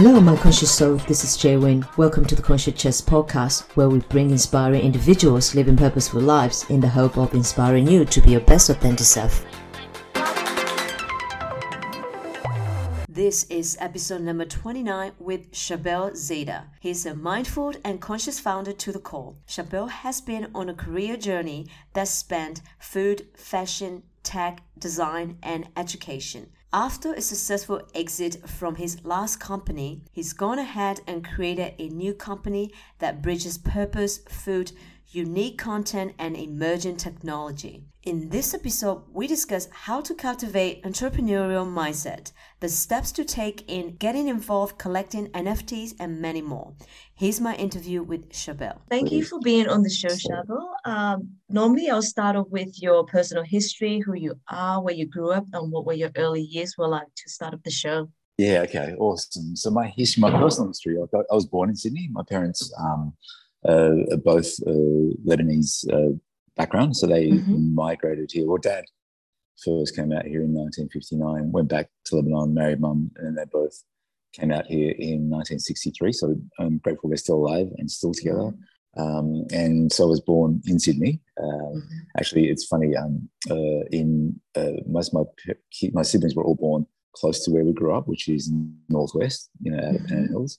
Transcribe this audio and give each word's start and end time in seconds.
Hello, 0.00 0.20
my 0.20 0.36
conscious 0.36 0.70
soul. 0.70 0.94
This 1.08 1.24
is 1.24 1.36
Jay 1.36 1.56
Win. 1.56 1.84
Welcome 1.96 2.24
to 2.26 2.36
the 2.36 2.40
Conscious 2.40 2.80
Chess 2.80 3.00
podcast, 3.00 3.62
where 3.74 3.88
we 3.88 3.98
bring 3.98 4.30
inspiring 4.30 4.82
individuals 4.82 5.56
living 5.56 5.76
purposeful 5.76 6.20
lives 6.20 6.64
in 6.70 6.78
the 6.78 6.88
hope 6.88 7.18
of 7.18 7.34
inspiring 7.34 7.88
you 7.88 8.04
to 8.04 8.20
be 8.20 8.30
your 8.30 8.40
best 8.42 8.70
authentic 8.70 9.04
self. 9.04 9.44
This 13.08 13.42
is 13.50 13.76
episode 13.80 14.20
number 14.20 14.44
29 14.44 15.14
with 15.18 15.50
Charbel 15.50 16.12
Zeaiter. 16.12 16.66
He's 16.78 17.04
a 17.04 17.16
mindful 17.16 17.72
and 17.84 18.00
conscious 18.00 18.38
founder 18.38 18.74
to 18.74 18.92
the 18.92 19.00
core. 19.00 19.34
Charbel 19.48 19.90
has 19.90 20.20
been 20.20 20.48
on 20.54 20.68
a 20.68 20.74
career 20.74 21.16
journey 21.16 21.66
that 21.94 22.06
spanned 22.06 22.60
food, 22.78 23.26
fashion, 23.34 24.04
tech, 24.22 24.62
design, 24.78 25.38
and 25.42 25.66
education. 25.76 26.50
After 26.72 27.14
a 27.14 27.22
successful 27.22 27.80
exit 27.94 28.46
from 28.46 28.74
his 28.74 29.02
last 29.02 29.40
company, 29.40 30.02
he's 30.12 30.34
gone 30.34 30.58
ahead 30.58 31.00
and 31.06 31.24
created 31.24 31.72
a 31.78 31.88
new 31.88 32.12
company 32.12 32.70
that 32.98 33.22
bridges 33.22 33.56
purpose, 33.56 34.18
food, 34.28 34.72
unique 35.08 35.56
content, 35.56 36.12
and 36.18 36.36
emerging 36.36 36.98
technology. 36.98 37.84
In 38.02 38.28
this 38.28 38.52
episode, 38.52 39.04
we 39.10 39.26
discuss 39.26 39.68
how 39.72 40.02
to 40.02 40.14
cultivate 40.14 40.82
entrepreneurial 40.82 41.66
mindset, 41.66 42.32
the 42.60 42.68
steps 42.68 43.12
to 43.12 43.24
take 43.24 43.64
in 43.66 43.96
getting 43.96 44.28
involved 44.28 44.76
collecting 44.76 45.28
NFTs, 45.28 45.94
and 45.98 46.20
many 46.20 46.42
more. 46.42 46.74
Here's 47.18 47.40
my 47.40 47.56
interview 47.56 48.04
with 48.04 48.30
Charbel. 48.30 48.78
Thank 48.88 49.10
you 49.10 49.24
for 49.24 49.40
being 49.40 49.68
on 49.68 49.82
the 49.82 49.90
show, 49.90 50.06
Charbel. 50.06 50.68
Um, 50.84 51.30
normally, 51.48 51.90
I'll 51.90 52.00
start 52.00 52.36
off 52.36 52.46
with 52.48 52.80
your 52.80 53.04
personal 53.06 53.42
history, 53.42 53.98
who 53.98 54.14
you 54.14 54.38
are, 54.48 54.80
where 54.80 54.94
you 54.94 55.04
grew 55.04 55.32
up, 55.32 55.44
and 55.52 55.72
what 55.72 55.84
were 55.84 55.94
your 55.94 56.12
early 56.16 56.42
years 56.42 56.76
were 56.78 56.86
like 56.86 57.08
to 57.16 57.28
start 57.28 57.54
up 57.54 57.64
the 57.64 57.72
show. 57.72 58.08
Yeah, 58.36 58.60
okay, 58.60 58.94
awesome. 59.00 59.56
So 59.56 59.68
my 59.68 59.88
history, 59.88 60.20
my 60.20 60.30
personal 60.30 60.68
history, 60.68 60.96
I 61.12 61.34
was 61.34 61.44
born 61.44 61.70
in 61.70 61.74
Sydney. 61.74 62.08
My 62.12 62.22
parents 62.22 62.72
um, 62.78 63.12
uh, 63.68 64.14
both 64.22 64.54
uh, 64.64 64.70
Lebanese 65.26 65.92
uh, 65.92 66.16
background, 66.56 66.96
so 66.96 67.08
they 67.08 67.30
mm-hmm. 67.30 67.74
migrated 67.74 68.30
here. 68.30 68.46
Well, 68.46 68.58
dad 68.58 68.84
first 69.64 69.96
came 69.96 70.12
out 70.12 70.24
here 70.24 70.42
in 70.42 70.54
1959, 70.54 71.50
went 71.50 71.68
back 71.68 71.90
to 72.04 72.14
Lebanon, 72.14 72.54
married 72.54 72.80
mum, 72.80 73.10
and 73.16 73.36
they 73.36 73.44
both 73.50 73.82
came 74.32 74.50
out 74.50 74.66
here 74.66 74.90
in 74.98 75.30
1963. 75.30 76.12
So 76.12 76.36
I'm 76.58 76.78
grateful 76.78 77.08
they're 77.08 77.16
still 77.16 77.36
alive 77.36 77.68
and 77.78 77.90
still 77.90 78.12
together. 78.12 78.38
Mm-hmm. 78.38 78.62
Um, 78.96 79.46
and 79.52 79.92
so 79.92 80.04
I 80.04 80.08
was 80.08 80.20
born 80.20 80.60
in 80.66 80.78
Sydney. 80.78 81.20
Uh, 81.38 81.42
mm-hmm. 81.42 81.98
Actually, 82.18 82.48
it's 82.48 82.66
funny. 82.66 82.96
Um, 82.96 83.28
uh, 83.50 83.84
in 83.92 84.40
uh, 84.56 84.80
most 84.86 85.14
of 85.14 85.26
my 85.46 85.54
my 85.92 86.02
siblings 86.02 86.34
were 86.34 86.44
all 86.44 86.56
born 86.56 86.86
close 87.12 87.44
to 87.44 87.50
where 87.50 87.64
we 87.64 87.72
grew 87.72 87.94
up, 87.94 88.08
which 88.08 88.28
is 88.28 88.52
northwest, 88.88 89.50
you 89.60 89.72
know, 89.72 89.78
out 89.78 89.94
of 89.94 90.00
mm-hmm. 90.02 90.26
Hills. 90.28 90.58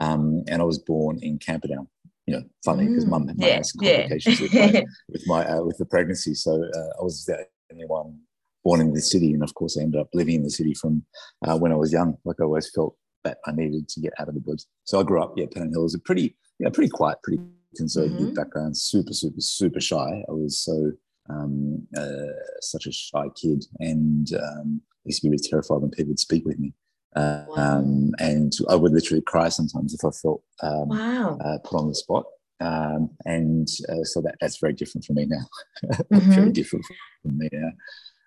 Um, 0.00 0.44
and 0.48 0.62
I 0.62 0.64
was 0.64 0.78
born 0.78 1.18
in 1.22 1.38
Camperdown, 1.38 1.88
you 2.26 2.34
know, 2.34 2.42
funny 2.64 2.86
because 2.86 3.04
mm. 3.04 3.10
mum, 3.10 3.30
yeah, 3.36 3.54
had 3.54 3.66
some 3.66 3.80
complications 3.80 4.40
yeah. 4.40 4.66
with, 4.66 4.74
my, 4.74 4.84
with, 5.08 5.22
my 5.26 5.48
uh, 5.48 5.62
with 5.62 5.78
the 5.78 5.86
pregnancy. 5.86 6.34
So 6.34 6.52
uh, 6.52 7.00
I 7.00 7.02
was 7.02 7.24
the 7.24 7.46
only 7.72 7.86
one 7.86 8.20
born 8.68 8.82
in 8.82 8.92
the 8.92 9.00
city, 9.00 9.32
and 9.32 9.42
of 9.42 9.54
course 9.54 9.78
I 9.78 9.82
ended 9.82 9.98
up 9.98 10.10
living 10.12 10.34
in 10.34 10.42
the 10.42 10.50
city 10.50 10.74
from 10.74 11.02
uh, 11.46 11.56
when 11.56 11.72
I 11.72 11.76
was 11.82 11.90
young. 11.90 12.18
Like 12.26 12.36
I 12.38 12.44
always 12.44 12.70
felt 12.70 12.94
that 13.24 13.38
I 13.46 13.52
needed 13.52 13.88
to 13.88 14.00
get 14.00 14.12
out 14.18 14.28
of 14.28 14.34
the 14.34 14.42
woods. 14.44 14.66
So 14.84 15.00
I 15.00 15.04
grew 15.04 15.22
up, 15.22 15.32
yeah, 15.36 15.46
Pennant 15.50 15.72
Hill 15.72 15.84
was 15.84 15.94
a 15.94 15.98
pretty, 15.98 16.36
you 16.58 16.64
know, 16.64 16.70
pretty 16.70 16.90
quiet, 16.90 17.16
pretty 17.22 17.42
conservative 17.74 18.18
mm-hmm. 18.18 18.34
background. 18.34 18.76
Super, 18.76 19.14
super, 19.14 19.40
super 19.40 19.80
shy. 19.80 20.22
I 20.28 20.32
was 20.32 20.60
so 20.60 20.92
um, 21.30 21.86
uh, 21.96 22.34
such 22.60 22.86
a 22.86 22.92
shy 22.92 23.26
kid, 23.40 23.64
and 23.78 24.28
um, 24.34 24.82
I 24.84 25.06
used 25.06 25.22
to 25.22 25.28
be 25.28 25.30
really 25.30 25.48
terrified 25.48 25.80
when 25.80 25.90
people 25.90 26.10
would 26.10 26.26
speak 26.28 26.44
with 26.44 26.58
me. 26.58 26.74
Uh, 27.16 27.44
wow. 27.48 27.78
um, 27.78 28.12
and 28.18 28.52
I 28.68 28.74
would 28.74 28.92
literally 28.92 29.22
cry 29.22 29.48
sometimes 29.48 29.94
if 29.94 30.04
I 30.04 30.10
felt 30.10 30.42
um, 30.62 30.88
wow. 30.88 31.38
uh, 31.42 31.58
put 31.64 31.78
on 31.78 31.88
the 31.88 31.94
spot. 31.94 32.26
Um, 32.60 33.10
and 33.24 33.68
uh, 33.88 34.04
so 34.04 34.20
that 34.20 34.34
that's 34.40 34.58
very 34.58 34.74
different 34.74 35.06
for 35.06 35.14
me 35.14 35.24
now. 35.26 35.46
mm-hmm. 36.12 36.32
very 36.32 36.52
different 36.52 36.84
from 37.22 37.38
me 37.38 37.48
now. 37.50 37.70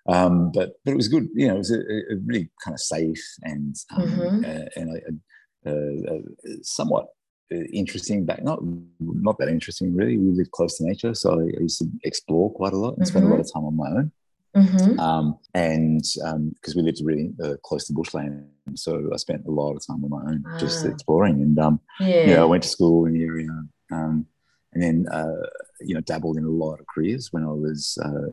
Um, 0.08 0.50
but 0.52 0.72
but 0.84 0.92
it 0.92 0.96
was 0.96 1.08
good. 1.08 1.28
You 1.34 1.48
know, 1.48 1.54
it 1.54 1.58
was 1.58 1.70
a, 1.70 1.78
a 1.78 2.16
really 2.24 2.50
kind 2.64 2.74
of 2.74 2.80
safe 2.80 3.24
and 3.42 3.76
um, 3.96 4.02
mm-hmm. 4.02 4.44
Uh, 4.44 4.66
and 4.76 5.20
a, 5.66 5.70
a, 5.70 6.16
a 6.16 6.22
somewhat 6.62 7.06
uh, 7.52 7.64
interesting 7.72 8.24
back 8.24 8.42
not 8.42 8.60
not 8.98 9.38
that 9.38 9.48
interesting 9.48 9.94
really 9.94 10.16
we 10.16 10.30
live 10.30 10.50
close 10.52 10.78
to 10.78 10.84
nature 10.84 11.14
so 11.14 11.38
i 11.38 11.60
used 11.60 11.78
to 11.78 11.86
explore 12.02 12.50
quite 12.52 12.72
a 12.72 12.76
lot 12.76 12.94
and 12.94 12.96
mm-hmm. 12.96 13.04
spend 13.04 13.26
a 13.26 13.28
lot 13.28 13.38
of 13.38 13.52
time 13.52 13.64
on 13.64 13.76
my 13.76 13.88
own 13.88 14.10
Mm-hmm. 14.56 15.00
Um, 15.00 15.38
and 15.54 16.02
because 16.02 16.24
um, 16.34 16.76
we 16.76 16.82
lived 16.82 17.00
really 17.02 17.32
uh, 17.42 17.54
close 17.64 17.86
to 17.86 17.94
bushland, 17.94 18.46
so 18.74 19.08
I 19.12 19.16
spent 19.16 19.46
a 19.46 19.50
lot 19.50 19.74
of 19.74 19.86
time 19.86 20.04
on 20.04 20.10
my 20.10 20.30
own 20.30 20.44
just 20.58 20.84
ah. 20.84 20.90
exploring. 20.90 21.40
And 21.40 21.58
um, 21.58 21.80
yeah. 22.00 22.26
yeah, 22.26 22.42
I 22.42 22.44
went 22.44 22.62
to 22.64 22.68
school 22.68 23.06
in 23.06 23.14
the 23.14 23.24
area, 23.24 23.48
um, 23.90 24.26
and 24.74 24.82
then 24.82 25.06
uh, 25.10 25.46
you 25.80 25.94
know 25.94 26.02
dabbled 26.02 26.36
in 26.36 26.44
a 26.44 26.50
lot 26.50 26.80
of 26.80 26.86
careers 26.86 27.32
when 27.32 27.44
I 27.44 27.52
was 27.52 27.98
uh, 28.04 28.30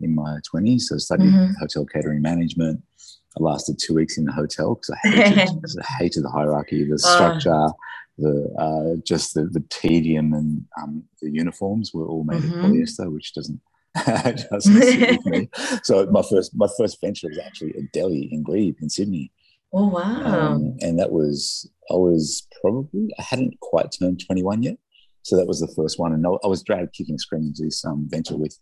in 0.00 0.14
my 0.14 0.38
twenties. 0.44 0.88
So 0.88 0.96
I 0.96 0.98
studied 0.98 1.32
mm-hmm. 1.32 1.52
hotel 1.60 1.84
catering 1.86 2.22
management. 2.22 2.82
I 3.38 3.42
lasted 3.42 3.78
two 3.78 3.94
weeks 3.94 4.18
in 4.18 4.24
the 4.24 4.32
hotel 4.32 4.74
because 4.74 4.90
I 5.04 5.08
hated, 5.08 5.48
I 5.80 5.92
hated 5.98 6.24
the 6.24 6.30
hierarchy, 6.30 6.84
the 6.84 6.98
structure. 6.98 7.68
The 8.18 8.54
uh, 8.58 9.00
just 9.06 9.32
the, 9.32 9.44
the 9.44 9.64
tedium 9.70 10.34
and 10.34 10.66
um, 10.80 11.02
the 11.22 11.30
uniforms 11.30 11.92
were 11.94 12.06
all 12.06 12.24
made 12.24 12.42
mm-hmm. 12.42 12.60
of 12.60 12.70
polyester, 12.70 13.10
which 13.10 13.32
doesn't 13.32 13.58
so 15.82 16.06
my 16.06 16.22
first 16.22 16.52
my 16.54 16.68
first 16.78 16.98
venture 17.00 17.28
was 17.28 17.38
actually 17.38 17.72
a 17.72 17.82
deli 17.92 18.28
in 18.32 18.42
Glebe 18.42 18.76
in 18.80 18.88
Sydney. 18.88 19.30
Oh 19.74 19.88
wow! 19.88 20.24
Um, 20.24 20.76
and 20.80 20.98
that 20.98 21.12
was 21.12 21.70
I 21.90 21.94
was 21.94 22.46
probably 22.60 23.10
I 23.18 23.22
hadn't 23.22 23.60
quite 23.60 23.94
turned 23.98 24.22
twenty 24.24 24.42
one 24.42 24.62
yet, 24.62 24.78
so 25.22 25.36
that 25.36 25.46
was 25.46 25.60
the 25.60 25.72
first 25.76 25.98
one. 25.98 26.14
And 26.14 26.26
I 26.26 26.46
was 26.46 26.62
dragged 26.62 26.94
kicking 26.94 27.14
and 27.14 27.20
screaming 27.20 27.52
to 27.56 27.64
this 27.64 27.84
um, 27.84 28.06
venture 28.08 28.36
with 28.36 28.58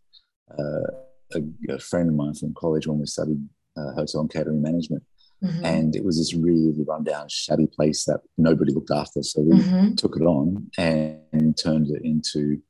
uh, 0.50 0.90
a, 1.34 1.74
a, 1.74 1.78
friend 1.78 2.08
of 2.08 2.14
mine 2.14 2.34
from 2.34 2.54
college 2.54 2.86
when 2.86 2.98
we 2.98 3.06
studied 3.06 3.40
uh, 3.76 3.92
hotel 3.92 4.20
and 4.20 4.30
catering 4.30 4.62
management. 4.62 5.02
Mm-hmm. 5.42 5.64
And 5.64 5.96
it 5.96 6.04
was 6.04 6.18
this 6.18 6.34
really 6.34 6.74
rundown, 6.86 7.28
shabby 7.30 7.66
place 7.66 8.04
that 8.04 8.20
nobody 8.36 8.72
looked 8.72 8.90
after. 8.90 9.22
So 9.22 9.40
we 9.40 9.58
mm-hmm. 9.58 9.94
took 9.94 10.16
it 10.16 10.22
on 10.22 10.70
and, 10.76 11.18
and 11.32 11.56
turned 11.56 11.88
it 11.90 12.02
into 12.04 12.60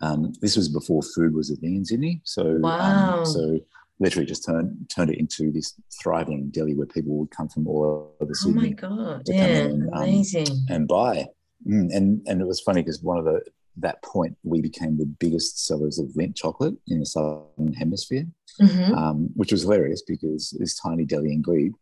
um, 0.00 0.32
this 0.40 0.56
was 0.56 0.68
before 0.68 1.02
food 1.02 1.34
was 1.34 1.50
a 1.50 1.56
thing 1.56 1.76
in 1.76 1.84
Sydney, 1.84 2.20
so 2.24 2.42
um, 2.42 2.62
wow. 2.62 3.18
um, 3.18 3.26
so 3.26 3.58
literally 3.98 4.26
just 4.26 4.44
turned 4.44 4.88
turned 4.88 5.10
it 5.10 5.18
into 5.18 5.50
this 5.50 5.74
thriving 6.00 6.50
deli 6.50 6.74
where 6.74 6.86
people 6.86 7.16
would 7.16 7.30
come 7.30 7.48
from 7.48 7.66
all 7.66 8.14
over 8.20 8.34
Sydney. 8.34 8.58
Oh 8.58 8.62
my 8.62 8.68
god! 8.70 9.22
Yeah, 9.26 9.44
and, 9.44 9.88
um, 9.92 10.02
amazing. 10.02 10.46
and 10.68 10.86
buy, 10.86 11.26
mm, 11.66 11.88
and 11.92 12.22
and 12.28 12.40
it 12.40 12.46
was 12.46 12.60
funny 12.60 12.82
because 12.82 13.02
one 13.02 13.18
of 13.18 13.24
the 13.24 13.42
that 13.80 14.02
point 14.02 14.36
we 14.42 14.60
became 14.60 14.96
the 14.96 15.06
biggest 15.06 15.66
sellers 15.66 15.98
of 15.98 16.08
Lindt 16.08 16.36
chocolate 16.36 16.74
in 16.86 17.00
the 17.00 17.06
southern 17.06 17.72
hemisphere, 17.74 18.26
mm-hmm. 18.60 18.94
um, 18.94 19.28
which 19.34 19.52
was 19.52 19.62
hilarious 19.62 20.02
because 20.06 20.56
this 20.58 20.78
tiny 20.78 21.04
deli 21.04 21.32
in 21.32 21.42
Glebe 21.42 21.74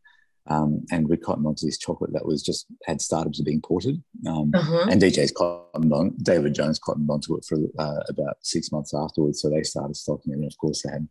um, 0.49 0.85
and 0.93 1.09
we 1.09 1.17
cottoned 1.17 1.47
onto 1.47 1.67
this 1.67 1.79
chocolate 1.79 2.13
that 2.13 2.27
was 2.27 2.43
just 2.43 2.67
had 2.85 3.01
startups 3.01 3.41
being 3.41 3.61
ported. 3.61 4.03
Um, 4.27 4.53
uh-huh. 4.55 4.87
And 4.91 5.03
DJ's 5.03 5.33
cottoned 5.33 5.93
on, 5.93 6.15
David 6.23 6.55
Jones 6.55 6.79
cottoned 6.79 7.11
onto 7.11 7.37
it 7.37 7.45
for 7.45 7.59
uh, 7.79 8.01
about 8.09 8.37
six 8.43 8.71
months 8.71 8.95
afterwards. 8.95 9.41
So 9.41 9.51
they 9.51 9.63
started 9.65 9.97
stocking 9.97 10.33
it. 10.33 10.37
And 10.37 10.45
of 10.45 10.57
course, 10.59 10.83
they 10.83 10.93
had 10.93 11.09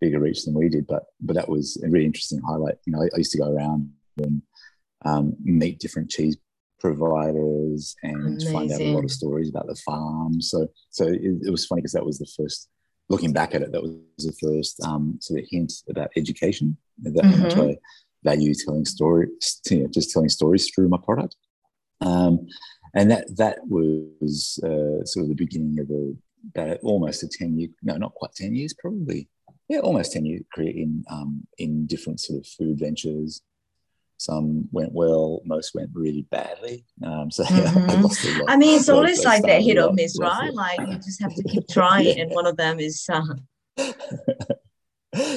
bigger 0.00 0.20
reach 0.20 0.44
than 0.44 0.54
we 0.54 0.68
did. 0.68 0.86
But 0.86 1.04
but 1.20 1.34
that 1.34 1.48
was 1.48 1.82
a 1.82 1.88
really 1.88 2.04
interesting 2.04 2.42
highlight. 2.46 2.76
You 2.86 2.92
know, 2.92 3.02
I, 3.02 3.06
I 3.06 3.18
used 3.18 3.32
to 3.32 3.38
go 3.38 3.50
around 3.50 3.90
and 4.18 4.42
um, 5.04 5.36
meet 5.42 5.80
different 5.80 6.10
cheese 6.10 6.36
providers 6.86 7.96
and 8.02 8.26
Amazing. 8.26 8.52
find 8.52 8.72
out 8.72 8.80
a 8.80 8.94
lot 8.96 9.04
of 9.04 9.10
stories 9.20 9.48
about 9.48 9.66
the 9.66 9.80
farm. 9.86 10.34
So 10.50 10.58
so 10.90 11.02
it, 11.06 11.34
it 11.48 11.52
was 11.56 11.66
funny 11.66 11.80
because 11.80 11.96
that 11.96 12.08
was 12.10 12.18
the 12.18 12.30
first. 12.36 12.68
Looking 13.10 13.34
back 13.34 13.54
at 13.54 13.60
it, 13.60 13.70
that 13.72 13.82
was 13.82 14.24
the 14.30 14.38
first 14.44 14.74
um, 14.88 15.18
sort 15.20 15.40
of 15.40 15.46
hint 15.50 15.70
about 15.92 16.08
education. 16.16 16.68
That 17.02 17.24
mm-hmm 17.24 17.74
value 18.24 18.54
telling 18.54 18.86
stories, 18.86 19.60
you 19.70 19.80
know, 19.80 19.88
just 19.88 20.10
telling 20.10 20.28
stories 20.28 20.70
through 20.70 20.88
my 20.88 20.96
product. 21.08 21.36
Um, 22.00 22.46
and 22.94 23.10
that 23.10 23.24
that 23.36 23.58
was 23.68 24.58
uh, 24.64 25.04
sort 25.04 25.24
of 25.24 25.28
the 25.28 25.34
beginning 25.44 25.78
of 25.78 25.90
a 25.90 26.12
about 26.50 26.78
almost 26.82 27.22
a 27.22 27.28
ten 27.28 27.58
year, 27.58 27.68
no, 27.82 27.96
not 27.96 28.14
quite 28.14 28.32
ten 28.32 28.54
years, 28.54 28.74
probably, 28.74 29.28
yeah, 29.68 29.78
almost 29.78 30.12
ten 30.12 30.24
year 30.24 30.40
career 30.54 30.72
in 30.84 31.04
um, 31.10 31.46
in 31.58 31.86
different 31.86 32.20
sort 32.20 32.40
of 32.40 32.46
food 32.46 32.78
ventures. 32.78 33.42
Some 34.18 34.68
went 34.70 34.92
well, 34.92 35.40
most 35.44 35.74
went 35.74 35.90
really 35.92 36.22
badly. 36.30 36.84
Um, 37.04 37.30
so 37.30 37.44
mm-hmm. 37.44 37.90
I 37.90 37.94
lost 38.00 38.24
a 38.24 38.38
lot. 38.38 38.50
I 38.50 38.56
mean, 38.56 38.78
it's 38.78 38.88
always 38.88 39.24
like 39.24 39.42
that 39.42 39.62
hit 39.62 39.78
or 39.78 39.92
miss, 39.92 40.16
right? 40.20 40.52
Like 40.52 40.80
you 40.80 40.94
just 40.96 41.20
have 41.22 41.34
to 41.34 41.42
keep 41.44 41.68
trying, 41.70 42.16
yeah. 42.16 42.22
and 42.22 42.30
one 42.32 42.46
of 42.46 42.56
them 42.56 42.80
is. 42.80 43.06
Uh... 43.12 43.22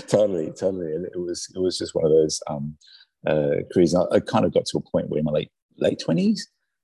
totally, 0.07 0.51
totally. 0.51 0.91
It 0.91 1.19
was 1.19 1.51
it 1.55 1.59
was 1.59 1.77
just 1.77 1.95
one 1.95 2.05
of 2.05 2.11
those 2.11 2.39
um, 2.47 2.77
uh, 3.25 3.55
careers. 3.73 3.95
I, 3.95 4.03
I, 4.11 4.19
kind 4.19 4.45
of 4.45 4.53
got 4.53 4.65
to 4.65 4.77
a 4.77 4.91
point 4.91 5.09
where 5.09 5.19
in 5.19 5.25
my 5.25 5.31
late 5.31 5.51
late 5.77 6.01
20s 6.07 6.39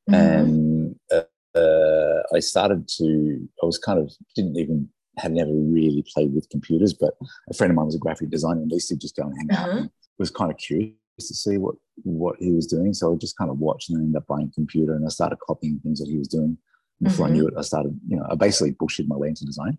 mm-hmm. 0.10 0.13
and 0.13 0.96
uh, 1.12 1.57
uh, 1.57 2.24
I 2.36 2.39
started 2.39 2.88
to. 2.98 3.48
I 3.62 3.66
was 3.66 3.78
kind 3.78 4.00
of 4.00 4.12
didn't 4.36 4.57
even 4.57 4.89
had 5.18 5.31
never 5.31 5.51
really 5.51 6.04
played 6.12 6.34
with 6.34 6.50
computers, 6.50 6.94
but 6.94 7.13
a 7.50 7.54
friend 7.54 7.69
of 7.69 7.75
mine 7.75 7.86
was 7.86 7.96
a 7.96 8.00
graphic 8.00 8.31
designer 8.31 8.62
and 8.62 8.72
they 8.72 8.75
used 8.75 8.89
to 8.89 8.96
just 8.96 9.16
go 9.16 9.24
and 9.24 9.36
hang 9.38 9.57
out. 9.57 9.69
Mm-hmm. 9.69 9.78
And 9.78 9.89
was 10.18 10.31
kind 10.31 10.51
of 10.51 10.57
curious 10.57 10.94
to 11.18 11.33
see 11.33 11.57
what 11.57 11.75
what 12.04 12.36
he 12.39 12.51
was 12.51 12.68
doing. 12.68 12.94
So 12.94 13.13
I 13.13 13.18
just 13.18 13.38
kind 13.38 13.51
of 13.51 13.60
watched 13.60 13.89
and 13.89 13.98
then 13.98 14.06
ended 14.06 14.18
up 14.18 14.27
buying 14.27 14.50
a 14.51 14.54
computer 14.54 14.95
and 14.95 15.06
I 15.06 15.10
started 15.10 15.38
copying 15.45 15.80
things 15.83 16.00
that 16.00 16.10
he 16.10 16.18
was 16.18 16.27
doing. 16.27 16.57
Before 17.01 17.25
mm-hmm. 17.25 17.33
I 17.33 17.38
knew 17.38 17.48
it, 17.48 17.54
I 17.57 17.62
started, 17.62 18.00
you 18.07 18.15
know, 18.15 18.25
I 18.30 18.36
basically 18.36 18.71
bullshit 18.71 19.07
my 19.07 19.15
way 19.15 19.27
into 19.30 19.45
design. 19.45 19.77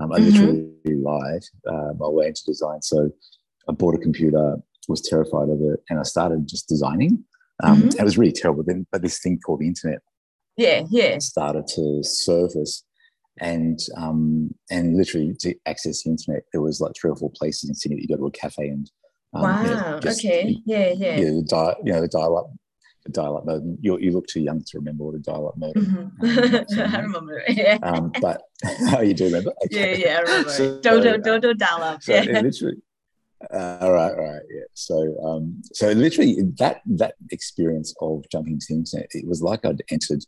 Um, 0.00 0.12
I 0.12 0.18
mm-hmm. 0.18 0.30
literally 0.30 1.02
lied 1.02 1.44
uh, 1.66 1.92
my 1.98 2.08
way 2.08 2.26
into 2.26 2.42
design. 2.44 2.82
So 2.82 3.10
I 3.68 3.72
bought 3.72 3.94
a 3.94 3.98
computer, 3.98 4.56
was 4.88 5.00
terrified 5.00 5.48
of 5.48 5.60
it, 5.60 5.80
and 5.88 5.98
I 5.98 6.02
started 6.02 6.48
just 6.48 6.68
designing. 6.68 7.24
Um, 7.62 7.82
mm-hmm. 7.82 7.98
It 8.00 8.04
was 8.04 8.18
really 8.18 8.32
terrible. 8.32 8.62
Then, 8.62 8.86
but 8.92 9.02
this 9.02 9.20
thing 9.20 9.38
called 9.44 9.60
the 9.60 9.66
internet, 9.68 10.00
yeah, 10.56 10.82
yeah, 10.90 11.18
started 11.18 11.66
to 11.68 12.02
surface, 12.02 12.84
and 13.40 13.78
um, 13.96 14.54
and 14.70 14.96
literally 14.96 15.34
to 15.40 15.54
access 15.66 16.02
the 16.02 16.10
internet, 16.10 16.42
there 16.52 16.60
was 16.60 16.80
like 16.80 16.92
three 17.00 17.10
or 17.10 17.16
four 17.16 17.30
places 17.34 17.68
in 17.68 17.74
Sydney 17.74 17.96
that 17.96 18.02
you 18.02 18.08
go 18.08 18.16
to 18.16 18.26
a 18.26 18.30
cafe 18.30 18.68
and 18.68 18.90
um, 19.34 19.42
wow, 19.42 19.62
you 19.62 19.70
know, 19.70 20.00
just, 20.00 20.24
okay, 20.24 20.60
yeah, 20.64 20.92
yeah, 20.96 21.16
yeah, 21.16 21.30
the 21.30 21.46
dial, 21.48 21.76
you 21.84 21.92
know, 21.92 22.00
the 22.00 22.08
dial 22.08 22.38
up 22.38 22.50
The 23.04 23.12
dial-up 23.12 23.44
modem. 23.46 23.78
You, 23.80 23.98
you 23.98 24.12
look 24.12 24.26
too 24.26 24.40
young 24.40 24.62
to 24.64 24.78
remember 24.78 25.04
what 25.04 25.14
a 25.14 25.18
dial-up 25.18 25.56
modem. 25.56 26.12
Mm-hmm. 26.20 26.76
Um, 26.80 26.94
I 26.94 26.98
remember. 27.00 27.42
Yeah. 27.48 27.78
Um, 27.82 28.12
but 28.20 28.42
how 28.88 28.98
oh, 28.98 29.00
you 29.02 29.14
do 29.14 29.24
remember? 29.24 29.52
Okay. 29.66 30.00
Yeah, 30.00 30.06
yeah, 30.06 30.16
I 30.16 30.20
remember. 30.20 30.50
So, 30.50 30.80
Dodo, 30.80 31.18
Dodo 31.18 31.52
dial-up. 31.54 32.02
So 32.02 32.14
yeah. 32.14 32.40
literally. 32.40 32.78
Uh, 33.52 33.78
all 33.82 33.92
right, 33.92 34.12
all 34.12 34.24
right, 34.32 34.42
yeah. 34.50 34.64
So, 34.72 35.16
um, 35.22 35.60
so 35.72 35.92
literally 35.92 36.38
that 36.58 36.80
that 36.86 37.14
experience 37.30 37.94
of 38.00 38.24
jumping 38.32 38.54
into 38.54 38.66
the 38.70 38.74
internet, 38.76 39.08
it 39.12 39.26
was 39.26 39.42
like 39.42 39.64
I'd 39.64 39.82
entered 39.90 40.24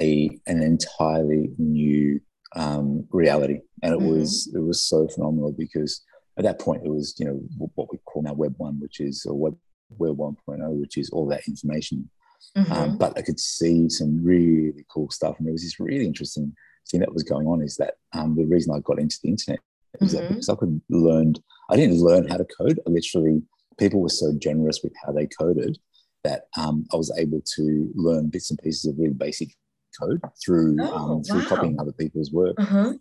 a 0.00 0.28
an 0.46 0.60
entirely 0.62 1.50
new 1.58 2.20
um, 2.56 3.06
reality, 3.10 3.60
and 3.82 3.94
it 3.94 4.00
mm-hmm. 4.00 4.18
was 4.18 4.52
it 4.52 4.58
was 4.58 4.86
so 4.86 5.06
phenomenal 5.08 5.52
because 5.52 6.02
at 6.36 6.44
that 6.44 6.60
point 6.60 6.82
it 6.84 6.90
was 6.90 7.14
you 7.18 7.26
know 7.26 7.40
what 7.74 7.92
we 7.92 7.98
call 8.04 8.22
now 8.22 8.32
Web 8.32 8.54
one, 8.58 8.80
which 8.80 9.00
is 9.00 9.24
or 9.26 9.38
Web 9.38 9.56
Web 9.98 10.16
1.0, 10.16 10.80
which 10.80 10.96
is 10.96 11.10
all 11.10 11.26
that 11.28 11.46
information. 11.48 12.08
Mm-hmm. 12.56 12.72
Um, 12.72 12.98
but 12.98 13.16
I 13.16 13.22
could 13.22 13.40
see 13.40 13.88
some 13.88 14.22
really 14.22 14.84
cool 14.88 15.10
stuff. 15.10 15.36
And 15.38 15.46
there 15.46 15.52
was 15.52 15.62
this 15.62 15.80
really 15.80 16.06
interesting 16.06 16.54
thing 16.90 17.00
that 17.00 17.12
was 17.12 17.22
going 17.22 17.46
on 17.46 17.62
is 17.62 17.76
that 17.76 17.94
um, 18.12 18.36
the 18.36 18.44
reason 18.44 18.74
I 18.74 18.80
got 18.80 18.98
into 18.98 19.18
the 19.22 19.30
internet 19.30 19.60
is 20.00 20.14
mm-hmm. 20.14 20.22
that 20.22 20.28
because 20.28 20.48
I 20.48 20.54
could 20.56 20.80
learn, 20.90 21.34
I 21.70 21.76
didn't 21.76 22.00
learn 22.00 22.28
how 22.28 22.36
to 22.36 22.44
code. 22.44 22.80
I 22.86 22.90
literally, 22.90 23.42
people 23.78 24.00
were 24.00 24.08
so 24.08 24.32
generous 24.38 24.80
with 24.82 24.92
how 25.04 25.12
they 25.12 25.26
coded 25.26 25.78
that 26.22 26.44
um, 26.56 26.86
I 26.92 26.96
was 26.96 27.12
able 27.18 27.42
to 27.56 27.90
learn 27.94 28.28
bits 28.28 28.50
and 28.50 28.58
pieces 28.58 28.86
of 28.86 28.98
really 28.98 29.14
basic 29.14 29.54
code 30.00 30.20
through 30.44 30.76
oh, 30.80 30.96
um, 30.96 31.22
through 31.22 31.40
wow. 31.40 31.48
copying 31.48 31.78
other 31.78 31.92
people's 31.92 32.32
work. 32.32 32.54
Uh-huh. 32.58 32.94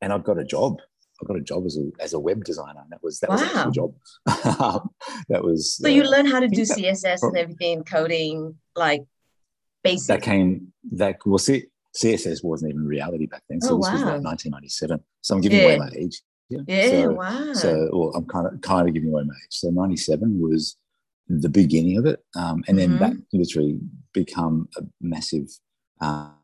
And 0.00 0.12
I 0.12 0.18
got 0.18 0.38
a 0.38 0.44
job 0.44 0.80
I 1.24 1.26
got 1.26 1.36
a 1.36 1.40
job 1.42 1.66
as 1.66 1.78
a 1.78 1.90
as 2.00 2.12
a 2.12 2.20
web 2.20 2.44
designer. 2.44 2.84
That 2.90 3.02
was 3.02 3.20
that 3.20 3.30
wow. 3.30 3.36
was 3.36 3.66
a 3.66 3.70
job. 3.70 3.94
that 5.28 5.42
was. 5.42 5.76
So 5.76 5.88
uh, 5.88 5.90
you 5.90 6.04
learn 6.04 6.26
how 6.26 6.40
to 6.40 6.48
do 6.48 6.62
CSS 6.62 7.22
and 7.22 7.36
everything, 7.36 7.84
coding, 7.84 8.56
like 8.76 9.04
basic. 9.82 10.08
That 10.08 10.22
came 10.22 10.72
that 10.92 11.18
well, 11.24 11.38
see, 11.38 11.64
CSS 11.96 12.44
wasn't 12.44 12.72
even 12.72 12.86
reality 12.86 13.26
back 13.26 13.42
then. 13.48 13.60
So 13.60 13.74
oh, 13.74 13.78
this 13.78 13.86
wow. 13.86 13.92
was 13.92 14.02
like 14.02 14.22
1997. 14.22 15.00
So 15.22 15.34
I'm 15.34 15.40
giving 15.40 15.58
yeah. 15.58 15.64
away 15.64 15.78
my 15.78 15.90
age. 15.96 16.20
Yeah. 16.50 16.60
Yeah. 16.66 16.90
So, 16.90 17.12
wow. 17.12 17.52
So 17.54 17.90
well, 17.92 18.12
I'm 18.14 18.26
kind 18.26 18.46
of 18.46 18.60
kind 18.60 18.88
of 18.88 18.94
giving 18.94 19.10
away 19.10 19.22
my 19.24 19.34
age. 19.34 19.50
So 19.50 19.70
97 19.70 20.40
was 20.40 20.76
the 21.28 21.48
beginning 21.48 21.96
of 21.96 22.06
it, 22.06 22.22
um, 22.36 22.62
and 22.68 22.78
then 22.78 22.90
mm-hmm. 22.90 22.98
that 22.98 23.16
literally 23.32 23.78
become 24.12 24.68
a 24.76 24.82
massive 25.00 25.48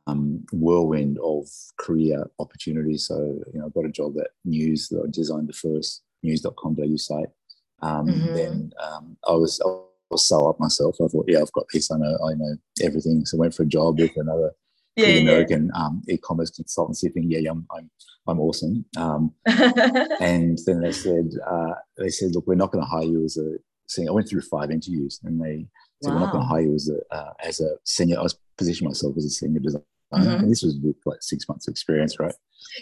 um, 0.07 0.45
whirlwind 0.53 1.19
of 1.23 1.49
career 1.79 2.31
opportunities. 2.39 3.07
So, 3.07 3.17
you 3.53 3.61
know, 3.61 3.67
I 3.67 3.69
got 3.71 3.87
a 3.87 3.93
job 3.93 4.15
at 4.19 4.29
News. 4.45 4.89
That 4.89 5.05
I 5.07 5.11
designed 5.11 5.49
the 5.49 5.53
first 5.53 6.03
news.com.au 6.23 6.97
site. 6.97 7.29
Um, 7.83 8.07
mm-hmm. 8.07 8.35
Then 8.35 8.73
um, 8.83 9.17
I 9.27 9.33
was 9.33 9.61
I 9.65 9.69
was 10.11 10.27
so 10.27 10.49
up 10.49 10.61
myself. 10.61 10.97
I 11.01 11.09
thought, 11.09 11.27
yeah, 11.29 11.41
I've 11.41 11.53
got 11.53 11.67
this. 11.73 11.91
I 11.91 11.99
know 11.99 12.19
I 12.25 12.35
know 12.35 12.57
everything. 12.83 13.25
So 13.25 13.37
I 13.37 13.41
went 13.41 13.55
for 13.55 13.63
a 13.63 13.67
job 13.67 13.99
with 13.99 14.13
another 14.17 14.53
yeah, 14.97 15.07
yeah. 15.07 15.21
American 15.21 15.71
um, 15.75 16.03
e-commerce 16.09 16.51
consultancy 16.51 17.13
thing. 17.13 17.31
Yeah, 17.31 17.51
I'm 17.51 17.67
I'm, 17.71 17.91
I'm 18.27 18.41
awesome. 18.41 18.85
Um, 18.97 19.33
and 19.47 20.59
then 20.67 20.81
they 20.81 20.93
said 20.93 21.31
uh, 21.47 21.75
they 21.97 22.11
said, 22.11 22.35
look, 22.35 22.47
we're 22.47 22.55
not 22.55 22.73
going 22.73 22.85
to 22.85 22.91
hire 22.91 23.05
you 23.05 23.25
as 23.25 23.37
a 23.37 23.57
senior. 23.87 24.11
I 24.11 24.15
went 24.15 24.29
through 24.29 24.43
five 24.43 24.71
interviews, 24.71 25.21
and 25.25 25.41
they 25.41 25.67
said 26.03 26.11
wow. 26.11 26.15
we're 26.15 26.27
not 26.27 26.33
going 26.33 26.45
to 26.45 26.49
hire 26.49 26.61
you 26.63 26.75
as 26.75 26.91
a 26.91 27.15
uh, 27.15 27.33
as 27.45 27.61
a 27.61 27.77
senior. 27.85 28.19
I 28.19 28.23
was 28.23 28.39
positioning 28.57 28.91
myself 28.91 29.17
as 29.17 29.25
a 29.25 29.31
senior 29.31 29.61
designer 29.61 29.85
Mm-hmm. 30.13 30.43
And 30.43 30.51
this 30.51 30.63
was 30.63 30.77
with 30.83 30.97
like 31.07 31.23
six 31.23 31.49
months 31.49 31.69
experience, 31.69 32.19
right? 32.19 32.35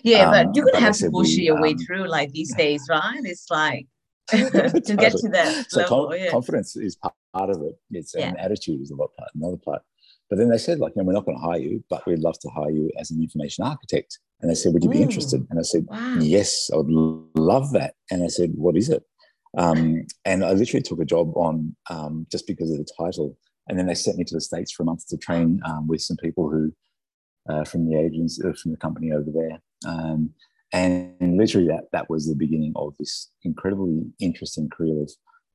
Yeah, 0.03 0.31
um, 0.31 0.33
but 0.33 0.57
you're 0.57 0.67
gonna 0.67 0.81
have 0.81 0.97
to 0.97 1.11
push 1.11 1.31
your 1.31 1.57
um, 1.57 1.63
way 1.63 1.75
through 1.75 2.09
like 2.09 2.33
these 2.33 2.55
days, 2.57 2.87
right? 2.89 3.21
It's 3.23 3.51
like 3.51 3.87
to 4.31 4.97
get 4.99 5.13
to 5.13 5.29
that 5.31 5.67
so 5.69 5.81
level. 5.81 6.09
Com- 6.09 6.19
yeah. 6.19 6.31
Confidence 6.31 6.77
is 6.77 6.97
part 6.97 7.51
of 7.51 7.63
it. 7.63 7.79
It's 7.91 8.15
yeah. 8.17 8.29
an 8.29 8.37
attitude 8.39 8.81
is 8.81 8.91
a 8.91 8.97
lot 8.97 9.11
part, 9.19 9.31
another 9.35 9.57
part. 9.57 9.83
But 10.31 10.37
then 10.37 10.51
they 10.51 10.59
said, 10.59 10.79
like, 10.79 10.93
you 10.95 11.01
know, 11.01 11.07
we're 11.07 11.15
not 11.15 11.25
going 11.25 11.39
to 11.39 11.43
hire 11.43 11.59
you, 11.59 11.83
but 11.89 12.05
we'd 12.05 12.19
love 12.19 12.39
to 12.41 12.51
hire 12.51 12.71
you 12.71 12.91
as 12.99 13.11
an 13.11 13.23
information 13.23 13.65
architect. 13.65 14.19
And 14.43 14.51
they 14.51 14.55
said, 14.55 14.75
would 14.75 14.85
you 14.85 14.91
be 14.91 15.01
interested? 15.01 15.47
And 15.49 15.59
I 15.59 15.63
said, 15.63 15.87
wow. 15.89 16.17
yes, 16.21 16.69
I 16.71 16.77
would 16.77 16.91
love 16.91 17.73
that. 17.73 17.95
And 18.11 18.23
I 18.23 18.27
said, 18.27 18.51
what 18.55 18.77
is 18.77 18.91
it? 18.91 19.03
Um, 19.57 20.07
and 20.25 20.45
I 20.45 20.53
literally 20.53 20.83
took 20.83 21.01
a 21.01 21.05
job 21.05 21.33
on 21.37 21.75
um, 21.91 22.27
just 22.31 22.47
because 22.47 22.71
of 22.71 22.79
the 22.79 22.89
title. 22.99 23.37
And 23.69 23.79
then 23.79 23.87
they 23.87 23.95
sent 23.95 24.19
me 24.19 24.25
to 24.25 24.35
the 24.35 24.41
States 24.41 24.73
for 24.73 24.83
a 24.83 24.87
month 24.87 25.07
to 25.09 25.17
train 25.17 25.61
um, 25.65 25.87
with 25.87 26.01
some 26.01 26.17
people 26.17 26.51
who 26.51 26.73
uh, 27.49 27.65
from 27.65 27.89
the 27.89 27.99
agents 27.99 28.41
uh, 28.45 28.53
from 28.61 28.73
the 28.73 28.77
company 28.77 29.13
over 29.13 29.31
there. 29.33 29.61
Um, 29.87 30.31
and, 30.73 31.15
literally 31.21 31.69
that 31.69 31.85
that 31.93 32.11
was 32.11 32.27
the 32.27 32.35
beginning 32.35 32.73
of 32.77 32.95
this 32.99 33.31
incredibly 33.43 34.03
interesting 34.21 34.69
career 34.69 35.03
of 35.03 35.11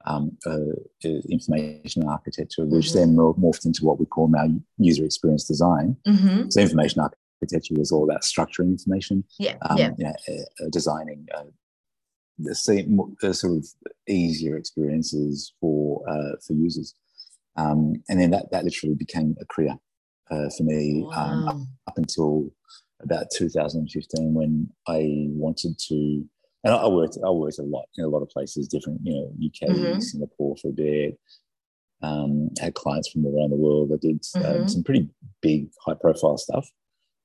um, 0.05 0.37
uh, 0.45 0.73
uh 1.05 1.21
information 1.29 2.07
architecture, 2.07 2.65
which 2.65 2.87
mm-hmm. 2.87 3.15
then 3.15 3.15
morphed 3.15 3.65
into 3.65 3.85
what 3.85 3.99
we 3.99 4.05
call 4.05 4.27
now 4.27 4.47
user 4.77 5.05
experience 5.05 5.45
design. 5.45 5.95
Mm-hmm. 6.07 6.49
So 6.49 6.61
information 6.61 7.01
architecture 7.01 7.75
was 7.77 7.91
all 7.91 8.03
about 8.03 8.21
structuring 8.21 8.71
information, 8.71 9.23
yeah, 9.39 9.55
um, 9.69 9.77
yeah. 9.77 9.91
You 9.97 10.05
know, 10.05 10.13
uh, 10.29 10.69
designing 10.71 11.27
the 12.39 12.55
same 12.55 12.99
sort 13.21 13.57
of 13.57 13.67
easier 14.07 14.57
experiences 14.57 15.53
for 15.59 16.03
for 16.45 16.53
users. 16.53 16.95
Um, 17.55 18.03
and 18.09 18.19
then 18.19 18.31
that, 18.31 18.51
that 18.51 18.63
literally 18.63 18.95
became 18.95 19.35
a 19.39 19.45
career 19.45 19.77
uh, 20.31 20.49
for 20.57 20.63
me 20.63 21.05
um, 21.15 21.15
wow. 21.15 21.23
um, 21.25 21.47
up, 21.47 21.57
up, 21.87 21.97
until 21.97 22.49
about 23.01 23.27
2015 23.35 24.33
when 24.33 24.69
I 24.87 25.27
wanted 25.29 25.77
to. 25.89 26.25
And 26.63 26.73
I 26.73 26.87
worked, 26.87 27.17
I 27.25 27.29
worked 27.29 27.59
a 27.59 27.63
lot 27.63 27.85
in 27.97 28.05
a 28.05 28.07
lot 28.07 28.21
of 28.21 28.29
places, 28.29 28.67
different, 28.67 29.01
you 29.03 29.13
know, 29.13 29.33
UK, 29.45 29.75
mm-hmm. 29.75 29.99
Singapore 29.99 30.55
for 30.61 30.69
a 30.69 30.71
bit. 30.71 31.19
Um, 32.01 32.49
had 32.59 32.73
clients 32.73 33.09
from 33.09 33.25
around 33.25 33.51
the 33.51 33.57
world. 33.57 33.91
I 33.93 33.97
did 34.01 34.21
um, 34.35 34.41
mm-hmm. 34.41 34.67
some 34.67 34.83
pretty 34.83 35.09
big, 35.41 35.69
high-profile 35.85 36.37
stuff, 36.37 36.67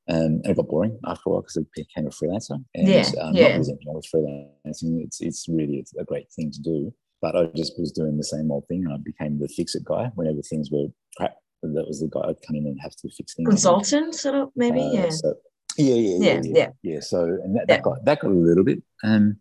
and, 0.08 0.40
and, 0.44 0.46
it 0.46 0.56
got 0.56 0.68
boring 0.68 0.98
after 1.06 1.22
a 1.26 1.32
while 1.32 1.42
because 1.42 1.58
I 1.58 1.62
became 1.74 2.06
a 2.06 2.10
freelancer. 2.10 2.62
And 2.74 2.88
yeah, 2.88 3.04
um, 3.20 3.34
yeah. 3.34 3.48
not 3.48 3.58
losing 3.58 3.78
with 3.84 4.06
freelancing. 4.12 5.04
It's 5.04 5.20
it's 5.20 5.46
really 5.48 5.76
it's 5.76 5.94
a 5.94 6.04
great 6.04 6.30
thing 6.32 6.50
to 6.50 6.60
do. 6.60 6.92
But 7.20 7.36
I 7.36 7.46
just 7.56 7.78
was 7.78 7.92
doing 7.92 8.16
the 8.16 8.24
same 8.24 8.50
old 8.50 8.66
thing. 8.68 8.86
I 8.92 8.96
became 8.96 9.38
the 9.38 9.48
fix 9.48 9.74
it 9.74 9.84
guy 9.84 10.10
whenever 10.14 10.40
things 10.42 10.70
were 10.70 10.86
crap 11.16 11.34
that 11.62 11.86
was 11.86 12.00
the 12.00 12.08
guy 12.08 12.28
I'd 12.28 12.42
come 12.46 12.56
in 12.56 12.66
and 12.66 12.78
have 12.80 12.94
to 12.96 13.08
fix 13.10 13.34
things. 13.34 13.48
Consultant, 13.48 14.14
sort 14.14 14.36
of 14.36 14.50
maybe, 14.54 14.80
uh, 14.80 14.92
yeah. 14.92 15.10
So, 15.10 15.34
yeah, 15.76 15.94
yeah, 15.94 16.16
yeah, 16.18 16.32
yeah, 16.32 16.40
yeah, 16.54 16.68
yeah. 16.82 17.00
So, 17.00 17.24
and 17.24 17.56
that, 17.56 17.68
that 17.68 17.82
got 17.82 18.04
that 18.04 18.20
got 18.20 18.30
a 18.30 18.34
little 18.34 18.64
bit. 18.64 18.82
Um, 19.04 19.36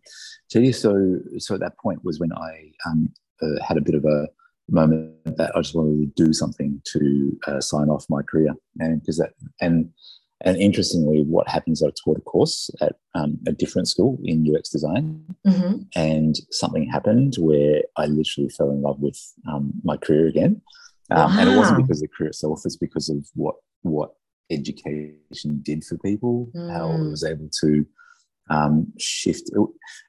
so 0.48 0.70
so 0.70 1.18
so 1.38 1.54
at 1.54 1.60
that 1.60 1.78
point 1.78 2.04
was 2.04 2.20
when 2.20 2.32
I 2.32 2.70
um 2.86 3.12
uh, 3.42 3.62
had 3.64 3.76
a 3.76 3.80
bit 3.80 3.94
of 3.94 4.04
a 4.04 4.28
moment 4.68 5.14
that 5.36 5.56
I 5.56 5.60
just 5.60 5.74
wanted 5.74 6.14
to 6.16 6.24
do 6.24 6.32
something 6.32 6.80
to 6.92 7.38
uh, 7.46 7.60
sign 7.60 7.88
off 7.88 8.06
my 8.08 8.22
career, 8.22 8.54
and 8.78 9.00
because 9.00 9.18
that 9.18 9.32
and 9.60 9.90
and 10.42 10.56
interestingly, 10.56 11.24
what 11.24 11.48
happens? 11.48 11.82
I 11.82 11.88
taught 12.04 12.18
a 12.18 12.22
course 12.22 12.70
at 12.80 12.96
um, 13.14 13.38
a 13.48 13.52
different 13.52 13.88
school 13.88 14.18
in 14.22 14.46
UX 14.54 14.70
design, 14.70 15.24
mm-hmm. 15.46 15.82
and 15.96 16.36
something 16.50 16.88
happened 16.88 17.34
where 17.38 17.82
I 17.96 18.06
literally 18.06 18.48
fell 18.50 18.70
in 18.70 18.82
love 18.82 19.00
with 19.00 19.18
um, 19.50 19.72
my 19.82 19.96
career 19.96 20.28
again. 20.28 20.62
Um, 21.10 21.34
wow. 21.34 21.40
And 21.40 21.50
it 21.50 21.56
wasn't 21.56 21.78
because 21.78 22.02
of 22.02 22.08
the 22.08 22.14
career 22.16 22.28
itself; 22.28 22.62
it's 22.64 22.76
because 22.76 23.08
of 23.08 23.26
what 23.34 23.56
what 23.82 24.12
education 24.50 25.60
did 25.62 25.82
for 25.82 25.98
people, 25.98 26.50
mm. 26.54 26.72
how 26.72 26.92
it 26.92 27.10
was 27.10 27.24
able 27.24 27.50
to 27.60 27.84
um, 28.48 28.92
shift. 28.96 29.50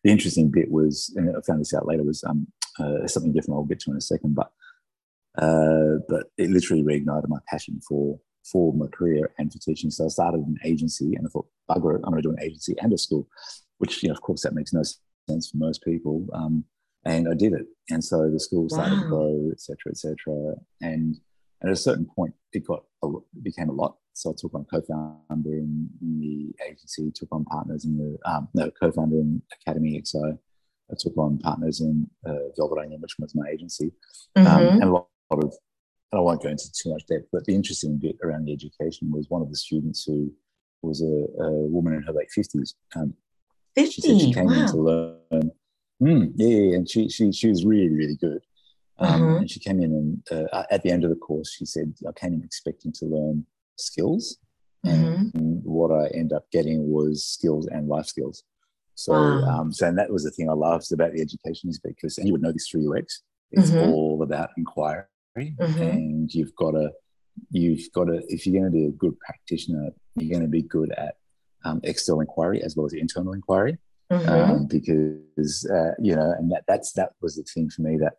The 0.03 0.11
interesting 0.11 0.51
bit 0.51 0.69
was, 0.69 1.11
and 1.15 1.29
I 1.29 1.41
found 1.41 1.61
this 1.61 1.73
out 1.73 1.87
later, 1.87 2.03
was 2.03 2.23
um, 2.23 2.45
uh, 2.79 3.07
something 3.07 3.33
different. 3.33 3.57
I'll 3.57 3.63
get 3.63 3.79
to 3.81 3.91
in 3.91 3.97
a 3.97 4.01
second, 4.01 4.35
but 4.35 4.51
uh, 5.39 6.01
but 6.07 6.27
it 6.37 6.51
literally 6.51 6.83
reignited 6.83 7.29
my 7.29 7.39
passion 7.49 7.79
for 7.87 8.19
for 8.51 8.73
my 8.73 8.87
career 8.87 9.31
and 9.37 9.51
for 9.51 9.59
teaching. 9.59 9.91
So 9.91 10.05
I 10.05 10.09
started 10.09 10.41
an 10.41 10.57
agency, 10.63 11.15
and 11.15 11.25
I 11.25 11.29
thought, 11.29 11.47
bugger 11.69 11.95
it, 11.95 12.01
I'm 12.03 12.11
going 12.11 12.21
to 12.21 12.29
do 12.29 12.31
an 12.31 12.43
agency 12.43 12.75
and 12.81 12.93
a 12.93 12.97
school, 12.97 13.27
which 13.77 14.03
you 14.03 14.09
know, 14.09 14.13
of 14.13 14.21
course, 14.21 14.43
that 14.43 14.53
makes 14.53 14.73
no 14.73 14.83
sense 15.29 15.49
for 15.49 15.57
most 15.57 15.83
people. 15.83 16.25
Um, 16.33 16.65
and 17.05 17.27
I 17.29 17.33
did 17.33 17.53
it. 17.53 17.65
And 17.89 18.03
so 18.03 18.29
the 18.29 18.39
school 18.39 18.69
started 18.69 18.95
wow. 18.95 19.03
to 19.03 19.07
grow, 19.07 19.49
etc., 19.51 19.77
etc. 19.91 20.55
And 20.81 21.15
at 21.63 21.69
a 21.69 21.75
certain 21.75 22.05
point, 22.05 22.33
it 22.53 22.65
got 22.67 22.83
a, 23.03 23.07
it 23.07 23.43
became 23.43 23.69
a 23.69 23.73
lot. 23.73 23.97
So 24.13 24.31
I 24.31 24.33
took 24.37 24.53
on 24.53 24.65
co-founder 24.65 25.53
in, 25.53 25.89
in 26.01 26.19
the 26.19 26.65
agency, 26.65 27.09
took 27.15 27.29
on 27.31 27.45
partners 27.45 27.85
in 27.85 27.97
the 27.97 28.17
um, 28.29 28.49
no 28.53 28.69
co-founder 28.71 29.15
in 29.15 29.41
Academy 29.61 30.01
Xi, 30.05 30.19
I 30.91 30.95
took 30.97 31.17
on 31.17 31.37
partners 31.39 31.81
in 31.81 32.09
uh, 32.25 32.49
Velvet 32.57 32.89
which 32.99 33.15
was 33.19 33.35
my 33.35 33.47
agency, 33.47 33.91
um, 34.35 34.45
mm-hmm. 34.45 34.75
and 34.75 34.83
a 34.83 34.91
lot, 34.91 35.07
lot 35.31 35.43
of. 35.43 35.55
I 36.11 36.19
won't 36.19 36.41
go 36.41 36.49
into 36.49 36.71
too 36.71 36.91
much 36.91 37.05
depth, 37.07 37.27
but 37.31 37.45
the 37.45 37.53
interesting 37.53 37.97
bit 37.97 38.17
around 38.23 38.45
the 38.45 38.53
education 38.53 39.11
was 39.11 39.29
one 39.29 39.41
of 39.41 39.49
the 39.49 39.57
students 39.57 40.03
who 40.03 40.33
was 40.81 41.01
a, 41.01 41.43
a 41.43 41.51
woman 41.51 41.93
in 41.93 42.03
her 42.03 42.13
late 42.13 42.31
fifties. 42.31 42.75
Um, 42.95 43.13
Fifty. 43.75 44.01
She, 44.01 44.19
she 44.19 44.33
came 44.33 44.45
wow. 44.45 44.53
in 44.53 44.67
to 44.67 44.77
learn. 44.77 45.51
Mm, 46.01 46.31
yeah, 46.35 46.47
yeah, 46.47 46.75
and 46.75 46.89
she 46.89 47.09
she 47.09 47.31
she 47.31 47.47
was 47.47 47.65
really 47.65 47.89
really 47.89 48.15
good. 48.15 48.41
Um, 48.97 49.21
mm-hmm. 49.21 49.35
And 49.37 49.51
she 49.51 49.59
came 49.59 49.79
in 49.81 50.21
and 50.31 50.49
uh, 50.51 50.63
at 50.71 50.83
the 50.83 50.91
end 50.91 51.03
of 51.03 51.09
the 51.09 51.15
course, 51.15 51.53
she 51.53 51.65
said, 51.65 51.93
"I 52.07 52.11
came 52.11 52.33
in 52.33 52.43
expecting 52.43 52.91
to 52.93 53.05
learn 53.05 53.45
skills, 53.77 54.37
mm-hmm. 54.85 55.37
and 55.37 55.63
what 55.63 55.91
I 55.91 56.07
end 56.07 56.33
up 56.33 56.49
getting 56.51 56.89
was 56.89 57.25
skills 57.25 57.67
and 57.67 57.87
life 57.87 58.07
skills." 58.07 58.43
So, 58.95 59.13
wow. 59.13 59.59
um, 59.59 59.71
so 59.71 59.87
and 59.87 59.97
that 59.97 60.11
was 60.11 60.23
the 60.23 60.31
thing 60.31 60.49
I 60.49 60.53
loved 60.53 60.91
about 60.91 61.13
the 61.13 61.21
education 61.21 61.69
is 61.69 61.79
because, 61.79 62.17
and 62.17 62.27
you 62.27 62.33
would 62.33 62.41
know 62.41 62.51
this 62.51 62.67
through 62.67 62.97
UX, 62.97 63.21
it's 63.51 63.71
mm-hmm. 63.71 63.91
all 63.91 64.21
about 64.21 64.49
inquiry, 64.57 65.03
mm-hmm. 65.47 65.81
and 65.81 66.33
you've 66.33 66.55
got 66.55 66.71
to, 66.71 66.91
you've 67.51 67.91
got 67.93 68.05
to, 68.05 68.21
if 68.27 68.45
you're 68.45 68.59
going 68.59 68.71
to 68.71 68.77
be 68.77 68.85
a 68.85 68.91
good 68.91 69.19
practitioner, 69.19 69.89
you're 70.15 70.31
going 70.31 70.45
to 70.45 70.51
be 70.51 70.61
good 70.61 70.91
at 70.91 71.15
um, 71.65 71.79
external 71.83 72.21
inquiry 72.21 72.61
as 72.63 72.75
well 72.75 72.85
as 72.85 72.93
internal 72.93 73.33
inquiry, 73.33 73.77
mm-hmm. 74.11 74.29
um, 74.29 74.67
because 74.67 75.69
uh, 75.73 75.91
you 75.99 76.15
know, 76.15 76.33
and 76.37 76.51
that 76.51 76.63
that's 76.67 76.93
that 76.93 77.11
was 77.21 77.35
the 77.35 77.43
thing 77.43 77.69
for 77.69 77.81
me 77.81 77.97
that 77.97 78.13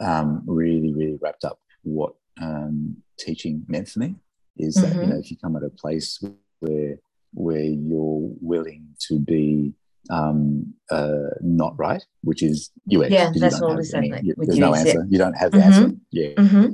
um, 0.00 0.42
really 0.46 0.92
really 0.92 1.18
wrapped 1.20 1.44
up 1.44 1.58
what 1.82 2.14
um, 2.40 2.96
teaching 3.18 3.64
meant 3.68 3.88
for 3.88 4.00
me 4.00 4.14
is 4.56 4.74
that 4.76 4.94
you 4.94 5.06
know 5.06 5.18
if 5.18 5.30
you 5.30 5.36
come 5.36 5.56
at 5.56 5.62
a 5.62 5.70
place 5.70 6.22
where 6.60 6.96
where 7.32 7.62
you're 7.62 8.30
willing 8.40 8.88
to 9.08 9.18
be 9.18 9.72
um, 10.08 10.74
uh, 10.90 11.30
not 11.40 11.78
right, 11.78 12.04
which 12.22 12.42
is 12.42 12.70
UX. 12.92 13.10
Yeah, 13.10 13.32
that's 13.34 13.60
what 13.60 13.76
we 13.76 13.84
said. 13.84 14.04
Like, 14.04 14.24
there's 14.36 14.58
no 14.58 14.74
answer. 14.74 15.06
You 15.08 15.18
don't 15.18 15.36
have 15.36 15.52
the 15.52 15.58
mm-hmm. 15.58 15.72
answer. 15.72 15.96
Yeah. 16.10 16.34
Mm-hmm. 16.34 16.72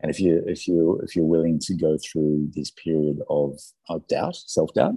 And 0.00 0.10
if 0.10 0.18
you 0.18 0.42
if 0.46 0.66
you 0.66 1.00
if 1.04 1.14
you're 1.14 1.24
willing 1.24 1.58
to 1.60 1.74
go 1.74 1.96
through 1.98 2.48
this 2.54 2.70
period 2.70 3.18
of, 3.30 3.58
of 3.88 4.06
doubt, 4.08 4.36
self 4.36 4.72
doubt, 4.74 4.94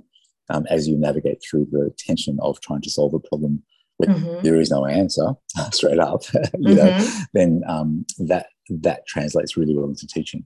um, 0.49 0.65
as 0.69 0.87
you 0.87 0.97
navigate 0.97 1.43
through 1.43 1.67
the 1.71 1.93
tension 1.97 2.37
of 2.41 2.59
trying 2.61 2.81
to 2.81 2.89
solve 2.89 3.13
a 3.13 3.19
problem 3.19 3.63
where 3.97 4.09
mm-hmm. 4.09 4.43
there 4.43 4.55
is 4.55 4.71
no 4.71 4.85
answer, 4.85 5.33
straight 5.71 5.99
up, 5.99 6.23
you 6.59 6.75
know, 6.75 6.89
mm-hmm. 6.89 7.23
then 7.33 7.61
um, 7.67 8.05
that 8.17 8.47
that 8.69 9.05
translates 9.07 9.57
really 9.57 9.75
well 9.75 9.89
into 9.89 10.07
teaching. 10.07 10.45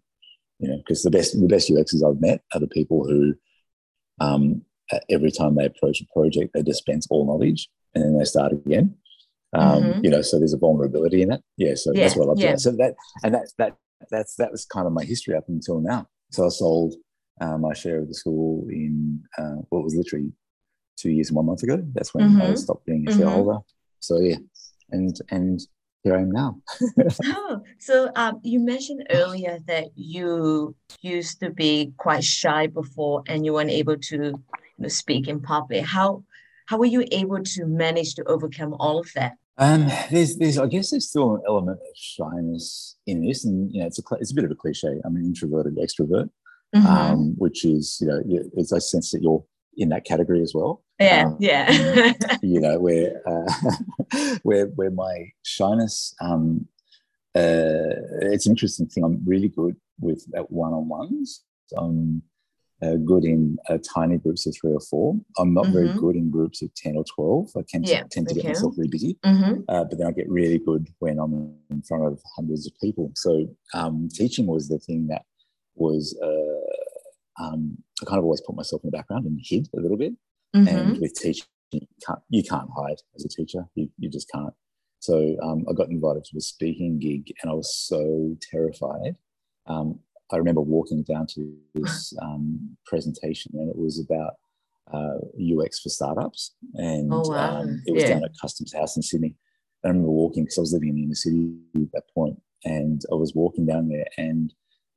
You 0.59 0.69
know, 0.69 0.77
because 0.77 1.03
the 1.03 1.11
best 1.11 1.39
the 1.39 1.47
best 1.47 1.69
UXs 1.69 2.03
I've 2.05 2.21
met 2.21 2.41
are 2.53 2.59
the 2.59 2.67
people 2.67 3.05
who 3.07 3.35
um, 4.19 4.63
every 5.09 5.31
time 5.31 5.55
they 5.55 5.65
approach 5.65 6.01
a 6.01 6.05
project, 6.13 6.51
they 6.53 6.61
dispense 6.61 7.07
all 7.09 7.25
knowledge 7.25 7.69
and 7.93 8.03
then 8.03 8.17
they 8.17 8.25
start 8.25 8.51
again. 8.53 8.95
Um, 9.53 9.83
mm-hmm. 9.83 10.03
You 10.03 10.11
know, 10.11 10.21
so 10.21 10.37
there's 10.37 10.53
a 10.53 10.57
vulnerability 10.57 11.21
in 11.21 11.31
it. 11.31 11.41
Yeah, 11.57 11.73
so 11.75 11.91
yeah, 11.93 12.03
that's 12.03 12.15
what 12.15 12.29
I've 12.29 12.39
Yeah. 12.39 12.55
So 12.55 12.71
that 12.73 12.95
and 13.23 13.33
that's 13.33 13.53
that 13.57 13.75
that's 14.11 14.35
that 14.35 14.51
was 14.51 14.65
kind 14.65 14.85
of 14.85 14.93
my 14.93 15.03
history 15.03 15.35
up 15.35 15.45
until 15.47 15.79
now. 15.79 16.07
So 16.31 16.45
I 16.45 16.49
sold 16.49 16.95
uh, 17.41 17.57
my 17.57 17.73
share 17.73 17.99
of 17.99 18.07
the 18.07 18.13
school 18.13 18.67
in 18.69 19.21
uh, 19.37 19.61
what 19.69 19.83
was 19.83 19.95
literally 19.95 20.31
two 20.97 21.11
years 21.11 21.29
and 21.29 21.37
one 21.37 21.47
month 21.47 21.63
ago. 21.63 21.83
That's 21.93 22.13
when 22.13 22.29
mm-hmm. 22.29 22.41
I 22.41 22.53
stopped 22.55 22.85
being 22.85 23.05
a 23.07 23.11
mm-hmm. 23.11 23.19
shareholder. 23.19 23.59
So 23.99 24.19
yeah, 24.19 24.37
and 24.91 25.15
and 25.31 25.59
here 26.03 26.15
I 26.15 26.21
am 26.21 26.31
now. 26.31 26.61
oh, 27.25 27.61
so 27.79 28.11
um, 28.15 28.39
you 28.43 28.59
mentioned 28.59 29.07
earlier 29.09 29.59
that 29.67 29.87
you 29.95 30.75
used 31.01 31.39
to 31.41 31.49
be 31.49 31.93
quite 31.97 32.23
shy 32.23 32.67
before, 32.67 33.23
and 33.27 33.45
you 33.45 33.53
weren't 33.53 33.71
able 33.71 33.97
to 33.97 34.33
speak 34.87 35.27
in 35.27 35.41
public. 35.41 35.83
How 35.85 36.23
how 36.67 36.77
were 36.77 36.85
you 36.85 37.03
able 37.11 37.43
to 37.43 37.65
manage 37.65 38.13
to 38.15 38.23
overcome 38.25 38.75
all 38.79 38.99
of 38.99 39.11
that? 39.15 39.37
Um, 39.57 39.87
there's, 40.11 40.37
there's, 40.37 40.57
I 40.57 40.67
guess 40.67 40.91
there's 40.91 41.09
still 41.09 41.35
an 41.35 41.41
element 41.47 41.79
of 41.81 41.95
shyness 41.95 42.95
in 43.07 43.25
this, 43.25 43.43
and 43.43 43.73
you 43.73 43.81
know, 43.81 43.87
it's 43.87 43.99
a, 43.99 44.03
it's 44.19 44.31
a 44.31 44.35
bit 44.35 44.45
of 44.45 44.51
a 44.51 44.55
cliche. 44.55 45.01
I'm 45.03 45.15
an 45.15 45.25
introverted 45.25 45.77
extrovert, 45.77 46.29
mm-hmm. 46.73 46.85
um, 46.85 47.33
which 47.37 47.65
is, 47.65 47.97
you 47.99 48.07
know, 48.07 48.21
it's 48.53 48.71
a 48.71 48.79
sense 48.79 49.11
that 49.11 49.21
you're 49.21 49.43
in 49.75 49.89
that 49.89 50.05
category 50.05 50.41
as 50.41 50.53
well. 50.53 50.83
Yeah, 50.99 51.25
um, 51.25 51.37
yeah. 51.39 52.13
you 52.41 52.61
know, 52.61 52.79
where, 52.79 53.21
uh, 53.27 54.35
where, 54.43 54.67
where 54.67 54.91
my 54.91 55.31
shyness, 55.43 56.13
um, 56.21 56.67
uh, 57.35 57.99
it's 58.21 58.45
an 58.45 58.51
interesting 58.51 58.87
thing. 58.87 59.03
I'm 59.03 59.23
really 59.25 59.49
good 59.49 59.75
with 59.99 60.25
at 60.35 60.51
one-on-ones. 60.51 61.43
Um, 61.77 62.21
uh, 62.81 62.95
good 63.05 63.25
in 63.25 63.57
uh, 63.69 63.77
tiny 63.93 64.17
groups 64.17 64.47
of 64.47 64.55
three 64.59 64.71
or 64.71 64.79
four. 64.79 65.15
I'm 65.37 65.53
not 65.53 65.65
mm-hmm. 65.65 65.73
very 65.73 65.93
good 65.93 66.15
in 66.15 66.31
groups 66.31 66.61
of 66.61 66.73
10 66.75 66.95
or 66.95 67.03
12. 67.03 67.49
I 67.57 67.61
tend 67.67 67.85
to, 67.85 67.91
yeah, 67.91 68.03
tend 68.09 68.27
to 68.29 68.35
get 68.35 68.45
myself 68.45 68.73
really 68.77 68.89
busy. 68.89 69.17
Mm-hmm. 69.25 69.61
Uh, 69.67 69.83
but 69.83 69.97
then 69.97 70.07
I 70.07 70.11
get 70.11 70.29
really 70.29 70.59
good 70.59 70.87
when 70.99 71.19
I'm 71.19 71.55
in 71.69 71.81
front 71.81 72.05
of 72.05 72.21
hundreds 72.35 72.67
of 72.67 72.73
people. 72.81 73.11
So 73.15 73.47
um, 73.73 74.07
teaching 74.13 74.47
was 74.47 74.69
the 74.69 74.79
thing 74.79 75.07
that 75.07 75.23
was, 75.75 76.17
uh, 76.23 77.43
um, 77.43 77.77
I 78.01 78.05
kind 78.05 78.19
of 78.19 78.23
always 78.23 78.41
put 78.41 78.55
myself 78.55 78.81
in 78.83 78.87
the 78.87 78.97
background 78.97 79.25
and 79.25 79.39
hid 79.43 79.67
a 79.75 79.81
little 79.81 79.97
bit. 79.97 80.13
Mm-hmm. 80.55 80.67
And 80.67 80.99
with 80.99 81.15
teaching, 81.15 81.45
you 81.71 81.81
can't, 82.05 82.19
you 82.29 82.43
can't 82.43 82.69
hide 82.75 82.97
as 83.15 83.25
a 83.25 83.29
teacher. 83.29 83.65
You, 83.75 83.89
you 83.97 84.09
just 84.09 84.29
can't. 84.33 84.53
So 84.99 85.37
um, 85.41 85.65
I 85.69 85.73
got 85.73 85.89
invited 85.89 86.25
to 86.25 86.37
a 86.37 86.41
speaking 86.41 86.99
gig 86.99 87.33
and 87.41 87.51
I 87.51 87.53
was 87.53 87.73
so 87.75 88.35
terrified. 88.51 89.15
Um, 89.65 89.99
I 90.31 90.37
remember 90.37 90.61
walking 90.61 91.03
down 91.03 91.27
to 91.35 91.55
this 91.73 92.13
um, 92.21 92.77
presentation, 92.85 93.51
and 93.55 93.69
it 93.69 93.77
was 93.77 93.99
about 93.99 94.33
uh, 94.93 95.17
UX 95.39 95.79
for 95.79 95.89
startups, 95.89 96.55
and 96.75 97.11
oh, 97.13 97.23
wow. 97.25 97.61
um, 97.61 97.81
it 97.85 97.93
was 97.93 98.03
yeah. 98.03 98.09
down 98.09 98.23
at 98.23 98.31
Customs 98.39 98.73
House 98.73 98.95
in 98.95 99.01
Sydney. 99.01 99.35
I 99.83 99.89
remember 99.89 100.09
walking 100.09 100.43
because 100.43 100.57
I 100.57 100.61
was 100.61 100.73
living 100.73 100.89
in 100.89 100.95
the 100.95 101.03
inner 101.03 101.15
city 101.15 101.57
at 101.75 101.91
that 101.93 102.13
point, 102.13 102.41
and 102.63 103.01
I 103.11 103.15
was 103.15 103.33
walking 103.33 103.65
down 103.65 103.89
there, 103.89 104.05
and 104.17 104.53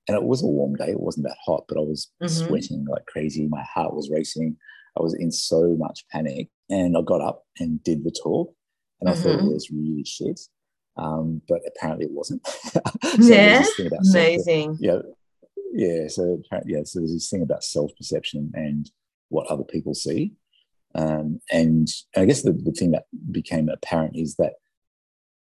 and 0.08 0.16
it 0.16 0.24
was 0.24 0.42
a 0.42 0.46
warm 0.46 0.74
day. 0.74 0.90
It 0.90 1.00
wasn't 1.00 1.26
that 1.26 1.36
hot, 1.44 1.64
but 1.68 1.78
I 1.78 1.82
was 1.82 2.08
mm-hmm. 2.22 2.46
sweating 2.46 2.86
like 2.88 3.06
crazy. 3.06 3.46
My 3.46 3.62
heart 3.62 3.94
was 3.94 4.10
racing. 4.10 4.56
I 4.98 5.02
was 5.02 5.14
in 5.14 5.30
so 5.30 5.76
much 5.78 6.04
panic, 6.10 6.48
and 6.68 6.96
I 6.96 7.00
got 7.02 7.20
up 7.20 7.44
and 7.58 7.82
did 7.84 8.04
the 8.04 8.10
talk, 8.10 8.54
and 9.00 9.08
mm-hmm. 9.08 9.18
I 9.18 9.22
thought 9.22 9.34
it 9.34 9.38
mm-hmm. 9.38 9.52
was 9.52 9.70
really 9.70 10.04
shit. 10.04 10.40
Um, 10.96 11.40
but 11.48 11.60
apparently 11.66 12.06
it 12.06 12.12
wasn't. 12.12 12.46
so 12.46 12.82
yeah, 13.18 13.64
amazing. 14.10 14.76
Yeah, 14.80 14.98
yeah, 15.72 16.08
so 16.08 16.42
yeah, 16.66 16.82
so 16.84 17.00
there's 17.00 17.12
this 17.12 17.30
thing 17.30 17.42
about 17.42 17.64
self 17.64 17.90
perception 17.96 18.50
and 18.54 18.90
what 19.28 19.46
other 19.46 19.64
people 19.64 19.94
see, 19.94 20.34
um, 20.94 21.40
and 21.50 21.88
I 22.16 22.24
guess 22.24 22.42
the, 22.42 22.52
the 22.52 22.72
thing 22.72 22.90
that 22.92 23.04
became 23.30 23.68
apparent 23.68 24.16
is 24.16 24.36
that, 24.36 24.54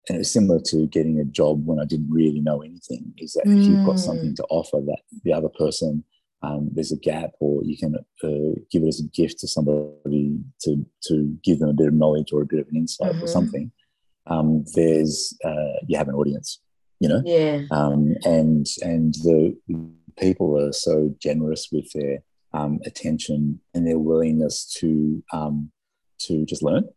and 0.09 0.17
it's 0.17 0.31
similar 0.31 0.59
to 0.67 0.87
getting 0.87 1.19
a 1.19 1.25
job 1.25 1.65
when 1.65 1.79
I 1.79 1.85
didn't 1.85 2.09
really 2.09 2.39
know 2.39 2.61
anything, 2.61 3.13
is 3.17 3.33
that 3.33 3.45
mm. 3.45 3.59
if 3.59 3.67
you've 3.67 3.85
got 3.85 3.99
something 3.99 4.31
mm. 4.31 4.35
to 4.37 4.45
offer 4.49 4.77
that 4.85 5.01
the 5.23 5.33
other 5.33 5.49
person 5.49 6.03
um, 6.43 6.69
there's 6.73 6.91
a 6.91 6.97
gap, 6.97 7.31
or 7.39 7.63
you 7.63 7.77
can 7.77 7.95
uh, 7.95 8.59
give 8.71 8.83
it 8.83 8.87
as 8.87 8.99
a 8.99 9.07
gift 9.15 9.39
to 9.39 9.47
somebody 9.47 10.39
to 10.61 10.85
to 11.03 11.37
give 11.43 11.59
them 11.59 11.69
a 11.69 11.73
bit 11.73 11.87
of 11.87 11.93
knowledge 11.93 12.33
or 12.33 12.41
a 12.41 12.45
bit 12.45 12.59
of 12.59 12.67
an 12.69 12.77
insight 12.77 13.13
mm-hmm. 13.13 13.23
or 13.23 13.27
something. 13.27 13.71
Um, 14.27 14.65
there's 14.73 15.37
uh, 15.45 15.79
you 15.87 15.97
have 15.97 16.07
an 16.07 16.15
audience, 16.15 16.59
you 16.99 17.09
know, 17.09 17.21
yeah, 17.25 17.61
um, 17.69 18.15
and 18.23 18.65
and 18.81 19.13
the 19.15 19.55
people 20.21 20.57
are 20.59 20.71
so 20.71 21.13
generous 21.19 21.69
with 21.71 21.91
their 21.93 22.19
um, 22.53 22.79
attention 22.85 23.59
and 23.73 23.87
their 23.87 23.99
willingness 23.99 24.65
to 24.79 25.23
um, 25.33 25.71
to 26.19 26.45
just 26.45 26.63
learn. 26.63 26.87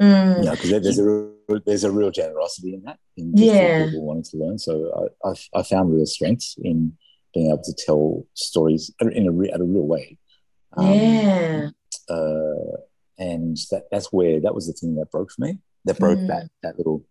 Mm. 0.00 0.38
You 0.38 0.44
know, 0.44 0.50
because 0.50 0.70
there's 0.70 0.98
a 0.98 1.60
there's 1.64 1.84
a 1.84 1.90
real 1.90 2.10
generosity 2.10 2.74
in 2.74 2.82
that. 2.82 2.98
In 3.16 3.32
yeah, 3.34 3.86
people 3.86 4.04
wanting 4.04 4.24
to 4.24 4.36
learn. 4.36 4.58
So 4.58 5.10
I, 5.24 5.28
I, 5.28 5.60
I 5.60 5.62
found 5.62 5.94
real 5.94 6.06
strength 6.06 6.54
in 6.58 6.92
being 7.32 7.48
able 7.48 7.62
to 7.62 7.74
tell 7.74 8.26
stories 8.34 8.92
in 9.00 9.08
a 9.08 9.54
at 9.54 9.60
a 9.60 9.64
real 9.64 9.86
way. 9.86 10.18
Um, 10.76 10.92
yeah. 10.92 11.68
Uh, 12.08 12.76
and 13.18 13.56
that 13.70 13.84
that's 13.90 14.12
where 14.12 14.40
that 14.40 14.54
was 14.54 14.66
the 14.66 14.74
thing 14.74 14.96
that 14.96 15.10
broke 15.10 15.30
for 15.32 15.42
me. 15.42 15.58
That 15.86 15.98
broke 15.98 16.18
mm. 16.18 16.26
that 16.28 16.50
that 16.62 16.76
little 16.76 17.06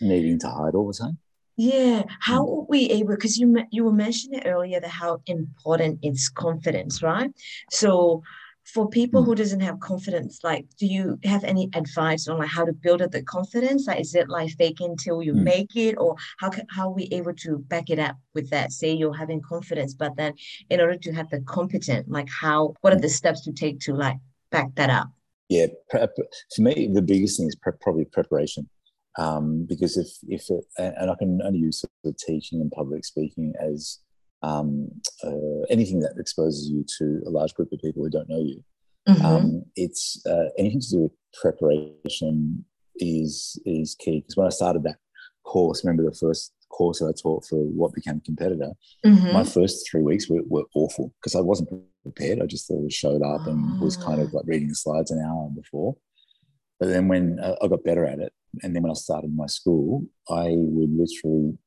needing 0.00 0.38
to 0.40 0.48
hide 0.48 0.74
all 0.74 0.88
the 0.88 0.98
time. 0.98 1.18
Yeah, 1.56 2.02
how 2.20 2.44
mm. 2.44 2.62
are 2.62 2.66
we 2.68 2.90
able? 2.90 3.10
Because 3.10 3.38
you 3.38 3.56
you 3.70 3.84
were 3.84 3.92
mentioning 3.92 4.46
earlier 4.46 4.80
that 4.80 4.90
how 4.90 5.20
important 5.26 6.00
is 6.02 6.28
confidence, 6.28 7.02
right? 7.02 7.30
So, 7.70 8.22
for 8.64 8.88
people 8.88 9.22
mm. 9.22 9.26
who 9.26 9.34
doesn't 9.36 9.60
have 9.60 9.78
confidence, 9.78 10.40
like, 10.42 10.66
do 10.78 10.86
you 10.86 11.18
have 11.22 11.44
any 11.44 11.70
advice 11.74 12.26
on 12.26 12.38
like 12.38 12.48
how 12.48 12.64
to 12.64 12.72
build 12.72 13.02
up 13.02 13.12
the 13.12 13.22
confidence? 13.22 13.86
Like, 13.86 14.00
is 14.00 14.14
it 14.16 14.28
like 14.28 14.50
fake 14.50 14.80
until 14.80 15.22
you 15.22 15.32
mm. 15.32 15.44
make 15.44 15.76
it, 15.76 15.94
or 15.96 16.16
how 16.38 16.50
how 16.70 16.88
are 16.88 16.94
we 16.94 17.04
able 17.12 17.34
to 17.34 17.58
back 17.58 17.88
it 17.88 18.00
up 18.00 18.16
with 18.34 18.50
that? 18.50 18.72
Say 18.72 18.92
you're 18.92 19.14
having 19.14 19.40
confidence, 19.40 19.94
but 19.94 20.16
then 20.16 20.34
in 20.70 20.80
order 20.80 20.96
to 20.96 21.12
have 21.12 21.30
the 21.30 21.40
competent, 21.42 22.08
like, 22.08 22.28
how 22.28 22.74
what 22.80 22.92
are 22.92 23.00
the 23.00 23.08
steps 23.08 23.42
to 23.42 23.52
take 23.52 23.78
to 23.80 23.94
like 23.94 24.16
back 24.50 24.74
that 24.74 24.90
up? 24.90 25.08
Yeah, 25.48 25.66
for 25.90 26.08
me, 26.58 26.90
the 26.92 27.02
biggest 27.02 27.38
thing 27.38 27.46
is 27.46 27.56
probably 27.80 28.06
preparation 28.06 28.68
um, 29.18 29.66
because 29.68 29.96
if 29.96 30.08
if 30.28 30.50
it, 30.50 30.64
and 30.78 31.10
I 31.10 31.14
can 31.14 31.40
only 31.42 31.60
use 31.60 31.80
sort 31.80 31.92
of 32.04 32.16
teaching 32.16 32.60
and 32.60 32.70
public 32.70 33.04
speaking 33.04 33.52
as 33.60 34.00
um, 34.42 34.88
uh, 35.22 35.62
anything 35.70 36.00
that 36.00 36.14
exposes 36.18 36.68
you 36.68 36.84
to 36.98 37.22
a 37.26 37.30
large 37.30 37.54
group 37.54 37.72
of 37.72 37.80
people 37.80 38.02
who 38.02 38.10
don't 38.10 38.28
know 38.28 38.40
you. 38.40 38.62
Mm-hmm. 39.08 39.24
Um, 39.24 39.62
it's 39.76 40.24
uh, 40.26 40.48
anything 40.58 40.80
to 40.80 40.90
do 40.90 40.98
with 41.02 41.12
preparation 41.40 42.64
is 42.96 43.58
is 43.66 43.94
key 43.94 44.20
because 44.20 44.36
when 44.36 44.46
I 44.46 44.50
started 44.50 44.82
that 44.84 44.96
course, 45.44 45.84
remember 45.84 46.04
the 46.04 46.16
first 46.16 46.52
course 46.70 46.98
that 46.98 47.06
I 47.06 47.12
taught 47.20 47.44
for 47.44 47.56
what 47.56 47.94
became 47.94 48.20
competitor, 48.20 48.72
mm-hmm. 49.04 49.32
my 49.32 49.44
first 49.44 49.88
three 49.88 50.02
weeks 50.02 50.28
were, 50.28 50.42
were 50.46 50.64
awful 50.74 51.12
because 51.20 51.34
I 51.34 51.40
wasn't 51.40 51.70
prepared. 52.02 52.40
I 52.40 52.46
just 52.46 52.66
sort 52.66 52.84
of 52.84 52.92
showed 52.92 53.22
up 53.22 53.46
and 53.46 53.80
was 53.80 53.96
kind 53.96 54.20
of 54.20 54.28
ah. 54.34 54.38
like 54.38 54.46
reading 54.46 54.68
the 54.68 54.74
slides 54.74 55.10
an 55.10 55.24
hour 55.24 55.50
before. 55.54 55.96
But 56.80 56.88
then 56.88 57.08
when 57.08 57.38
uh, 57.38 57.56
I 57.62 57.68
got 57.68 57.84
better 57.84 58.04
at 58.04 58.18
it, 58.18 58.32
and 58.62 58.74
then 58.74 58.82
when 58.82 58.90
I 58.90 58.94
started 58.94 59.34
my 59.34 59.46
school, 59.46 60.04
I 60.28 60.54
would 60.56 60.90
literally 60.96 61.58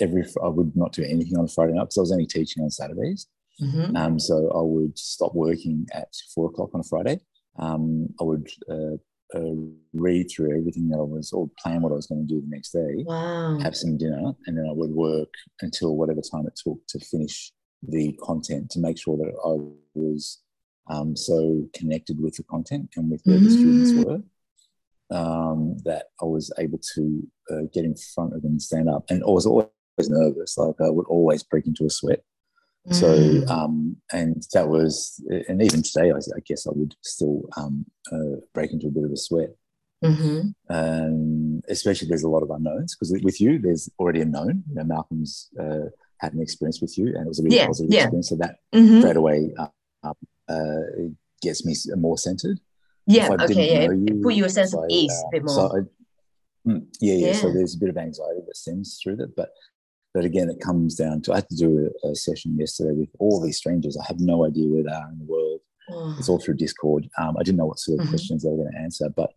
every 0.00 0.24
I 0.42 0.48
would 0.48 0.76
not 0.76 0.92
do 0.92 1.02
anything 1.02 1.38
on 1.38 1.48
Friday 1.48 1.72
night 1.72 1.84
because 1.84 1.98
I 1.98 2.00
was 2.02 2.12
only 2.12 2.26
teaching 2.26 2.62
on 2.62 2.70
Saturdays. 2.70 3.26
Mm-hmm. 3.60 3.96
Um, 3.96 4.18
so 4.18 4.50
I 4.50 4.60
would 4.60 4.98
stop 4.98 5.34
working 5.34 5.86
at 5.92 6.08
four 6.34 6.48
o'clock 6.48 6.70
on 6.74 6.80
a 6.80 6.84
Friday. 6.84 7.20
Um, 7.58 8.08
I 8.20 8.24
would 8.24 8.48
uh, 8.70 8.96
uh, 9.34 9.54
read 9.94 10.30
through 10.30 10.58
everything 10.58 10.88
that 10.90 10.98
I 10.98 11.02
was 11.02 11.32
or 11.32 11.50
plan 11.62 11.80
what 11.80 11.92
I 11.92 11.96
was 11.96 12.06
going 12.06 12.26
to 12.26 12.34
do 12.34 12.40
the 12.40 12.54
next 12.54 12.72
day. 12.72 13.04
Wow. 13.04 13.58
Have 13.60 13.76
some 13.76 13.96
dinner, 13.96 14.32
and 14.46 14.58
then 14.58 14.66
I 14.68 14.72
would 14.72 14.90
work 14.90 15.32
until 15.62 15.96
whatever 15.96 16.20
time 16.20 16.46
it 16.46 16.60
took 16.62 16.86
to 16.88 17.00
finish 17.00 17.52
the 17.82 18.12
content 18.22 18.70
to 18.70 18.80
make 18.80 18.98
sure 18.98 19.16
that 19.16 19.32
I 19.44 19.54
was 19.94 20.42
um, 20.88 21.16
so 21.16 21.68
connected 21.74 22.20
with 22.20 22.36
the 22.36 22.42
content 22.44 22.90
and 22.96 23.10
with 23.10 23.22
where 23.24 23.38
mm. 23.38 23.44
the 23.44 23.50
students 23.50 23.90
mm. 23.92 24.04
were 24.04 24.22
um, 25.10 25.76
that 25.84 26.06
I 26.20 26.24
was 26.24 26.52
able 26.58 26.80
to 26.94 27.26
uh, 27.50 27.62
get 27.72 27.84
in 27.84 27.94
front 28.14 28.34
of 28.34 28.42
them 28.42 28.52
and 28.52 28.62
stand 28.62 28.88
up. 28.88 29.04
And 29.10 29.22
I 29.22 29.30
was 29.30 29.46
always 29.46 29.68
nervous, 29.98 30.56
like 30.58 30.80
I 30.80 30.90
would 30.90 31.06
always 31.06 31.42
break 31.42 31.66
into 31.66 31.84
a 31.84 31.90
sweat. 31.90 32.22
So, 32.92 33.18
mm. 33.18 33.50
um, 33.50 33.96
and 34.12 34.46
that 34.52 34.68
was, 34.68 35.20
and 35.48 35.60
even 35.60 35.82
today, 35.82 36.12
I, 36.12 36.18
I 36.18 36.40
guess 36.46 36.68
I 36.68 36.70
would 36.72 36.94
still 37.02 37.42
um, 37.56 37.84
uh, 38.12 38.38
break 38.54 38.72
into 38.72 38.86
a 38.86 38.90
bit 38.90 39.02
of 39.02 39.10
a 39.10 39.16
sweat. 39.16 39.56
Mm-hmm. 40.04 40.50
Um, 40.68 41.62
especially 41.68 42.06
there's 42.06 42.22
a 42.22 42.28
lot 42.28 42.44
of 42.44 42.50
unknowns 42.50 42.94
because 42.94 43.18
with 43.24 43.40
you, 43.40 43.58
there's 43.58 43.90
already 43.98 44.20
a 44.20 44.24
known. 44.24 44.62
You 44.68 44.76
know, 44.76 44.84
Malcolm's 44.84 45.48
uh, 45.58 45.88
had 46.18 46.34
an 46.34 46.40
experience 46.40 46.80
with 46.80 46.96
you, 46.96 47.06
and 47.06 47.24
it 47.24 47.28
was 47.28 47.40
a 47.40 47.42
really 47.42 47.56
yeah, 47.56 47.66
positive 47.66 47.92
yeah. 47.92 48.02
experience. 48.02 48.28
So 48.28 48.36
that 48.36 48.56
mm-hmm. 48.72 49.00
straight 49.00 49.16
away 49.16 49.52
uh, 49.58 50.12
uh, 50.48 50.80
gets 51.42 51.64
me 51.64 51.74
more 51.96 52.18
centered. 52.18 52.60
Yeah. 53.06 53.30
Okay. 53.40 53.82
Yeah. 53.82 53.92
You, 53.92 54.20
Put 54.22 54.34
you 54.34 54.44
a 54.44 54.50
sense 54.50 54.74
of 54.74 54.84
ease 54.90 55.12
a 55.26 55.30
bit 55.30 55.44
more. 55.44 55.54
So 55.54 55.76
I, 55.76 56.68
mm, 56.68 56.86
yeah, 57.00 57.14
yeah, 57.14 57.26
yeah. 57.28 57.32
So 57.34 57.52
there's 57.52 57.74
a 57.74 57.78
bit 57.78 57.90
of 57.90 57.96
anxiety 57.96 58.40
that 58.46 58.56
stems 58.56 58.98
through 59.02 59.16
that, 59.16 59.36
but 59.36 59.50
but 60.12 60.24
again, 60.24 60.48
it 60.48 60.60
comes 60.60 60.94
down 60.94 61.20
to 61.22 61.32
I 61.32 61.36
had 61.36 61.48
to 61.50 61.56
do 61.56 61.90
a, 62.02 62.08
a, 62.08 62.14
session 62.14 62.56
yesterday 62.58 62.94
with 62.94 63.10
all 63.18 63.40
these 63.40 63.58
strangers. 63.58 63.98
I 64.00 64.06
have 64.06 64.18
no 64.18 64.46
idea 64.46 64.66
where 64.66 64.82
they 64.82 64.90
are 64.90 65.10
in 65.10 65.18
the 65.18 65.26
world. 65.26 65.60
Oh. 65.90 66.16
It's 66.18 66.28
all 66.28 66.40
through 66.40 66.54
Discord. 66.54 67.08
Um, 67.18 67.36
I 67.38 67.42
didn't 67.42 67.58
know 67.58 67.66
what 67.66 67.78
sort 67.78 67.98
of 67.98 68.04
mm-hmm. 68.04 68.12
questions 68.12 68.42
they 68.42 68.48
were 68.48 68.56
going 68.56 68.72
to 68.72 68.78
answer, 68.78 69.08
but 69.14 69.30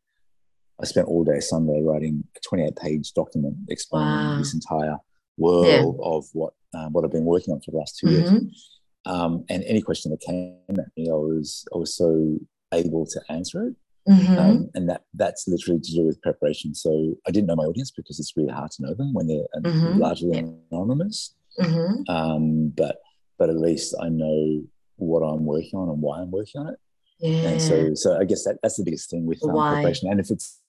I 0.81 0.85
spent 0.85 1.07
all 1.07 1.23
day 1.23 1.41
Sunday 1.41 1.81
writing 1.83 2.23
a 2.35 2.39
28 2.47 2.75
page 2.77 3.13
document 3.13 3.57
explaining 3.67 4.07
wow. 4.07 4.37
this 4.37 4.53
entire 4.53 4.97
world 5.37 5.67
yeah. 5.67 5.83
of 6.01 6.25
what 6.33 6.53
um, 6.73 6.93
what 6.93 7.03
I've 7.03 7.11
been 7.11 7.25
working 7.25 7.53
on 7.53 7.61
for 7.61 7.71
the 7.71 7.77
last 7.77 7.97
2 7.99 8.07
mm-hmm. 8.07 8.35
years. 8.35 8.79
Um, 9.05 9.43
and 9.49 9.63
any 9.63 9.81
question 9.81 10.11
that 10.11 10.21
came 10.21 10.55
at 10.69 10.85
me, 10.95 11.09
I 11.09 11.13
was 11.13 11.65
I 11.73 11.77
was 11.77 11.95
so 11.95 12.39
able 12.73 13.05
to 13.05 13.21
answer 13.29 13.67
it. 13.67 13.75
Mm-hmm. 14.07 14.37
Um, 14.39 14.69
and 14.73 14.89
that 14.89 15.03
that's 15.13 15.47
literally 15.47 15.81
to 15.81 15.91
do 15.91 16.05
with 16.05 16.21
preparation. 16.21 16.73
So 16.73 17.15
I 17.27 17.31
didn't 17.31 17.47
know 17.47 17.55
my 17.55 17.65
audience 17.65 17.91
because 17.91 18.19
it's 18.19 18.33
really 18.35 18.51
hard 18.51 18.71
to 18.71 18.83
know 18.83 18.93
them 18.93 19.13
when 19.13 19.27
they're 19.27 19.45
uh, 19.55 19.59
mm-hmm. 19.59 19.99
largely 19.99 20.31
yeah. 20.33 20.49
anonymous. 20.71 21.35
Mm-hmm. 21.59 22.09
Um, 22.11 22.69
but 22.69 22.97
but 23.37 23.49
at 23.49 23.57
least 23.57 23.95
I 24.01 24.09
know 24.09 24.63
what 24.95 25.19
I'm 25.19 25.45
working 25.45 25.77
on 25.79 25.89
and 25.89 26.01
why 26.01 26.19
I'm 26.19 26.31
working 26.31 26.61
on 26.61 26.69
it. 26.69 26.79
Yeah. 27.19 27.49
And 27.49 27.61
so 27.61 27.93
so 27.93 28.17
I 28.19 28.23
guess 28.23 28.45
that, 28.45 28.59
that's 28.63 28.77
the 28.77 28.83
biggest 28.83 29.09
thing 29.11 29.25
with 29.25 29.43
um, 29.43 29.51
preparation. 29.51 30.09
And 30.09 30.19
if 30.19 30.31
it's 30.31 30.59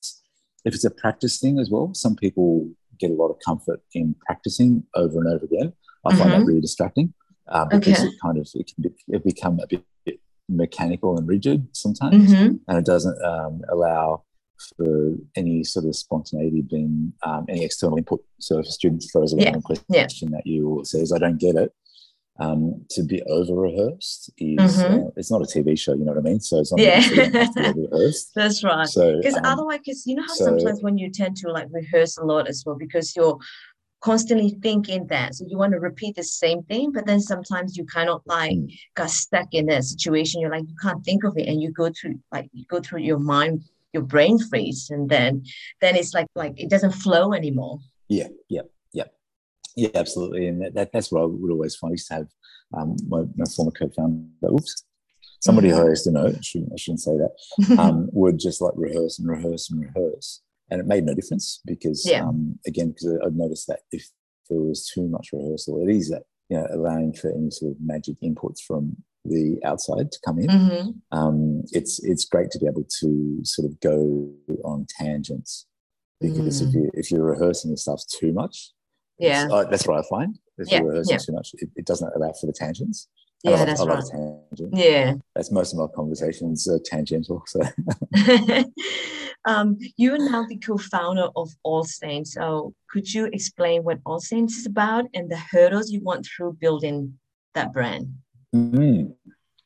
if 0.65 0.75
it's 0.75 0.85
a 0.85 0.91
practice 0.91 1.39
thing 1.39 1.59
as 1.59 1.71
well, 1.71 1.95
some 1.95 2.17
people 2.17 2.69
get 2.99 3.11
a 3.11 3.15
lot 3.15 3.29
of 3.29 3.39
comfort 3.45 3.81
in 3.95 4.15
practicing 4.27 4.85
over 4.95 5.19
and 5.19 5.29
over 5.29 5.47
again. 5.47 5.73
I 6.05 6.17
find 6.17 6.31
that 6.31 6.39
mm-hmm. 6.39 6.47
really 6.47 6.61
distracting 6.61 7.15
uh, 7.49 7.67
because 7.67 8.01
okay. 8.01 8.09
it 8.09 8.15
kind 8.23 8.39
of 8.39 8.49
it 8.55 8.71
can 8.73 8.83
be, 8.83 8.91
it 9.09 9.25
become 9.25 9.61
a 9.61 9.67
bit 9.67 9.85
mechanical 10.51 11.17
and 11.17 11.27
rigid 11.29 11.69
sometimes, 11.73 12.33
mm-hmm. 12.33 12.57
and 12.69 12.79
it 12.79 12.85
doesn't 12.85 13.23
um, 13.25 13.63
allow 13.71 14.25
for 14.77 15.15
any 15.37 15.65
sort 15.65 15.87
of 15.87 15.97
spontaneity 15.97 16.63
being 16.63 17.13
um, 17.23 17.47
any 17.49 17.65
external 17.65 17.97
input. 17.97 18.23
So 18.39 18.59
if 18.59 18.67
a 18.67 18.71
student 18.71 19.05
throws 19.11 19.33
a 19.33 19.39
yeah. 19.39 19.53
question 19.53 19.85
yeah. 19.89 20.07
that 20.33 20.43
you 20.47 20.83
says, 20.85 21.13
"I 21.13 21.19
don't 21.19 21.39
get 21.39 21.55
it," 21.57 21.73
um, 22.41 22.87
to 22.91 23.03
be 23.03 23.23
over 23.25 23.55
rehearsed 23.55 24.31
is 24.39 24.79
mm-hmm. 24.79 25.07
uh, 25.07 25.11
it's 25.17 25.31
not 25.31 25.43
a 25.43 25.45
TV 25.45 25.79
show, 25.79 25.93
you 25.93 26.05
know 26.05 26.13
what 26.13 26.19
I 26.19 26.23
mean? 26.23 26.41
So 26.41 26.59
it's 26.59 26.73
not 26.73 26.81
yeah. 26.81 27.07
rehearsed. 27.77 28.33
That's 28.35 28.65
right. 28.65 28.89
So 28.89 29.19
because 29.19 29.37
um, 29.37 29.45
otherwise, 29.45 29.81
because 29.85 30.07
you 30.07 30.17
know 30.17 30.23
how 30.23 30.35
so, 30.35 30.45
sometimes 30.47 30.83
when 30.83 30.97
you 30.97 31.11
tend 31.11 31.37
to 31.39 31.53
like 31.53 31.69
rehearse 31.71 32.17
a 32.17 32.25
lot 32.25 32.49
as 32.49 32.63
well, 32.65 32.77
because 32.77 33.15
you're 33.15 33.39
constantly 34.01 34.57
thinking 34.63 35.07
that. 35.09 35.35
So 35.35 35.45
you 35.47 35.59
want 35.59 35.73
to 35.73 35.81
repeat 35.81 36.17
the 36.17 36.23
same 36.23 36.63
thing, 36.65 36.93
but 36.93 37.07
then 37.07 37.21
sometimes 37.21 37.77
you 37.77 37.85
kind 37.85 38.09
of 38.09 38.23
like 38.27 38.53
mm. 38.53 38.79
got 38.95 39.11
stuck 39.11 39.49
in 39.53 39.67
that 39.67 39.85
situation. 39.85 40.41
You're 40.41 40.51
like, 40.51 40.69
you 40.69 40.77
can't 40.81 41.05
think 41.05 41.25
of 41.25 41.37
it. 41.37 41.49
And 41.49 41.61
you 41.61 41.71
go 41.71 41.91
through 41.91 42.19
like 42.33 42.49
you 42.53 42.65
go 42.67 42.81
through 42.81 43.01
your 43.01 43.19
mind, 43.19 43.65
your 43.93 44.03
brain 44.03 44.39
freeze, 44.39 44.91
and 44.91 45.09
then 45.09 45.45
then 45.81 45.97
it's 45.97 46.15
like 46.15 46.27
like 46.35 46.59
it 46.59 46.71
doesn't 46.71 46.93
flow 46.93 47.33
anymore. 47.33 47.79
Yeah, 48.09 48.29
yeah, 48.49 48.63
yeah. 48.93 49.05
Yeah, 49.77 49.91
absolutely. 49.95 50.49
And 50.49 50.63
that, 50.63 50.75
that 50.75 50.93
that's 50.93 51.13
what 51.13 51.23
I 51.23 51.27
would 51.27 51.53
always 51.53 51.77
find. 51.77 51.93
I 51.93 51.95
used 51.95 52.09
to 52.09 52.15
have 52.15 52.29
um, 52.77 52.97
my, 53.09 53.23
my 53.37 53.45
former 53.55 53.73
co-founder, 53.73 54.29
oops, 54.53 54.85
somebody 55.41 55.69
mm-hmm. 55.69 55.79
who 55.79 55.87
I 55.87 55.91
used 55.91 56.05
to 56.05 56.13
know, 56.13 56.27
I 56.27 56.41
shouldn't, 56.41 56.73
I 56.73 56.77
shouldn't 56.77 57.01
say 57.01 57.17
that, 57.17 57.79
um, 57.79 58.09
would 58.13 58.39
just 58.39 58.61
like 58.61 58.75
rehearse 58.77 59.19
and 59.19 59.29
rehearse 59.29 59.71
and 59.71 59.81
rehearse 59.81 60.41
and 60.71 60.81
it 60.81 60.87
made 60.87 61.05
no 61.05 61.15
difference 61.15 61.61
because 61.67 62.07
yeah. 62.09 62.25
um, 62.25 62.59
again 62.67 62.91
because 62.91 63.19
I've 63.25 63.35
noticed 63.35 63.67
that 63.67 63.81
if 63.93 64.07
there 64.49 64.61
was 64.61 64.91
too 64.93 65.09
much 65.09 65.31
rehearsal, 65.33 65.83
it 65.87 65.93
is 65.93 66.11
that 66.11 66.23
you 66.49 66.57
know 66.57 66.67
allowing 66.73 67.13
for 67.13 67.31
any 67.31 67.51
sort 67.51 67.73
of 67.73 67.79
magic 67.81 68.17
inputs 68.23 68.61
from 68.67 68.97
the 69.25 69.59
outside 69.65 70.11
to 70.13 70.19
come 70.25 70.39
in. 70.39 70.49
Mm-hmm. 70.49 71.19
Um, 71.19 71.63
it's 71.73 72.03
it's 72.05 72.25
great 72.25 72.51
to 72.53 72.59
be 72.59 72.67
able 72.67 72.87
to 73.01 73.41
sort 73.45 73.71
of 73.71 73.79
go 73.81 74.31
on 74.65 74.87
tangents 74.99 75.67
because 76.21 76.63
mm. 76.63 76.69
if 76.69 76.75
you 76.75 76.91
if 76.95 77.11
you're 77.11 77.25
rehearsing 77.25 77.71
the 77.71 77.77
stuff 77.77 78.03
too 78.09 78.33
much, 78.33 78.73
yeah, 79.19 79.47
that's 79.71 79.87
what 79.87 79.99
I 79.99 80.09
find. 80.09 80.39
If 80.59 80.71
yeah. 80.71 80.79
you're 80.79 80.89
rehearsing 80.89 81.15
yeah. 81.15 81.19
too 81.19 81.33
much, 81.33 81.51
it, 81.55 81.71
it, 81.77 81.87
doesn't 81.87 82.13
allow 82.15 82.33
for 82.39 82.47
the 82.47 82.53
tangents. 82.53 83.09
Yeah, 83.43 83.51
love, 83.53 83.67
that's 83.67 83.87
right. 83.87 84.05
Tangent. 84.51 84.77
Yeah, 84.77 85.15
that's 85.35 85.51
most 85.51 85.73
of 85.73 85.79
my 85.79 85.87
conversations 85.95 86.69
are 86.69 86.79
tangential. 86.79 87.43
So, 87.47 87.61
um, 89.47 89.79
you 89.97 90.15
are 90.15 90.19
now 90.19 90.45
the 90.47 90.59
co-founder 90.59 91.29
of 91.35 91.51
Alt 91.65 91.89
Saints. 91.89 92.35
So, 92.35 92.75
could 92.91 93.13
you 93.13 93.27
explain 93.33 93.83
what 93.83 94.01
Alt 94.05 94.25
Saints 94.25 94.59
is 94.59 94.67
about 94.67 95.07
and 95.15 95.31
the 95.31 95.39
hurdles 95.39 95.91
you 95.91 96.01
went 96.03 96.27
through 96.27 96.59
building 96.61 97.19
that 97.55 97.73
brand? 97.73 98.13
Mm-hmm. 98.55 99.13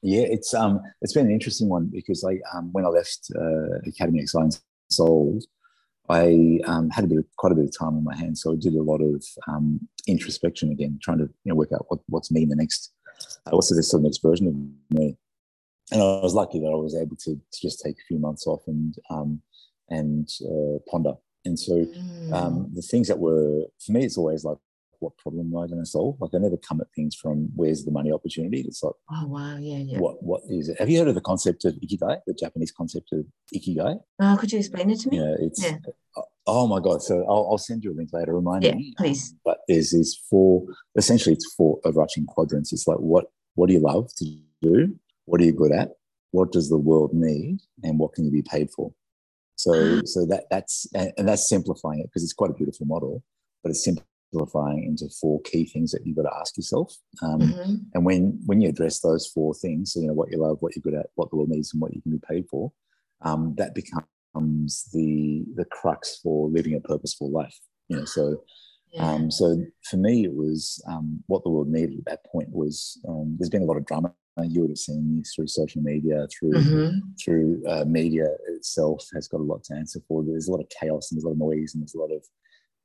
Yeah, 0.02 0.22
it's 0.22 0.54
um, 0.54 0.80
it's 1.00 1.14
been 1.14 1.26
an 1.26 1.32
interesting 1.32 1.68
one 1.68 1.86
because 1.86 2.24
I 2.24 2.38
um, 2.56 2.70
when 2.72 2.84
I 2.84 2.88
left 2.88 3.30
uh, 3.34 3.78
Academy 3.88 4.20
X 4.20 4.32
Science 4.32 4.62
Sold, 4.90 5.44
I 6.08 6.60
um, 6.66 6.90
had 6.90 7.04
a 7.04 7.08
bit 7.08 7.18
of, 7.18 7.24
quite 7.38 7.52
a 7.52 7.54
bit 7.56 7.64
of 7.64 7.76
time 7.76 7.96
on 7.96 8.04
my 8.04 8.14
hands, 8.14 8.42
so 8.42 8.52
I 8.52 8.56
did 8.56 8.74
a 8.74 8.82
lot 8.82 9.00
of 9.00 9.24
um, 9.48 9.80
introspection 10.06 10.70
again, 10.70 11.00
trying 11.02 11.18
to 11.18 11.24
you 11.24 11.50
know 11.50 11.54
work 11.54 11.72
out 11.72 11.86
what, 11.88 12.00
what's 12.08 12.30
me 12.30 12.42
in 12.42 12.50
the 12.50 12.56
next 12.56 12.92
what's 13.50 13.74
this 13.74 13.90
sort 13.90 14.00
of 14.00 14.04
next 14.04 14.22
version 14.22 14.46
of 14.48 14.96
me. 14.96 15.16
And 15.92 16.00
I 16.00 16.20
was 16.22 16.34
lucky 16.34 16.60
that 16.60 16.66
I 16.66 16.76
was 16.76 16.94
able 16.96 17.16
to, 17.16 17.34
to 17.34 17.60
just 17.60 17.82
take 17.84 17.96
a 17.96 18.06
few 18.08 18.18
months 18.18 18.46
off 18.46 18.62
and 18.66 18.94
um, 19.10 19.42
and 19.90 20.28
uh, 20.42 20.78
ponder. 20.90 21.14
And 21.44 21.58
so 21.58 21.72
mm. 21.72 22.32
um, 22.32 22.70
the 22.74 22.82
things 22.82 23.08
that 23.08 23.18
were 23.18 23.64
for 23.84 23.92
me, 23.92 24.04
it's 24.04 24.16
always 24.16 24.44
like, 24.44 24.56
what 25.00 25.16
problem 25.18 25.52
am 25.52 25.62
I 25.62 25.66
going 25.66 25.80
to 25.80 25.86
solve? 25.86 26.16
Like 26.20 26.30
I 26.34 26.38
never 26.38 26.56
come 26.56 26.80
at 26.80 26.86
things 26.96 27.14
from 27.14 27.50
where's 27.54 27.84
the 27.84 27.90
money 27.90 28.10
opportunity. 28.10 28.62
It's 28.62 28.82
like, 28.82 28.94
oh 29.12 29.26
wow, 29.26 29.56
yeah, 29.58 29.78
yeah. 29.78 29.98
What 29.98 30.22
what 30.22 30.42
is 30.48 30.70
it? 30.70 30.78
Have 30.78 30.88
you 30.88 30.98
heard 30.98 31.08
of 31.08 31.14
the 31.14 31.20
concept 31.20 31.66
of 31.66 31.74
ikigai, 31.74 32.20
the 32.26 32.34
Japanese 32.34 32.72
concept 32.72 33.12
of 33.12 33.26
ikigai? 33.54 34.00
Oh, 34.20 34.36
could 34.40 34.52
you 34.52 34.58
explain 34.58 34.90
it 34.90 35.00
to 35.00 35.10
me? 35.10 35.18
Yeah, 35.18 35.34
it's 35.38 35.62
yeah. 35.62 35.76
Oh 36.46 36.66
my 36.66 36.78
god! 36.80 37.02
So 37.02 37.24
I'll, 37.28 37.48
I'll, 37.50 37.58
send 37.58 37.84
you 37.84 37.92
a 37.92 37.96
link 37.96 38.10
later. 38.12 38.34
Remind 38.34 38.64
yeah, 38.64 38.74
me, 38.74 38.92
please. 38.98 39.34
But 39.44 39.58
there's 39.66 39.92
these 39.92 40.20
four. 40.28 40.64
Essentially, 40.96 41.34
it's 41.34 41.54
four 41.54 41.80
overarching 41.84 42.26
quadrants. 42.26 42.72
It's 42.72 42.86
like 42.86 42.98
what 42.98 43.26
what 43.54 43.68
do 43.68 43.74
you 43.74 43.80
love 43.80 44.10
to 44.16 44.24
do? 44.60 44.94
What 45.24 45.40
are 45.40 45.44
you 45.44 45.52
good 45.52 45.72
at? 45.72 45.90
What 46.32 46.52
does 46.52 46.68
the 46.68 46.78
world 46.78 47.12
need? 47.14 47.60
And 47.82 47.98
what 47.98 48.12
can 48.12 48.24
you 48.24 48.30
be 48.30 48.42
paid 48.42 48.70
for? 48.70 48.92
So 49.56 50.00
so 50.04 50.26
that 50.26 50.44
that's 50.50 50.86
and 50.94 51.28
that's 51.28 51.48
simplifying 51.48 52.00
it 52.00 52.06
because 52.06 52.22
it's 52.22 52.34
quite 52.34 52.50
a 52.50 52.54
beautiful 52.54 52.86
model, 52.86 53.22
but 53.62 53.70
it's 53.70 53.84
simplifying 53.84 54.84
into 54.84 55.08
four 55.20 55.40
key 55.42 55.64
things 55.64 55.92
that 55.92 56.06
you've 56.06 56.16
got 56.16 56.22
to 56.22 56.36
ask 56.38 56.56
yourself. 56.56 56.94
Um, 57.22 57.40
mm-hmm. 57.40 57.74
And 57.94 58.04
when 58.04 58.38
when 58.46 58.60
you 58.60 58.68
address 58.68 59.00
those 59.00 59.26
four 59.26 59.54
things, 59.54 59.92
so, 59.94 60.00
you 60.00 60.08
know 60.08 60.12
what 60.12 60.30
you 60.30 60.38
love, 60.38 60.58
what 60.60 60.76
you're 60.76 60.82
good 60.82 60.98
at, 60.98 61.06
what 61.14 61.30
the 61.30 61.36
world 61.36 61.48
needs, 61.48 61.72
and 61.72 61.80
what 61.80 61.94
you 61.94 62.02
can 62.02 62.12
be 62.12 62.20
paid 62.28 62.46
for, 62.50 62.72
um, 63.22 63.54
that 63.56 63.74
becomes 63.74 64.04
becomes 64.34 64.88
the 64.92 65.44
the 65.54 65.64
crux 65.66 66.20
for 66.22 66.48
living 66.48 66.74
a 66.74 66.80
purposeful 66.80 67.30
life. 67.30 67.58
You 67.88 67.98
know, 67.98 68.04
so 68.04 68.42
yeah. 68.92 69.10
um, 69.10 69.30
so 69.30 69.64
for 69.90 69.96
me, 69.96 70.24
it 70.24 70.34
was 70.34 70.82
um, 70.88 71.22
what 71.26 71.42
the 71.44 71.50
world 71.50 71.68
needed 71.68 71.98
at 71.98 72.04
that 72.06 72.26
point 72.30 72.48
was 72.50 73.00
um, 73.08 73.36
there's 73.38 73.50
been 73.50 73.62
a 73.62 73.66
lot 73.66 73.76
of 73.76 73.86
drama 73.86 74.12
you 74.42 74.62
would 74.62 74.70
have 74.70 74.78
seen 74.78 75.18
this 75.18 75.32
through 75.34 75.46
social 75.46 75.80
media, 75.80 76.26
through 76.36 76.52
mm-hmm. 76.52 76.98
through 77.24 77.62
uh, 77.68 77.84
media 77.86 78.26
itself 78.48 79.06
has 79.14 79.28
got 79.28 79.40
a 79.40 79.44
lot 79.44 79.62
to 79.64 79.74
answer 79.74 80.00
for. 80.08 80.24
There's 80.24 80.48
a 80.48 80.50
lot 80.50 80.60
of 80.60 80.68
chaos 80.80 81.10
and 81.10 81.16
there's 81.16 81.24
a 81.24 81.28
lot 81.28 81.34
of 81.34 81.38
noise 81.38 81.74
and 81.74 81.82
there's 81.82 81.94
a 81.94 82.00
lot 82.00 82.10
of 82.10 82.24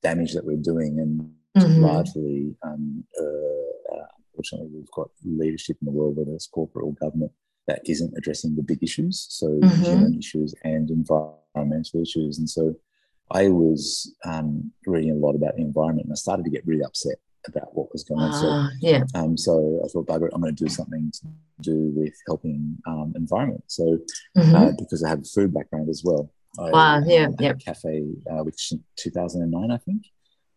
damage 0.03 0.33
that 0.33 0.45
we're 0.45 0.57
doing, 0.57 0.99
and 0.99 1.31
mm-hmm. 1.57 1.81
largely, 1.81 2.55
um, 2.63 3.03
uh, 3.19 3.95
uh, 3.95 4.05
unfortunately, 4.27 4.69
we've 4.73 4.91
got 4.91 5.09
leadership 5.25 5.77
in 5.81 5.85
the 5.85 5.91
world, 5.91 6.17
whether 6.17 6.33
it's 6.33 6.47
corporate 6.47 6.85
or 6.85 6.93
government, 6.93 7.31
that 7.69 7.82
isn't 7.86 8.13
addressing 8.17 8.55
the 8.55 8.63
big 8.63 8.82
issues, 8.84 9.27
so 9.29 9.47
mm-hmm. 9.47 9.84
human 9.84 10.13
issues 10.17 10.53
and 10.63 10.89
environmental 10.89 12.01
issues, 12.01 12.39
and 12.39 12.49
so. 12.49 12.75
I 13.32 13.47
was 13.49 14.12
um, 14.25 14.71
reading 14.88 15.12
a 15.12 15.21
lot 15.25 15.36
about 15.36 15.55
the 15.55 15.62
environment, 15.62 16.05
and 16.08 16.13
I 16.13 16.15
started 16.15 16.45
to 16.45 16.49
get 16.49 16.65
really 16.65 16.84
upset 16.84 17.17
about 17.47 17.75
what 17.75 17.91
was 17.91 18.03
going 18.03 18.21
on. 18.21 18.34
So, 18.34 18.47
ah, 18.47 18.69
yeah. 18.79 19.03
Um, 19.15 19.38
so 19.38 19.82
I 19.84 19.88
thought, 19.88 20.08
bugger 20.08 20.29
I'm 20.34 20.41
going 20.41 20.55
to 20.55 20.63
do 20.63 20.69
something 20.69 21.12
to 21.13 21.27
do 21.62 21.91
with 21.95 22.13
helping 22.27 22.77
um, 22.88 23.13
environment. 23.15 23.63
So, 23.67 23.99
mm-hmm. 24.38 24.55
uh, 24.55 24.71
because 24.77 25.03
I 25.03 25.10
have 25.10 25.21
a 25.21 25.23
food 25.23 25.53
background 25.53 25.89
as 25.89 26.03
well. 26.03 26.32
I, 26.60 26.71
wow, 26.71 27.01
yeah, 27.05 27.25
um, 27.25 27.36
yeah. 27.39 27.53
cafe, 27.53 28.05
uh, 28.32 28.43
which 28.43 28.71
in 28.71 28.84
2009, 28.97 29.71
I 29.71 29.77
think, 29.77 30.03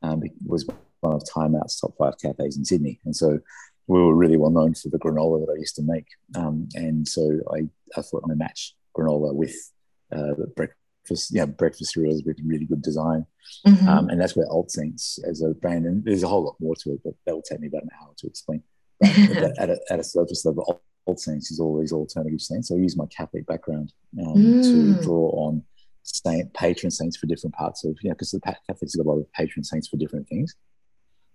um, 0.02 0.22
was 0.46 0.66
one 1.00 1.14
of 1.14 1.28
Time 1.28 1.54
Out's 1.54 1.80
top 1.80 1.94
five 1.98 2.18
cafes 2.18 2.56
in 2.56 2.64
Sydney. 2.64 3.00
And 3.04 3.14
so 3.14 3.38
we 3.86 4.00
were 4.00 4.14
really 4.14 4.36
well 4.36 4.50
known 4.50 4.74
for 4.74 4.88
the 4.88 4.98
granola 4.98 5.44
that 5.44 5.52
I 5.52 5.58
used 5.58 5.76
to 5.76 5.82
make. 5.82 6.06
Um, 6.34 6.68
and 6.74 7.06
so 7.06 7.40
I, 7.52 7.68
I 7.96 8.02
thought 8.02 8.22
I'm 8.22 8.28
going 8.28 8.38
to 8.38 8.44
match 8.44 8.74
granola 8.96 9.34
with 9.34 9.54
uh, 10.14 10.34
breakfast 10.56 11.30
yeah, 11.30 11.46
breakfast 11.46 11.92
cereals 11.92 12.22
with 12.24 12.38
really 12.44 12.64
good 12.64 12.82
design. 12.82 13.26
Mm-hmm. 13.66 13.88
Um, 13.88 14.08
and 14.08 14.20
that's 14.20 14.36
where 14.36 14.50
Alt 14.50 14.70
Saints 14.70 15.18
as 15.28 15.42
a 15.42 15.50
brand, 15.50 15.84
and 15.84 16.04
there's 16.04 16.22
a 16.22 16.28
whole 16.28 16.44
lot 16.44 16.56
more 16.60 16.76
to 16.76 16.92
it, 16.92 17.00
but 17.04 17.14
that 17.26 17.34
will 17.34 17.42
take 17.42 17.60
me 17.60 17.66
about 17.66 17.82
an 17.82 17.90
hour 18.00 18.12
to 18.18 18.26
explain. 18.26 18.62
But 19.00 19.10
at, 19.58 19.70
a, 19.70 19.80
at 19.90 19.98
a 19.98 20.04
surface 20.04 20.44
level, 20.44 20.80
Alt 21.06 21.20
Saints 21.20 21.50
is 21.50 21.58
all 21.58 21.78
these 21.78 21.92
alternative 21.92 22.40
saints. 22.40 22.68
So 22.68 22.76
I 22.76 22.78
use 22.78 22.96
my 22.96 23.06
Catholic 23.06 23.46
background 23.46 23.92
um, 24.20 24.34
mm. 24.34 24.62
to 24.62 25.02
draw 25.02 25.30
on 25.30 25.64
saint 26.04 26.52
patron 26.54 26.90
saints 26.90 27.16
for 27.16 27.26
different 27.26 27.54
parts 27.54 27.84
of, 27.84 27.96
you 28.02 28.10
know, 28.10 28.14
because 28.14 28.30
the 28.30 28.40
Catholics 28.40 28.94
have 28.94 29.04
got 29.04 29.10
a 29.10 29.12
lot 29.12 29.20
of 29.20 29.32
patron 29.32 29.64
saints 29.64 29.88
for 29.88 29.96
different 29.96 30.28
things. 30.28 30.54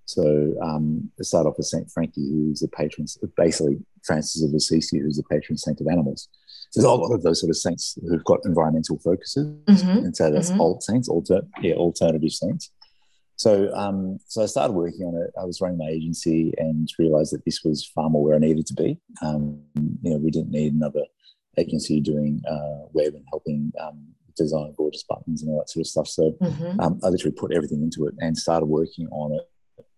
So 0.08 0.56
um, 0.62 1.12
I 1.20 1.24
start 1.24 1.48
off 1.48 1.58
with 1.58 1.68
Saint 1.68 1.92
Frankie, 1.92 2.30
who's 2.30 2.62
the 2.62 2.70
patron, 2.70 3.08
basically 3.36 3.78
Francis 4.06 4.42
of 4.42 4.54
Assisi, 4.54 5.00
who's 5.00 5.18
the 5.18 5.24
patron 5.24 5.58
saint 5.58 5.82
of 5.82 5.88
animals 5.88 6.30
So 6.70 6.80
there's 6.80 6.86
a 6.86 6.90
lot 6.90 7.14
of 7.14 7.24
those 7.24 7.42
sort 7.42 7.50
of 7.50 7.58
saints 7.58 8.00
who've 8.02 8.24
got 8.24 8.40
environmental 8.46 8.98
focuses, 9.00 9.48
mm-hmm. 9.66 10.06
and 10.06 10.16
so 10.16 10.32
that's 10.32 10.50
mm-hmm. 10.50 10.62
alt 10.62 10.82
saints, 10.82 11.10
alter, 11.10 11.42
yeah, 11.62 11.74
alternative 11.74 12.32
saints. 12.32 12.72
So, 13.36 13.72
um, 13.76 14.18
so 14.28 14.42
I 14.42 14.46
started 14.46 14.74
working 14.74 15.06
on 15.06 15.22
it. 15.22 15.32
I 15.40 15.44
was 15.44 15.60
running 15.60 15.78
my 15.78 15.90
agency 15.90 16.54
and 16.58 16.90
realized 16.98 17.34
that 17.34 17.44
this 17.44 17.64
was 17.66 17.86
far 17.86 18.10
more 18.10 18.24
where 18.24 18.36
I 18.36 18.40
needed 18.40 18.66
to 18.68 18.74
be. 18.74 19.00
Um, 19.22 19.62
you 19.76 20.12
know, 20.12 20.18
we 20.18 20.32
didn't 20.32 20.52
need 20.52 20.74
another 20.74 21.04
agency 21.58 22.00
doing 22.00 22.42
uh, 22.50 22.88
web 22.94 23.14
and 23.14 23.26
helping 23.30 23.74
um, 23.82 24.08
design 24.38 24.74
gorgeous 24.78 25.04
buttons 25.04 25.44
and 25.44 25.52
all 25.52 25.60
that 25.60 25.70
sort 25.70 25.82
of 25.82 25.88
stuff. 25.88 26.08
So, 26.08 26.32
mm-hmm. 26.42 26.80
Um, 26.80 27.00
I 27.04 27.10
literally 27.10 27.36
put 27.36 27.54
everything 27.54 27.84
into 27.84 28.08
it 28.08 28.16
and 28.20 28.38
started 28.38 28.68
working 28.68 29.08
on 29.10 29.34
it 29.34 29.44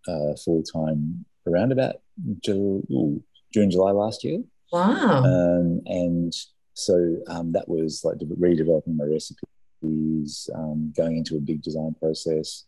uh, 0.09 0.35
full 0.43 0.63
time 0.63 1.25
around 1.47 1.71
about 1.71 1.95
June, 2.43 3.23
June 3.53 3.71
July 3.71 3.91
last 3.91 4.23
year. 4.23 4.39
Wow! 4.71 5.23
Um, 5.23 5.81
and 5.85 6.33
so 6.73 7.17
um, 7.27 7.51
that 7.53 7.67
was 7.67 8.03
like 8.03 8.17
redeveloping 8.17 8.95
my 8.95 9.05
recipes, 9.05 10.49
um, 10.55 10.93
going 10.95 11.17
into 11.17 11.35
a 11.37 11.39
big 11.39 11.61
design 11.61 11.95
process, 11.99 12.65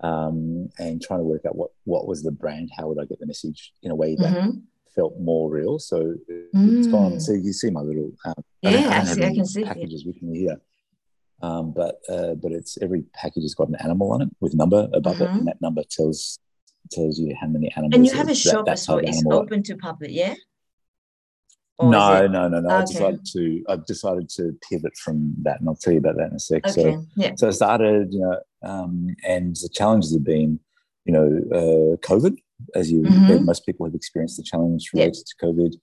um, 0.00 0.68
and 0.78 1.02
trying 1.02 1.20
to 1.20 1.24
work 1.24 1.42
out 1.46 1.56
what 1.56 1.70
what 1.84 2.06
was 2.06 2.22
the 2.22 2.32
brand, 2.32 2.70
how 2.76 2.88
would 2.88 3.00
I 3.00 3.04
get 3.04 3.20
the 3.20 3.26
message 3.26 3.72
in 3.82 3.90
a 3.90 3.94
way 3.94 4.16
that 4.16 4.34
mm-hmm. 4.34 4.58
felt 4.94 5.18
more 5.20 5.50
real. 5.50 5.78
So 5.78 6.14
mm. 6.54 6.78
it's 6.78 6.88
gone. 6.88 7.20
So 7.20 7.32
you 7.32 7.52
see 7.52 7.70
my 7.70 7.80
little 7.80 8.12
um, 8.24 8.34
yeah, 8.62 8.88
I, 8.88 9.00
I, 9.00 9.04
see, 9.04 9.24
I 9.24 9.34
can 9.34 9.46
see 9.46 9.64
packages 9.64 10.04
with 10.06 10.22
me 10.22 10.38
here. 10.38 10.60
Um, 11.42 11.72
but 11.72 11.96
uh, 12.08 12.34
but 12.34 12.52
it's 12.52 12.78
every 12.80 13.04
package 13.14 13.42
has 13.42 13.54
got 13.54 13.68
an 13.68 13.76
animal 13.82 14.12
on 14.12 14.22
it 14.22 14.28
with 14.40 14.54
number 14.54 14.88
above 14.94 15.16
mm-hmm. 15.16 15.24
it, 15.24 15.38
and 15.38 15.46
that 15.48 15.60
number 15.60 15.82
tells 15.90 16.38
tells 16.90 17.18
you 17.18 17.34
how 17.40 17.46
many 17.46 17.72
animals. 17.76 17.94
And 17.94 18.06
you 18.06 18.12
have 18.12 18.28
a 18.28 18.34
shop 18.34 18.68
as 18.68 18.88
well. 18.88 18.98
It's 18.98 19.24
open 19.26 19.62
to 19.64 19.76
public, 19.76 20.10
yeah. 20.12 20.34
No, 21.80 22.26
no, 22.26 22.48
no, 22.48 22.60
no, 22.60 22.68
okay. 22.68 22.76
I 22.76 22.84
decided 22.84 23.26
to. 23.32 23.64
I 23.68 23.76
decided 23.86 24.28
to 24.36 24.56
pivot 24.68 24.96
from 24.96 25.34
that, 25.42 25.58
and 25.58 25.68
I'll 25.68 25.74
tell 25.74 25.92
you 25.92 25.98
about 25.98 26.16
that 26.16 26.28
in 26.30 26.36
a 26.36 26.38
sec. 26.38 26.66
Okay. 26.66 26.92
So, 26.92 27.06
yeah. 27.16 27.32
so 27.36 27.48
I 27.48 27.50
started, 27.50 28.12
you 28.12 28.20
know, 28.20 28.38
um, 28.62 29.08
and 29.26 29.56
the 29.56 29.68
challenges 29.68 30.12
have 30.12 30.22
been, 30.22 30.60
you 31.06 31.12
know, 31.12 31.26
uh, 31.50 31.96
COVID, 32.06 32.36
as 32.76 32.92
you, 32.92 33.02
mm-hmm. 33.02 33.44
most 33.44 33.66
people 33.66 33.86
have 33.86 33.94
experienced 33.94 34.36
the 34.36 34.44
challenge 34.44 34.90
related 34.94 35.24
to 35.26 35.46
COVID. 35.46 35.74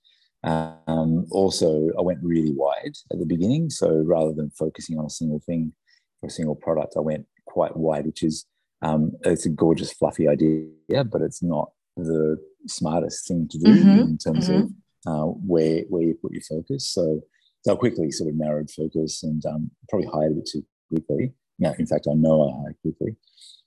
Um, 0.43 1.25
also, 1.31 1.89
I 1.97 2.01
went 2.01 2.19
really 2.23 2.53
wide 2.53 2.95
at 3.11 3.19
the 3.19 3.25
beginning. 3.25 3.69
So 3.69 3.89
rather 4.05 4.31
than 4.31 4.51
focusing 4.51 4.97
on 4.97 5.05
a 5.05 5.09
single 5.09 5.39
thing 5.39 5.73
or 6.21 6.27
a 6.27 6.31
single 6.31 6.55
product, 6.55 6.93
I 6.95 7.01
went 7.01 7.25
quite 7.45 7.75
wide, 7.75 8.05
which 8.05 8.23
is 8.23 8.45
um, 8.81 9.11
it's 9.23 9.45
a 9.45 9.49
gorgeous, 9.49 9.91
fluffy 9.93 10.27
idea, 10.27 11.03
but 11.05 11.21
it's 11.21 11.43
not 11.43 11.71
the 11.97 12.37
smartest 12.67 13.27
thing 13.27 13.47
to 13.49 13.57
do 13.57 13.71
mm-hmm. 13.71 13.99
in 13.99 14.17
terms 14.17 14.49
mm-hmm. 14.49 14.63
of 14.63 14.69
uh, 15.07 15.25
where 15.25 15.83
where 15.89 16.03
you 16.03 16.15
put 16.21 16.33
your 16.33 16.41
focus. 16.41 16.89
So 16.89 17.21
so 17.61 17.73
I 17.73 17.75
quickly 17.75 18.11
sort 18.11 18.29
of 18.29 18.37
narrowed 18.37 18.69
focus 18.71 19.23
and 19.23 19.45
um, 19.45 19.71
probably 19.89 20.07
hired 20.07 20.31
a 20.31 20.35
bit 20.35 20.49
too 20.51 20.65
quickly. 20.87 21.33
Now, 21.57 21.73
in 21.77 21.85
fact, 21.85 22.07
I 22.09 22.13
know 22.13 22.47
I 22.47 22.61
hired 22.61 22.77
quickly. 22.81 23.17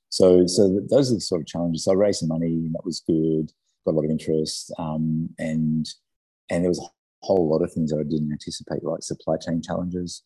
So 0.09 0.46
so 0.46 0.81
those 0.90 1.11
are 1.11 1.14
the 1.14 1.20
sort 1.20 1.42
of 1.42 1.46
challenges. 1.46 1.85
So 1.85 1.92
I 1.92 1.94
raised 1.94 2.20
some 2.20 2.29
money, 2.29 2.46
and 2.46 2.75
that 2.75 2.85
was 2.85 3.03
good. 3.07 3.53
Got 3.85 3.92
a 3.92 3.96
lot 3.96 4.05
of 4.05 4.11
interest, 4.11 4.72
um, 4.79 5.29
and 5.38 5.87
and 6.51 6.64
there 6.64 6.70
was 6.70 6.79
a 6.79 7.27
whole 7.27 7.48
lot 7.51 7.62
of 7.62 7.72
things 7.72 7.90
that 7.90 7.98
I 7.98 8.03
didn't 8.03 8.33
anticipate, 8.33 8.85
like 8.85 9.03
supply 9.03 9.37
chain 9.37 9.62
challenges. 9.62 10.22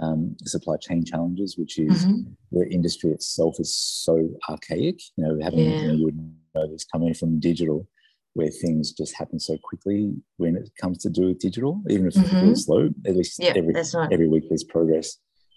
Um, 0.00 0.36
supply 0.44 0.76
chain 0.76 1.04
challenges, 1.04 1.56
which 1.58 1.78
is 1.78 2.06
mm-hmm. 2.06 2.30
the 2.52 2.68
industry 2.70 3.10
itself 3.10 3.56
is 3.58 3.74
so 3.74 4.28
archaic. 4.48 5.00
You 5.16 5.24
know, 5.24 5.38
having 5.42 5.58
yeah. 5.58 5.80
you, 5.80 5.88
know, 5.88 5.94
you 5.94 6.04
would 6.04 6.32
know 6.54 6.70
this 6.70 6.84
coming 6.84 7.12
from 7.12 7.40
digital, 7.40 7.88
where 8.34 8.50
things 8.50 8.92
just 8.92 9.16
happen 9.16 9.40
so 9.40 9.56
quickly 9.64 10.14
when 10.36 10.56
it 10.56 10.70
comes 10.80 10.98
to 10.98 11.10
do 11.10 11.28
with 11.28 11.40
digital, 11.40 11.82
even 11.88 12.06
if 12.06 12.14
mm-hmm. 12.14 12.36
it 12.36 12.40
feels 12.40 12.64
slow. 12.66 12.88
At 13.06 13.16
least 13.16 13.42
yep, 13.42 13.56
every 13.56 13.74
right. 13.74 14.12
every 14.12 14.28
week 14.28 14.44
there's 14.48 14.64
progress. 14.64 15.16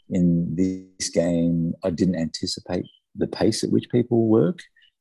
In 0.09 0.55
this 0.55 1.09
game, 1.09 1.73
I 1.83 1.89
didn't 1.89 2.15
anticipate 2.15 2.85
the 3.15 3.27
pace 3.27 3.63
at 3.63 3.71
which 3.71 3.89
people 3.89 4.27
work, 4.27 4.59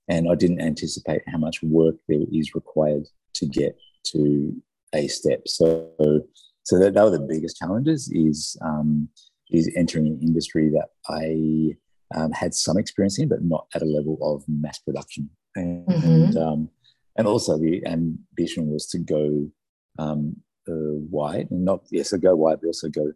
and 0.09 0.31
I 0.31 0.35
didn't 0.35 0.61
anticipate 0.61 1.23
how 1.27 1.39
much 1.39 1.63
work 1.63 1.97
there 2.09 2.21
is 2.31 2.55
required 2.55 3.05
to 3.35 3.47
get 3.47 3.77
to 4.07 4.55
a 4.95 5.09
step. 5.09 5.49
So, 5.49 5.91
so 6.65 6.79
that, 6.79 6.95
that 6.95 7.03
were 7.03 7.11
the 7.11 7.21
biggest 7.21 7.57
challenges. 7.59 8.11
Is 8.13 8.57
um, 8.63 9.09
is 9.51 9.71
entering 9.77 10.07
an 10.07 10.19
industry 10.23 10.71
that 10.71 10.89
I 11.09 11.77
um, 12.19 12.33
had 12.33 12.55
some 12.55 12.79
experience 12.79 13.19
in, 13.19 13.29
but 13.29 13.45
not 13.45 13.67
at 13.75 13.83
a 13.83 13.87
level 13.87 14.19
of 14.23 14.43
mass 14.49 14.79
production. 14.79 15.31
And, 15.55 15.87
mm-hmm. 15.87 16.09
and 16.09 16.37
um, 16.37 16.69
and 17.17 17.27
also 17.27 17.59
the 17.59 17.85
ambition 17.87 18.69
was 18.69 18.87
to 18.89 18.99
go 18.99 19.51
um, 19.99 20.37
uh, 20.69 20.97
wide, 21.11 21.51
and 21.51 21.65
not 21.65 21.83
yes, 21.91 22.11
to 22.11 22.19
go 22.19 22.35
wide, 22.35 22.59
but 22.61 22.69
also 22.69 22.89
go 22.89 23.13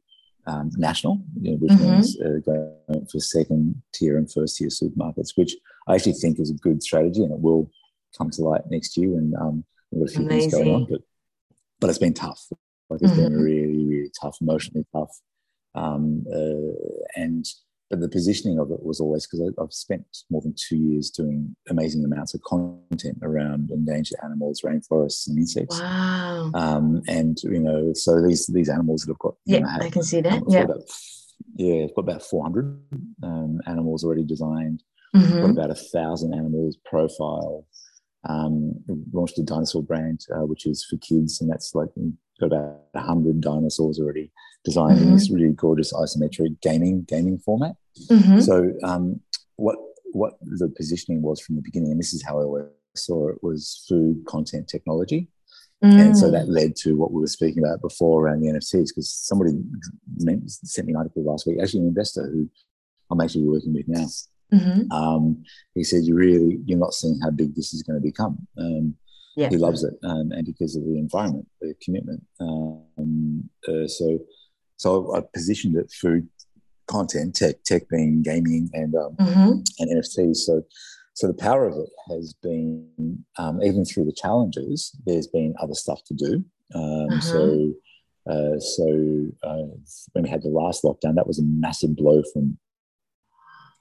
um, 0.47 0.71
national, 0.77 1.23
you 1.41 1.53
know, 1.53 1.57
which 1.57 1.73
mm-hmm. 1.73 1.91
means 1.93 2.21
uh, 2.21 2.39
going 2.45 3.07
for 3.11 3.21
second 3.21 3.83
tier 3.95 4.19
and 4.19 4.31
first 4.31 4.57
tier 4.57 4.69
supermarkets, 4.69 5.37
which 5.37 5.57
I 5.89 5.95
actually 5.95 6.15
think 6.15 6.39
is 6.39 6.51
a 6.51 6.55
good 6.55 6.83
strategy, 6.83 7.23
and 7.23 7.33
it 7.33 7.41
will 7.41 7.71
come 8.17 8.31
to 8.31 8.43
light 8.43 8.63
next 8.71 8.97
year. 8.97 9.17
And 9.17 9.35
um, 9.37 9.65
we've 9.91 10.07
got 10.07 10.11
a 10.11 10.15
few 10.15 10.27
Amazing. 10.27 10.51
things 10.51 10.55
going 10.55 10.75
on, 10.75 10.87
but 10.91 11.01
but 11.81 11.91
it's 11.91 11.99
been 11.99 12.15
tough. 12.15 12.47
Like 12.91 13.03
it's 13.03 13.13
mm-hmm. 13.13 13.23
been 13.23 13.41
really, 13.41 13.85
really 13.87 14.11
tough, 14.21 14.39
emotionally 14.41 14.87
tough, 14.93 15.11
um, 15.75 16.25
uh, 16.33 16.73
and 17.17 17.45
but 17.91 18.01
the 18.01 18.09
positioning 18.09 18.59
of 18.59 18.73
it 18.73 18.83
was 18.83 19.01
always 19.01 19.27
because 19.27 19.53
I've 19.61 19.73
spent 19.73 20.05
more 20.29 20.41
than 20.41 20.55
two 20.57 20.77
years 20.77 21.11
doing 21.11 21.55
amazing 21.69 22.05
amounts 22.05 22.35
of 22.35 22.43
content 22.43 23.19
around 23.23 23.71
endangered 23.71 24.19
animals, 24.25 24.63
rainforests, 24.63 25.29
and 25.29 25.39
insects. 25.39 25.79
Wow! 25.81 26.51
Um, 26.55 27.03
and 27.07 27.39
you 27.45 27.61
know, 27.61 27.93
so 27.95 28.21
these 28.21 28.47
these 28.47 28.69
animals 28.69 29.03
that 29.03 29.13
have 29.13 29.19
got 29.21 29.35
yeah, 29.45 29.61
know, 29.61 29.69
I 29.81 29.91
can 29.91 30.03
see 30.03 30.21
that. 30.21 30.43
Yeah, 30.49 30.63
about, 30.63 30.83
yeah, 31.55 31.85
I've 31.85 31.95
got 31.95 32.03
about 32.03 32.23
four 32.23 32.43
hundred 32.43 32.81
um, 33.23 33.61
animals 33.67 34.03
already 34.03 34.25
designed. 34.25 34.83
Mm-hmm. 35.15 35.41
Got 35.41 35.51
about 35.51 35.71
a 35.71 35.75
thousand 35.77 36.35
animals 36.35 36.77
profile. 36.85 37.67
Um, 38.29 38.75
launched 39.13 39.39
a 39.39 39.45
dinosaur 39.45 39.85
brand, 39.85 40.23
uh, 40.35 40.45
which 40.45 40.67
is 40.67 40.85
for 40.85 40.97
kids, 40.97 41.41
and 41.41 41.49
that's 41.49 41.73
like 41.77 41.91
got 42.41 42.47
about 42.47 42.81
hundred 42.97 43.41
dinosaurs 43.41 43.99
already 43.99 44.31
designed 44.65 44.99
mm-hmm. 44.99 45.09
in 45.09 45.15
this 45.15 45.31
really 45.31 45.53
gorgeous 45.53 45.93
isometric 45.93 46.61
gaming 46.61 47.05
gaming 47.05 47.39
format. 47.39 47.77
Mm-hmm. 48.11 48.41
So 48.41 48.73
um, 48.83 49.21
what 49.57 49.77
what 50.13 50.35
the 50.41 50.69
positioning 50.69 51.23
was 51.23 51.41
from 51.41 51.57
the 51.57 51.63
beginning, 51.63 51.93
and 51.93 52.01
this 52.01 52.15
is 52.15 52.25
how 52.25 52.41
I 52.41 52.45
always 52.45 52.67
saw 52.95 53.29
it, 53.29 53.43
was 53.43 53.85
food 53.89 54.25
content 54.27 54.69
technology. 54.69 55.29
Mm. 55.85 56.01
And 56.01 56.19
so 56.19 56.31
that 56.31 56.49
led 56.49 56.75
to 56.77 56.97
what 56.97 57.13
we 57.13 57.21
were 57.21 57.27
speaking 57.27 57.63
about 57.63 57.83
before 57.83 58.23
around 58.23 58.41
the 58.41 58.49
NFTs, 58.49 58.89
because 58.89 59.13
somebody 59.13 59.51
sent 60.47 60.87
me 60.87 60.95
an 60.95 60.97
article 60.97 61.23
last 61.23 61.47
week, 61.47 61.59
actually 61.61 61.81
an 61.81 61.89
investor 61.89 62.23
who 62.33 62.49
I'm 63.11 63.21
actually 63.21 63.45
working 63.45 63.75
with 63.75 63.87
now. 63.87 64.07
Mm-hmm. 64.53 64.91
Um, 64.91 65.45
he 65.75 65.85
said, 65.85 66.05
"You 66.05 66.15
really, 66.15 66.61
you're 66.65 66.79
not 66.79 66.95
seeing 66.95 67.21
how 67.21 67.31
big 67.31 67.55
this 67.55 67.75
is 67.75 67.83
going 67.83 68.01
to 68.01 68.03
become." 68.03 68.47
Um, 68.57 68.95
Yeah. 69.37 69.51
He 69.51 69.59
loves 69.59 69.85
it, 69.85 69.95
um, 70.03 70.33
and 70.33 70.47
because 70.47 70.77
of 70.77 70.85
the 70.85 70.99
environment, 70.99 71.47
the 71.61 71.75
commitment. 71.83 72.25
Um, 72.41 73.51
uh, 73.69 73.87
so, 73.87 74.19
so 74.79 75.15
I 75.15 75.21
positioned 75.35 75.77
it 75.77 75.93
through 75.93 76.27
content, 76.87 77.35
tech, 77.35 77.63
tech 77.65 77.89
being 77.89 78.23
gaming 78.23 78.71
and 78.73 78.95
um, 78.95 79.17
mm-hmm. 79.17 79.53
and 79.79 79.91
NFTs. 80.03 80.37
So, 80.37 80.63
so 81.15 81.27
the 81.27 81.35
power 81.35 81.67
of 81.67 81.77
it 81.77 81.91
has 82.11 82.35
been 82.43 83.25
um, 83.39 83.63
even 83.63 83.85
through 83.85 84.05
the 84.05 84.13
challenges. 84.13 84.97
There's 85.05 85.27
been 85.27 85.55
other 85.61 85.75
stuff 85.75 86.03
to 86.07 86.15
do. 86.15 86.45
Um, 86.75 87.09
uh-huh. 87.11 87.21
So, 87.21 87.73
uh, 88.29 88.59
so 88.59 89.29
uh, 89.43 89.67
when 90.13 90.25
we 90.25 90.29
had 90.31 90.43
the 90.43 90.49
last 90.49 90.83
lockdown, 90.83 91.15
that 91.17 91.27
was 91.27 91.39
a 91.39 91.45
massive 91.45 91.97
blow 91.97 92.23
from 92.33 92.59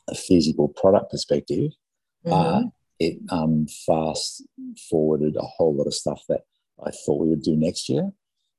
a 0.10 0.16
physical 0.16 0.70
product 0.70 1.12
perspective. 1.12 1.72
Mm-hmm. 2.26 2.68
It 3.00 3.18
um, 3.30 3.68
fast 3.86 4.44
forwarded 4.90 5.36
a 5.36 5.42
whole 5.42 5.76
lot 5.76 5.88
of 5.88 5.94
stuff 5.94 6.22
that 6.30 6.42
I 6.86 6.92
thought 6.92 7.22
we 7.22 7.30
would 7.30 7.42
do 7.42 7.56
next 7.56 7.90
year. 7.90 8.12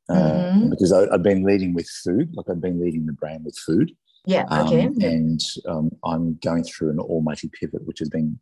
Uh, 0.09 0.14
Mm-hmm. 0.14 0.70
because 0.70 0.92
I, 0.92 1.07
I'd 1.12 1.22
been 1.25 1.42
leading 1.42 1.75
with 1.75 1.88
food, 2.05 2.31
like 2.35 2.46
I've 2.49 2.61
been 2.61 2.81
leading 2.81 3.07
the 3.07 3.12
brand 3.12 3.44
with 3.44 3.59
food. 3.59 3.90
Yeah. 4.25 4.44
Um, 4.51 4.68
Okay. 4.68 4.88
And 5.07 5.40
um, 5.68 5.90
I'm 6.05 6.38
going 6.44 6.62
through 6.62 6.90
an 6.90 7.01
almighty 7.01 7.51
pivot, 7.59 7.85
which 7.87 7.99
has 7.99 8.09
been 8.09 8.38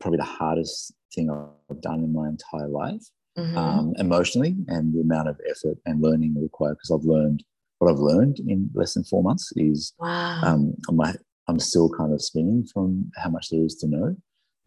probably 0.00 0.16
the 0.18 0.24
hardest 0.24 0.94
thing 1.14 1.28
I've 1.30 1.80
done 1.82 2.00
in 2.04 2.12
my 2.14 2.28
entire 2.28 2.68
life, 2.68 3.04
Mhm. 3.38 3.56
um, 3.56 3.92
emotionally, 3.98 4.56
and 4.68 4.94
the 4.94 5.00
amount 5.00 5.28
of 5.28 5.38
effort 5.50 5.76
and 5.84 6.00
learning 6.00 6.34
required. 6.40 6.76
Because 6.78 6.90
I've 6.98 7.04
learned 7.06 7.44
what 7.78 7.90
I've 7.92 7.98
learned 7.98 8.38
in 8.38 8.70
less 8.74 8.94
than 8.94 9.04
four 9.04 9.22
months 9.22 9.52
is 9.56 9.92
wow. 9.98 10.40
um, 10.44 10.74
I'm, 10.88 10.98
I'm 11.48 11.58
still 11.58 11.90
kind 11.90 12.12
of 12.14 12.22
spinning 12.22 12.64
from 12.72 13.10
how 13.16 13.28
much 13.28 13.50
there 13.50 13.64
is 13.64 13.74
to 13.76 13.86
know 13.88 14.16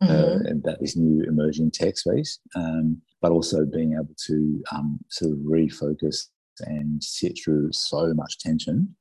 Uh, 0.01 0.37
about 0.51 0.79
this 0.81 0.95
new 0.95 1.23
emerging 1.23 1.71
tech 1.71 1.97
space, 1.97 2.39
um, 2.55 3.01
but 3.21 3.31
also 3.31 3.65
being 3.65 3.93
able 3.93 4.13
to 4.27 4.61
um, 4.71 4.99
sort 5.09 5.31
of 5.31 5.37
refocus 5.39 6.27
and 6.59 7.03
sit 7.03 7.33
through 7.43 7.71
so 7.71 8.13
much 8.13 8.37
tension 8.37 8.93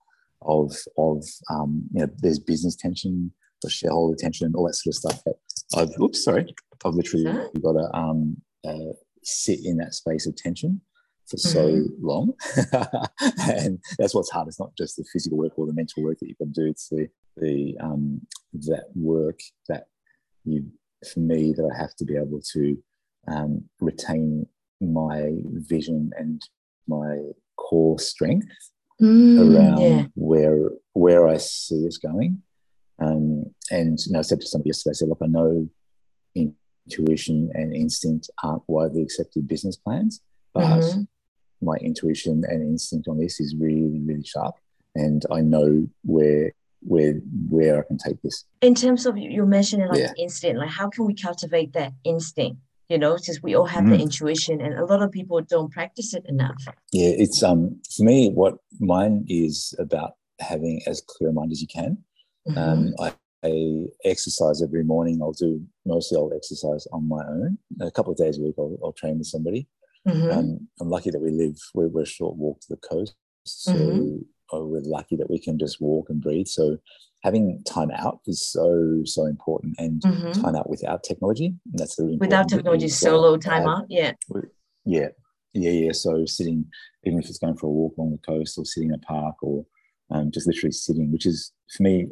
of 0.42 0.74
of 0.96 1.22
um, 1.50 1.83
you 1.92 2.00
know 2.00 2.09
there's 2.18 2.38
business 2.38 2.76
tension, 2.76 3.30
the 3.62 3.68
shareholder 3.68 4.16
tension, 4.18 4.52
all 4.54 4.66
that 4.66 4.74
sort 4.74 4.92
of 4.92 4.98
stuff 4.98 5.24
that 5.24 5.35
I've 5.76 6.00
oops 6.00 6.24
sorry 6.24 6.54
I've 6.85 6.94
literally 6.94 7.24
got 7.61 7.72
to 7.72 7.90
um, 7.94 8.37
uh, 8.66 8.92
sit 9.22 9.61
in 9.64 9.76
that 9.78 9.94
space 9.94 10.26
of 10.26 10.37
tension 10.37 10.80
for 11.28 11.38
so 11.38 11.66
Mm-hmm. 11.66 12.07
long, 12.07 12.33
and 13.40 13.78
that's 13.98 14.14
what's 14.14 14.30
hard. 14.30 14.48
It's 14.48 14.61
not 14.61 14.76
just 14.76 14.96
the 14.96 15.04
physical 15.12 15.38
work 15.38 15.59
or 15.59 15.66
the 15.66 15.72
mental 15.72 16.02
work 16.02 16.18
that 16.20 16.28
you've 16.28 16.38
got 16.38 16.54
to 16.54 16.64
do. 16.64 16.70
It's 16.70 16.88
the 16.88 17.09
the 17.37 17.76
um, 17.80 18.20
that 18.52 18.85
work 18.94 19.40
that 19.68 19.85
you 20.44 20.70
for 21.07 21.21
me 21.21 21.53
that 21.57 21.71
I 21.73 21.77
have 21.81 21.95
to 21.97 22.05
be 22.05 22.17
able 22.17 22.40
to 22.53 22.83
um, 23.29 23.64
retain 23.81 24.47
my 24.81 25.31
vision 25.45 26.11
and 26.17 26.43
my 26.87 27.19
core 27.57 27.99
strength 27.99 28.49
Mm, 29.03 29.38
around 29.40 29.81
yeah. 29.81 30.07
where 30.14 30.71
where 30.93 31.27
I 31.27 31.37
see 31.38 31.87
us 31.88 31.97
going. 31.99 32.43
Um, 33.01 33.45
and 33.73 33.99
you 34.07 34.12
know, 34.12 34.21
I 34.21 34.23
said 34.23 34.40
to 34.40 34.47
somebody 34.47 34.69
yesterday, 34.69 34.93
I 34.93 34.95
said, 34.95 35.09
look, 35.09 35.19
I 35.23 35.27
know 35.27 35.69
intuition 36.35 37.51
and 37.55 37.75
instinct 37.75 38.31
aren't 38.43 38.62
widely 38.69 39.03
accepted 39.03 39.49
business 39.49 39.77
plans, 39.77 40.21
but 40.53 40.62
Mhm. 40.81 41.09
my 41.61 41.75
intuition 41.77 42.45
and 42.47 42.62
instinct 42.62 43.09
on 43.09 43.19
this 43.19 43.40
is 43.40 43.57
really, 43.57 43.99
really 44.01 44.25
sharp. 44.25 44.55
And 44.95 45.25
I 45.31 45.40
know 45.40 45.88
where 46.05 46.53
where 46.85 47.14
where 47.49 47.79
I 47.81 47.83
can 47.87 47.99
take 47.99 48.20
this. 48.23 48.44
In 48.61 48.75
terms 48.75 49.07
of 49.07 49.16
you 49.16 49.44
mentioning 49.47 49.88
like 49.88 49.99
Yeah. 50.01 50.12
instinct, 50.16 50.59
like 50.59 50.68
how 50.70 50.88
can 50.88 51.07
we 51.07 51.14
cultivate 51.14 51.73
that 51.73 51.92
instinct? 52.05 52.61
You 52.88 52.99
know, 52.99 53.16
since 53.16 53.42
we 53.42 53.55
all 53.55 53.64
have 53.66 53.85
the 53.88 53.97
Mm. 53.97 54.03
intuition, 54.03 54.61
and 54.61 54.75
a 54.75 54.85
lot 54.85 55.03
of 55.03 55.11
people 55.11 55.40
don't 55.40 55.70
practice 55.73 56.12
it 56.14 56.25
enough. 56.27 56.62
Yeah, 56.92 57.09
it's 57.25 57.42
um 57.42 57.81
for 57.97 58.05
me 58.05 58.31
what 58.31 58.59
mine 58.79 59.25
is 59.29 59.75
about 59.79 60.12
having 60.40 60.83
as 60.87 61.01
clear 61.07 61.31
a 61.31 61.33
mind 61.33 61.53
as 61.53 61.61
you 61.62 61.68
can. 61.68 62.05
Mhm. 62.49 62.59
Um, 62.59 62.94
I, 63.01 63.12
I 63.42 63.87
exercise 64.05 64.61
every 64.62 64.85
morning. 64.85 65.23
I'll 65.23 65.33
do 65.33 65.62
mostly 65.87 66.16
I'll 66.18 66.33
exercise 66.35 66.87
on 66.92 67.09
my 67.09 67.23
own. 67.27 67.59
A 67.81 67.90
couple 67.90 68.12
of 68.12 68.18
days 68.18 68.38
a 68.38 68.42
week 68.42 68.57
I'll, 68.59 68.77
I'll 68.85 68.92
train 68.92 69.16
with 69.18 69.29
somebody. 69.29 69.66
Mhm. 70.07 70.31
Um, 70.33 70.68
I'm 70.81 70.90
lucky 70.90 71.11
that 71.11 71.20
we 71.20 71.31
live 71.31 71.57
we're, 71.75 71.88
we're 71.88 72.03
a 72.03 72.07
short 72.18 72.37
walk 72.37 72.61
to 72.61 72.68
the 72.68 72.77
coast, 72.77 73.14
so 73.44 73.73
Uh, 74.55 74.64
we're 74.64 74.81
lucky 74.81 75.17
that 75.17 75.31
we 75.31 75.38
can 75.38 75.59
just 75.59 75.81
walk 75.81 76.09
and 76.11 76.21
breathe. 76.21 76.47
So 76.47 76.79
having 77.23 77.62
time 77.64 77.90
out 77.90 78.21
is 78.27 78.47
so 78.47 79.03
so 79.05 79.27
important, 79.27 79.75
and 79.79 80.03
Mhm. 80.03 80.43
time 80.43 80.55
out 80.57 80.69
without 80.69 81.03
technology. 81.03 81.47
And 81.47 81.79
that's 81.79 81.97
the 81.97 82.05
really 82.05 82.19
Without 82.19 82.49
technology, 82.49 82.88
solo 82.88 83.37
time 83.37 83.67
out. 83.69 83.87
Yeah. 83.88 84.12
yeah, 84.85 85.09
yeah, 85.55 85.71
yeah. 85.71 85.93
So 85.93 86.25
sitting, 86.27 86.67
even 87.05 87.19
if 87.19 87.29
it's 87.29 87.38
going 87.38 87.57
for 87.57 87.67
a 87.67 87.71
walk 87.71 87.95
along 87.97 88.12
the 88.12 88.19
coast 88.19 88.59
or 88.59 88.64
sitting 88.64 88.90
in 88.90 88.95
a 88.97 88.99
park 88.99 89.37
or 89.43 89.64
um, 90.11 90.31
just 90.31 90.47
literally 90.47 90.73
sitting, 90.73 91.11
which 91.11 91.27
is 91.27 91.53
for 91.75 91.83
me, 91.83 92.07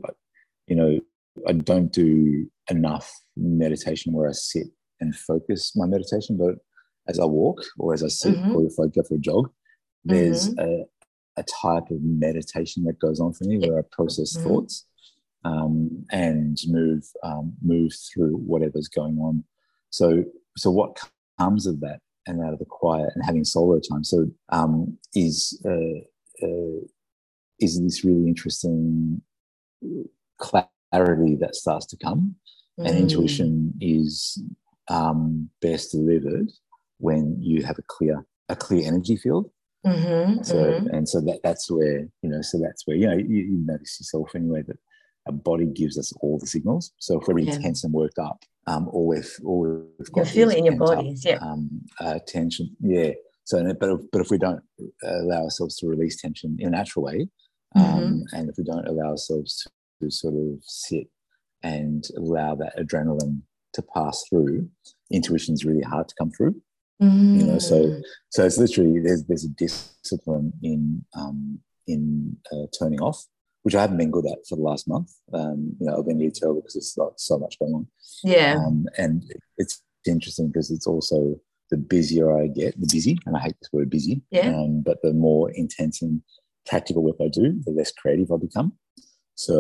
you 0.67 0.77
know, 0.77 0.99
I 1.47 1.53
don't 1.53 1.93
do 1.93 2.51
enough 2.71 3.13
meditation 3.37 4.13
where 4.13 4.29
I 4.29 4.33
sit 4.33 4.69
and 5.01 5.15
focus 5.15 5.75
my 5.77 5.87
meditation, 5.87 6.37
but 6.37 6.57
as 7.09 7.19
I 7.19 7.25
walk 7.25 7.61
or 7.79 7.93
as 7.93 8.03
I 8.03 8.09
sit 8.09 8.39
Mhm. 8.39 8.55
or 8.55 8.65
if 8.65 8.75
I 8.81 8.87
go 8.87 9.03
for 9.03 9.17
a 9.17 9.19
jog, 9.19 9.51
there's 10.05 10.49
a, 10.59 10.85
a 11.37 11.43
type 11.45 11.91
of 11.91 12.03
meditation 12.03 12.85
that 12.85 12.99
goes 12.99 13.21
on 13.21 13.33
for 13.33 13.45
me 13.45 13.59
where 13.59 13.79
I 13.79 13.83
process 13.91 14.37
Mhm. 14.37 14.43
thoughts 14.43 14.87
um, 15.45 16.05
and 16.13 16.59
move 16.69 17.05
um, 17.23 17.55
move 17.63 17.93
through 18.13 18.37
whatever's 18.37 18.89
going 18.89 19.19
on. 19.19 19.45
So 19.91 20.25
so 20.57 20.71
what 20.71 20.99
comes 21.39 21.67
of 21.67 21.81
that 21.81 22.01
and 22.27 22.41
out 22.43 22.53
of 22.53 22.59
the 22.59 22.65
quiet 22.67 23.11
and 23.15 23.25
having 23.25 23.45
solo 23.45 23.81
time 23.81 24.05
so 24.05 24.31
um, 24.51 24.97
is 25.15 25.61
uh, 25.65 26.01
uh, 26.47 26.81
is 27.59 27.81
this 27.83 28.05
really 28.05 28.27
interesting 28.29 29.21
clarity 30.39 31.37
that 31.37 31.55
starts 31.55 31.87
to 31.87 31.97
come 31.97 32.37
and 32.79 32.97
Mm. 32.97 33.01
intuition 33.03 33.75
is 33.81 34.43
um, 34.89 35.49
best 35.61 35.93
delivered 35.93 36.51
when 36.99 37.41
you 37.41 37.63
have 37.65 37.79
a 37.79 37.83
clear 37.83 38.27
a 38.49 38.57
clear 38.57 38.87
energy 38.87 39.17
field 39.17 39.51
Mhm, 39.87 40.45
so 40.47 40.55
mhm. 40.57 40.93
and 40.93 41.09
so 41.09 41.21
that 41.21 41.41
that's 41.43 41.69
where 41.71 42.01
you 42.23 42.29
know 42.31 42.41
so 42.41 42.59
that's 42.61 42.87
where 42.87 42.97
you 42.97 43.07
know 43.07 43.17
you, 43.17 43.43
you 43.51 43.59
notice 43.65 43.99
yourself 44.01 44.31
anyway 44.37 44.63
that 44.63 44.79
our 45.27 45.33
body 45.33 45.67
gives 45.67 45.99
us 45.99 46.13
all 46.21 46.39
the 46.39 46.47
signals 46.47 46.93
so 46.99 47.21
if 47.21 47.27
we're 47.27 47.39
Yeah. 47.41 47.59
tense 47.59 47.83
and 47.85 47.93
worked 47.93 48.19
up 48.19 48.45
um 48.69 48.87
all 48.89 49.09
we've 49.09 49.35
all 49.45 49.63
we've 49.99 50.09
You 50.09 50.15
got 50.15 50.27
feel 50.29 50.51
it 50.51 50.59
in 50.59 50.65
your 50.67 50.77
bodies. 50.77 51.25
Yeah. 51.25 51.39
um 51.39 51.69
uh, 52.01 52.21
tension 52.29 52.77
yeah 52.81 53.11
so 53.45 53.61
but 53.81 53.89
if, 53.91 54.01
but 54.13 54.21
if 54.21 54.31
we 54.31 54.39
don't 54.39 54.63
allow 55.03 55.43
ourselves 55.45 55.77
to 55.79 55.89
release 55.89 56.21
tension 56.21 56.57
in 56.61 56.69
a 56.69 56.71
natural 56.71 57.05
way 57.05 57.29
um 57.75 57.83
Mm-hmm. 57.83 58.37
and 58.37 58.49
if 58.51 58.57
we 58.59 58.65
don't 58.65 58.87
allow 58.87 59.11
ourselves 59.11 59.51
to, 59.63 59.71
to 60.01 60.11
sort 60.13 60.35
of 60.35 60.63
sit 60.63 61.09
and 61.65 62.05
allow 62.17 62.55
that 62.55 62.77
adrenaline 62.79 63.41
to 63.73 63.83
pass 63.83 64.23
through 64.29 64.69
intuition 65.11 65.55
is 65.55 65.65
really 65.65 65.83
hard 65.83 66.07
to 66.09 66.15
come 66.17 66.31
through 66.31 66.55
you 67.03 67.45
know 67.47 67.59
so 67.59 67.77
Mm. 67.87 68.03
so 68.31 68.45
it's 68.47 68.59
literally 68.59 69.01
there's 69.01 69.25
there's 69.29 69.45
a 69.45 69.49
discipline 69.65 70.53
in 70.63 71.05
um 71.21 71.59
in 71.93 72.37
uh, 72.53 72.67
turning 72.79 73.01
off 73.01 73.19
which 73.65 73.75
i 73.75 73.81
haven't 73.81 73.97
been 74.03 74.11
good 74.17 74.27
at 74.33 74.39
for 74.49 74.57
the 74.57 74.63
last 74.71 74.87
month 74.95 75.11
um 75.39 75.61
you 75.79 75.87
know 75.87 75.95
i've 75.99 76.07
been 76.07 76.19
need 76.19 76.35
to 76.35 76.55
because 76.55 76.77
it's 76.77 76.95
got 76.95 77.19
so 77.29 77.35
much 77.39 77.59
going 77.59 77.75
on 77.75 77.87
yeah. 78.23 78.55
um 78.65 78.87
and 78.99 79.25
it's 79.59 79.83
interesting 80.07 80.47
because 80.49 80.71
it's 80.71 80.87
also 80.87 81.19
the 81.73 81.77
busier 81.77 82.27
i 82.41 82.47
get 82.47 82.79
the 82.81 82.87
busy 82.97 83.19
and 83.27 83.37
i 83.37 83.41
hate 83.41 83.57
this 83.61 83.73
word 83.73 83.91
busy 83.91 84.23
Yeah. 84.31 84.51
um 84.57 84.83
but 84.89 84.99
the 85.03 85.13
more 85.13 85.51
intense 85.63 86.03
and 86.03 86.23
practical 86.71 87.03
work 87.03 87.17
i 87.21 87.29
do 87.29 87.47
the 87.67 87.73
less 87.73 87.91
creative 88.01 88.31
i 88.31 88.37
become 88.37 88.71
so 89.35 89.55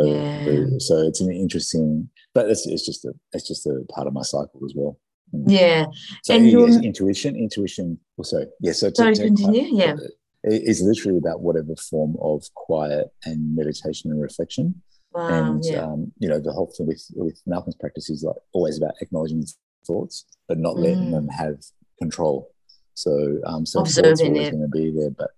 Yeah. 0.46 0.78
so 0.78 0.94
it's 1.08 1.20
an 1.20 1.32
interesting 1.32 2.08
but 2.34 2.48
it's, 2.50 2.66
it's 2.66 2.86
just 2.90 3.04
a 3.04 3.12
it's 3.32 3.48
just 3.52 3.66
a 3.66 3.74
part 3.94 4.06
of 4.06 4.12
my 4.12 4.22
cycle 4.34 4.60
as 4.68 4.74
well 4.76 4.94
Mm. 4.96 5.01
Yeah. 5.32 5.86
So 6.24 6.34
And 6.34 6.46
yes, 6.48 6.76
intuition, 6.82 7.36
intuition. 7.36 7.98
Sorry. 8.22 8.46
Yeah. 8.60 8.72
So 8.72 8.88
to, 8.90 8.94
Sorry, 8.94 9.14
to- 9.14 9.24
continue. 9.24 9.64
Yeah. 9.74 9.96
it 10.44 10.62
is 10.64 10.82
literally 10.82 11.18
about 11.18 11.40
whatever 11.40 11.74
form 11.76 12.16
of 12.20 12.44
quiet 12.54 13.08
and 13.24 13.54
meditation 13.56 14.10
and 14.10 14.20
reflection. 14.20 14.82
Wow. 15.14 15.28
and 15.28 15.62
yeah. 15.64 15.82
um, 15.84 16.10
you 16.18 16.28
know, 16.28 16.40
the 16.40 16.52
whole 16.52 16.72
thing 16.76 16.86
with 16.86 17.04
with 17.14 17.40
Malcolm's 17.46 17.76
practice 17.76 18.08
is 18.08 18.22
like 18.22 18.36
always 18.54 18.78
about 18.78 18.94
acknowledging 19.02 19.44
thoughts, 19.86 20.24
but 20.48 20.58
not 20.58 20.78
letting 20.78 21.08
Mm. 21.08 21.10
them 21.12 21.28
have 21.28 21.56
control. 21.98 22.50
So 22.94 23.38
um, 23.44 23.66
so 23.66 23.80
thoughts 23.80 23.98
Observing 23.98 24.32
are 24.32 24.34
always 24.36 24.48
it. 24.48 24.50
going 24.52 24.62
to 24.62 24.68
be 24.68 24.90
there, 24.98 25.10
but 25.10 25.30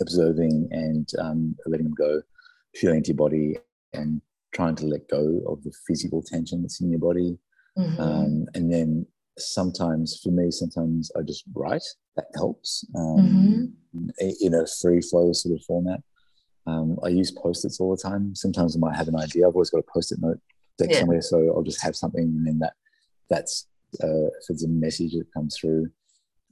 observing 0.00 0.68
and 0.70 1.08
um, 1.18 1.56
letting 1.66 1.84
them 1.84 1.94
go, 1.94 2.22
feeling 2.74 2.98
into 2.98 3.08
your 3.08 3.16
body, 3.16 3.56
and 3.92 4.20
trying 4.52 4.76
to 4.76 4.86
let 4.86 5.08
go 5.08 5.40
of 5.48 5.62
the 5.64 5.72
physical 5.86 6.22
tension 6.22 6.62
that's 6.62 6.80
in 6.80 6.90
your 6.90 7.00
body. 7.00 7.38
Mhm. 7.76 7.98
Um, 7.98 8.46
and 8.54 8.72
then 8.72 9.06
sometimes 9.40 10.20
for 10.22 10.30
me, 10.30 10.50
sometimes 10.50 11.10
I 11.16 11.22
just 11.22 11.44
write. 11.54 11.84
That 12.16 12.26
helps 12.34 12.84
Mm-hmm. 12.96 13.64
um, 13.96 14.10
in 14.40 14.54
a 14.54 14.66
free 14.80 15.00
flow 15.00 15.32
sort 15.32 15.54
of 15.54 15.64
format. 15.64 16.00
Um, 16.66 16.98
I 17.04 17.08
use 17.08 17.30
post-its 17.30 17.80
all 17.80 17.96
the 17.96 18.02
time. 18.02 18.34
Sometimes 18.34 18.76
I 18.76 18.78
might 18.78 18.96
have 18.96 19.08
an 19.08 19.16
idea. 19.16 19.46
I've 19.46 19.54
always 19.54 19.70
got 19.70 19.78
a 19.80 19.92
post-it 19.92 20.18
note 20.20 20.38
deck 20.78 20.90
Yeah. 20.90 21.00
somewhere, 21.00 21.22
so 21.22 21.52
I'll 21.54 21.62
just 21.62 21.82
have 21.82 21.96
something, 21.96 22.22
and 22.22 22.46
then 22.46 22.58
that 22.58 22.74
that's 23.30 23.66
uh, 24.02 24.26
if 24.26 24.50
it's 24.50 24.64
a 24.64 24.68
message 24.68 25.12
that 25.12 25.32
comes 25.32 25.56
through. 25.56 25.88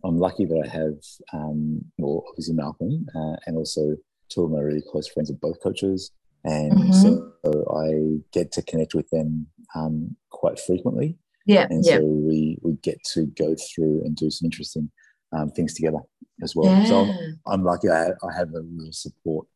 I'm 0.04 0.18
lucky 0.18 0.44
that 0.44 0.62
I 0.64 0.68
have, 0.68 0.94
um, 1.32 1.84
well, 1.98 2.24
obviously 2.28 2.54
Malcolm, 2.54 3.06
uh, 3.14 3.36
and 3.46 3.56
also 3.56 3.96
two 4.28 4.44
of 4.44 4.50
my 4.50 4.60
really 4.60 4.82
close 4.90 5.08
friends 5.08 5.30
are 5.30 5.34
both 5.34 5.60
coaches, 5.62 6.12
and 6.44 6.72
mm-hmm. 6.72 6.92
so 6.92 7.32
I 7.74 8.20
get 8.32 8.52
to 8.52 8.62
connect 8.62 8.94
with 8.94 9.08
them 9.10 9.48
um, 9.74 10.16
quite 10.30 10.58
frequently. 10.60 11.18
Yeah, 11.46 11.66
and 11.70 11.84
yeah. 11.84 11.98
so 11.98 12.04
we 12.04 12.58
we 12.62 12.72
get 12.82 13.02
to 13.14 13.26
go 13.26 13.54
through 13.54 14.02
and 14.04 14.14
do 14.16 14.30
some 14.30 14.46
interesting 14.46 14.90
um, 15.32 15.50
things 15.50 15.74
together 15.74 16.00
as 16.42 16.54
well. 16.54 16.70
Yeah. 16.70 16.84
So 16.84 17.00
I'm, 17.00 17.40
I'm 17.46 17.64
lucky 17.64 17.88
I, 17.88 18.08
I 18.08 18.32
have 18.36 18.50
a 18.50 18.60
little 18.60 18.92
support. 18.92 19.46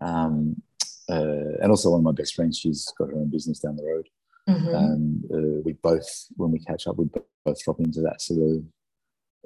Um, 0.00 0.60
uh, 1.08 1.60
and 1.60 1.70
also 1.70 1.90
one 1.90 2.00
of 2.00 2.04
my 2.04 2.12
best 2.12 2.34
friends, 2.34 2.58
she's 2.58 2.90
got 2.98 3.10
her 3.10 3.16
own 3.16 3.30
business 3.30 3.58
down 3.58 3.76
the 3.76 3.84
road. 3.84 4.08
Mm-hmm. 4.48 4.74
Um, 4.74 5.24
uh, 5.32 5.60
we 5.64 5.72
both, 5.74 6.08
when 6.36 6.50
we 6.50 6.58
catch 6.58 6.86
up, 6.86 6.96
we 6.96 7.08
both 7.44 7.62
drop 7.62 7.80
into 7.80 8.00
that 8.02 8.20
sort 8.20 8.40
of 8.50 8.64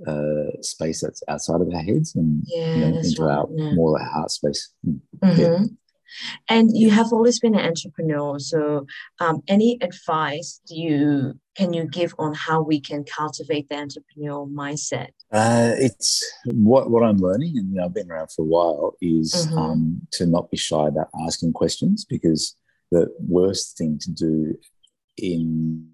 uh, 0.06 0.62
space 0.62 1.00
that's 1.02 1.22
outside 1.28 1.61
of 1.61 1.68
our 1.72 1.82
heads 1.82 2.14
and 2.14 2.42
yeah, 2.46 2.74
you 2.74 2.80
know, 2.80 2.98
into 2.98 3.22
right, 3.22 3.37
our 3.38 3.48
yeah. 3.50 3.74
more 3.74 3.92
like 3.92 4.06
heart 4.08 4.30
space. 4.30 4.72
Mm-hmm. 4.87 5.40
Yeah. 5.40 5.64
And 6.49 6.77
you 6.77 6.90
have 6.90 7.12
always 7.12 7.38
been 7.40 7.55
an 7.55 7.64
entrepreneur. 7.64 8.38
So, 8.38 8.87
um, 9.21 9.42
any 9.49 9.79
advice 9.81 10.61
do 10.66 10.77
you 10.77 11.40
can 11.57 11.73
you 11.73 11.87
give 11.87 12.14
on 12.18 12.35
how 12.35 12.62
we 12.62 12.81
can 12.81 13.05
cultivate 13.05 13.68
the 13.68 13.75
entrepreneurial 13.75 14.49
mindset? 14.51 15.09
Uh, 15.33 15.73
it's 15.77 16.25
what 16.47 16.90
what 16.90 17.03
I'm 17.03 17.18
learning, 17.18 17.59
and 17.59 17.71
you 17.71 17.75
know, 17.77 17.87
I've 17.87 17.94
been 17.94 18.11
around 18.11 18.31
for 18.33 18.42
a 18.42 18.47
while, 18.47 18.94
is 19.01 19.35
mm-hmm. 19.35 19.59
um, 19.59 20.01
to 20.12 20.27
not 20.27 20.51
be 20.51 20.57
shy 20.57 20.87
about 20.87 21.09
asking 21.27 21.53
questions 21.53 22.05
because 22.05 22.55
the 22.90 23.09
worst 23.18 23.77
thing 23.77 23.99
to 24.01 24.11
do 24.11 24.55
in 25.16 25.88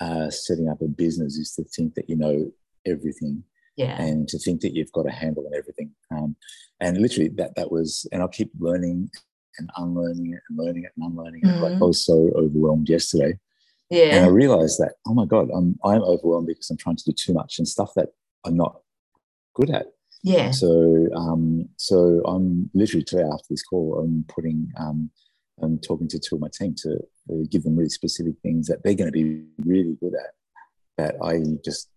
uh, 0.00 0.30
setting 0.30 0.68
up 0.68 0.80
a 0.82 0.88
business 0.88 1.36
is 1.36 1.52
to 1.54 1.64
think 1.64 1.94
that 1.94 2.08
you 2.08 2.16
know 2.16 2.50
everything 2.86 3.42
yeah. 3.78 4.00
and 4.00 4.28
to 4.28 4.38
think 4.38 4.60
that 4.60 4.74
you've 4.74 4.92
got 4.92 5.06
a 5.06 5.10
handle 5.10 5.46
on 5.46 5.52
everything. 5.56 5.92
Um, 6.10 6.36
and 6.80 6.98
literally 6.98 7.30
that 7.36 7.54
that 7.54 7.70
was, 7.70 8.06
and 8.12 8.20
I'll 8.20 8.28
keep 8.28 8.50
learning 8.58 9.10
and 9.58 9.70
unlearning 9.76 10.32
it 10.32 10.40
and 10.48 10.58
learning 10.58 10.84
it 10.84 10.92
and 10.96 11.10
unlearning 11.10 11.40
it. 11.44 11.60
Like 11.60 11.74
I 11.74 11.78
was 11.84 12.04
so 12.04 12.30
overwhelmed 12.34 12.88
yesterday. 12.88 13.38
Yeah. 13.90 14.16
And 14.16 14.26
I 14.26 14.28
realized 14.28 14.78
that, 14.78 14.94
oh 15.06 15.14
my 15.14 15.24
God, 15.24 15.48
I'm 15.54 15.78
I'm 15.84 16.02
overwhelmed 16.02 16.46
because 16.46 16.70
I'm 16.70 16.76
trying 16.76 16.96
to 16.96 17.04
do 17.04 17.12
too 17.12 17.32
much 17.32 17.58
and 17.58 17.66
stuff 17.66 17.92
that 17.96 18.08
I'm 18.44 18.56
not 18.56 18.80
good 19.54 19.70
at. 19.70 19.86
Yeah. 20.22 20.50
So 20.50 21.08
um 21.14 21.68
so 21.76 22.22
I'm 22.26 22.70
literally 22.74 23.04
today 23.04 23.22
after 23.22 23.46
this 23.50 23.62
call, 23.62 23.98
I'm 23.98 24.24
putting 24.28 24.70
um 24.78 25.10
I'm 25.62 25.78
talking 25.78 26.08
to 26.08 26.18
two 26.18 26.36
of 26.36 26.40
my 26.40 26.48
team 26.52 26.74
to 26.82 26.98
uh, 27.30 27.44
give 27.50 27.64
them 27.64 27.76
really 27.76 27.88
specific 27.88 28.34
things 28.42 28.68
that 28.68 28.82
they're 28.84 28.94
going 28.94 29.12
to 29.12 29.12
be 29.12 29.44
really 29.64 29.96
good 30.00 30.14
at 30.14 30.34
that 30.96 31.14
I 31.22 31.40
just 31.64 31.88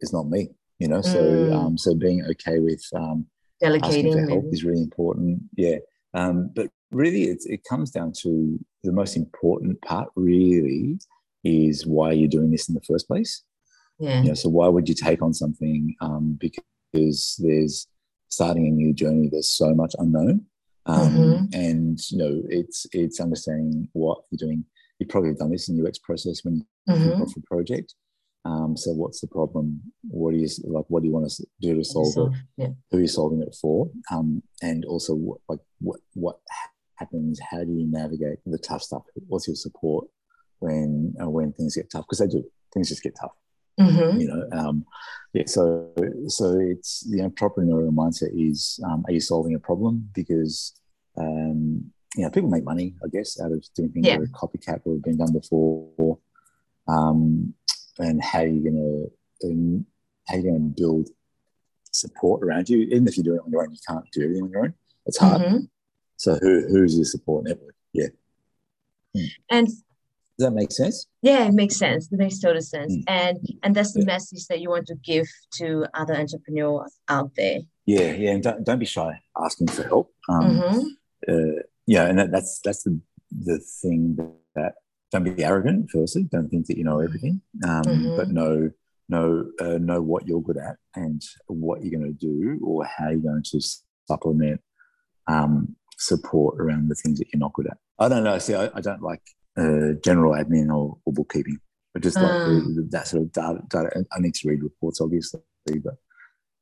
is 0.00 0.12
not 0.12 0.28
me, 0.28 0.50
you 0.78 0.88
know. 0.88 1.00
So 1.00 1.22
mm. 1.22 1.54
um 1.54 1.78
so 1.78 1.94
being 1.94 2.24
okay 2.30 2.58
with 2.58 2.84
um 2.94 3.26
delegating 3.60 4.12
for 4.12 4.28
help 4.28 4.44
is 4.52 4.64
really 4.64 4.82
important. 4.82 5.42
Yeah. 5.56 5.76
Um, 6.12 6.50
but 6.54 6.68
really 6.94 7.24
it's, 7.24 7.46
it 7.46 7.62
comes 7.68 7.90
down 7.90 8.12
to 8.22 8.58
the 8.82 8.92
most 8.92 9.16
important 9.16 9.80
part 9.82 10.08
really 10.16 10.98
is 11.44 11.86
why 11.86 12.12
you're 12.12 12.28
doing 12.28 12.50
this 12.50 12.68
in 12.68 12.74
the 12.74 12.80
first 12.82 13.06
place 13.06 13.42
yeah 13.98 14.22
you 14.22 14.28
know, 14.28 14.34
so 14.34 14.48
why 14.48 14.68
would 14.68 14.88
you 14.88 14.94
take 14.94 15.22
on 15.22 15.32
something 15.32 15.94
um, 16.00 16.38
because 16.40 17.36
there's 17.38 17.86
starting 18.28 18.66
a 18.66 18.70
new 18.70 18.92
journey 18.92 19.28
there's 19.30 19.48
so 19.50 19.74
much 19.74 19.94
unknown 19.98 20.44
um, 20.86 21.16
mm-hmm. 21.16 21.44
and 21.52 21.98
you 22.10 22.18
know 22.18 22.42
it's 22.48 22.86
it's 22.92 23.20
understanding 23.20 23.88
what 23.92 24.18
you're 24.30 24.48
doing 24.48 24.64
you 24.98 25.06
probably 25.06 25.30
have 25.30 25.38
done 25.38 25.50
this 25.50 25.68
in 25.68 25.76
the 25.76 25.86
UX 25.86 25.98
process 25.98 26.44
when 26.44 26.56
you 26.86 26.94
mm-hmm. 26.94 27.22
off 27.22 27.36
a 27.36 27.40
project 27.42 27.94
um, 28.46 28.76
so 28.76 28.92
what's 28.92 29.20
the 29.20 29.26
problem? 29.26 29.80
What 30.02 30.34
you 30.34 30.46
like? 30.64 30.84
What 30.88 31.02
do 31.02 31.08
you 31.08 31.14
want 31.14 31.30
to 31.30 31.46
do 31.62 31.76
to 31.76 31.84
solve, 31.84 32.12
solve 32.12 32.34
it? 32.34 32.40
Yeah. 32.58 32.68
Who 32.90 32.98
are 32.98 33.00
you 33.00 33.06
solving 33.06 33.40
it 33.40 33.56
for? 33.60 33.90
Um, 34.12 34.42
and 34.62 34.84
also, 34.84 35.14
what, 35.14 35.38
like 35.48 35.60
what 35.80 36.00
what 36.12 36.40
happens? 36.96 37.40
How 37.50 37.64
do 37.64 37.72
you 37.72 37.86
navigate 37.86 38.38
the 38.46 38.58
tough 38.58 38.82
stuff? 38.82 39.02
What's 39.26 39.48
your 39.48 39.56
support 39.56 40.06
when 40.58 41.14
uh, 41.20 41.30
when 41.30 41.52
things 41.52 41.76
get 41.76 41.90
tough? 41.90 42.04
Because 42.04 42.18
they 42.18 42.26
do. 42.26 42.44
Things 42.72 42.88
just 42.88 43.02
get 43.02 43.16
tough. 43.20 43.32
Mm-hmm. 43.80 44.20
You 44.20 44.28
know, 44.28 44.48
um, 44.58 44.84
yeah. 45.32 45.44
So 45.46 45.92
so 46.28 46.58
it's 46.58 47.08
the 47.10 47.18
entrepreneurial 47.18 47.94
mindset 47.94 48.30
is: 48.32 48.80
um, 48.84 49.04
Are 49.06 49.12
you 49.12 49.20
solving 49.20 49.54
a 49.54 49.58
problem? 49.58 50.08
Because 50.14 50.74
um, 51.16 51.90
you 52.16 52.22
know 52.22 52.30
people 52.30 52.50
make 52.50 52.64
money, 52.64 52.94
I 53.04 53.08
guess, 53.08 53.40
out 53.40 53.52
of 53.52 53.64
doing 53.76 53.90
things 53.90 54.06
yeah. 54.06 54.18
that 54.18 54.22
are 54.22 54.26
copycat 54.28 54.80
or 54.84 54.94
have 54.94 55.02
been 55.02 55.18
done 55.18 55.32
before. 55.32 56.18
Um, 56.86 57.54
and 57.98 58.22
how 58.22 58.40
you're 58.40 58.70
going 58.70 59.10
to 59.40 59.84
how 60.26 60.36
you're 60.36 60.52
going 60.52 60.74
to 60.74 60.82
build 60.82 61.08
support 61.92 62.42
around 62.42 62.68
you. 62.68 62.78
Even 62.78 63.06
if 63.08 63.16
you're 63.16 63.24
doing 63.24 63.38
it 63.38 63.44
on 63.44 63.50
your 63.50 63.62
own, 63.62 63.72
you 63.72 63.78
can't 63.86 64.04
do 64.12 64.22
everything 64.22 64.44
on 64.44 64.50
your 64.50 64.64
own. 64.64 64.74
It's 65.06 65.18
hard. 65.18 65.42
Mm-hmm. 65.42 65.56
So 66.24 66.38
who 66.40 66.66
who's 66.68 66.96
your 66.96 67.04
support 67.04 67.44
network? 67.44 67.74
Yeah. 67.92 68.08
Hmm. 69.14 69.24
And 69.50 69.66
does 69.66 70.46
that 70.46 70.52
make 70.52 70.72
sense? 70.72 71.06
Yeah, 71.20 71.44
it 71.44 71.52
makes 71.52 71.76
sense. 71.76 72.10
It 72.10 72.18
makes 72.18 72.40
total 72.40 72.62
sense. 72.62 72.96
Mm. 72.96 73.04
And 73.06 73.38
and 73.62 73.76
that's 73.76 73.92
the 73.92 74.00
yeah. 74.00 74.14
message 74.14 74.46
that 74.46 74.60
you 74.60 74.70
want 74.70 74.86
to 74.86 74.94
give 75.04 75.26
to 75.58 75.86
other 75.92 76.14
entrepreneurs 76.14 76.98
out 77.10 77.32
there. 77.36 77.58
Yeah, 77.84 78.12
yeah, 78.12 78.30
and 78.30 78.42
don't, 78.42 78.64
don't 78.64 78.78
be 78.78 78.86
shy 78.86 79.20
asking 79.36 79.68
for 79.68 79.82
help. 79.82 80.14
Um, 80.30 80.60
mm-hmm. 80.60 80.78
uh, 81.28 81.62
yeah, 81.86 82.06
and 82.06 82.18
that, 82.18 82.30
that's 82.32 82.58
that's 82.64 82.84
the 82.84 82.98
the 83.30 83.58
thing 83.58 84.16
that 84.54 84.76
don't 85.12 85.24
be 85.24 85.44
arrogant. 85.44 85.90
Firstly, 85.90 86.22
don't 86.22 86.48
think 86.48 86.66
that 86.68 86.78
you 86.78 86.84
know 86.84 87.00
everything, 87.00 87.42
um, 87.64 87.82
mm-hmm. 87.82 88.16
but 88.16 88.28
know 88.30 88.70
know 89.10 89.44
uh, 89.60 89.76
know 89.76 90.00
what 90.00 90.26
you're 90.26 90.40
good 90.40 90.56
at 90.56 90.76
and 90.96 91.22
what 91.48 91.84
you're 91.84 92.00
going 92.00 92.10
to 92.10 92.18
do 92.18 92.58
or 92.64 92.86
how 92.86 93.10
you're 93.10 93.18
going 93.30 93.44
to 93.52 93.60
supplement 94.08 94.62
um, 95.26 95.76
support 96.04 96.60
around 96.60 96.88
the 96.88 96.94
things 96.94 97.18
that 97.18 97.28
you're 97.32 97.40
not 97.40 97.52
good 97.52 97.66
at. 97.66 97.78
I 97.98 98.08
don't 98.08 98.24
know. 98.24 98.38
See, 98.38 98.54
I, 98.54 98.70
I 98.74 98.80
don't 98.80 99.02
like 99.02 99.22
uh, 99.56 99.94
general 100.02 100.32
admin 100.32 100.68
or, 100.68 100.98
or, 101.04 101.12
bookkeeping, 101.12 101.58
but 101.92 102.02
just 102.02 102.16
like 102.16 102.26
the, 102.26 102.62
ah. 102.62 102.74
the, 102.74 102.88
that 102.90 103.08
sort 103.08 103.22
of 103.22 103.32
data, 103.32 103.60
data. 103.68 104.04
I 104.12 104.20
need 104.20 104.34
to 104.34 104.48
read 104.48 104.62
reports, 104.62 105.00
obviously, 105.00 105.40
but 105.66 105.94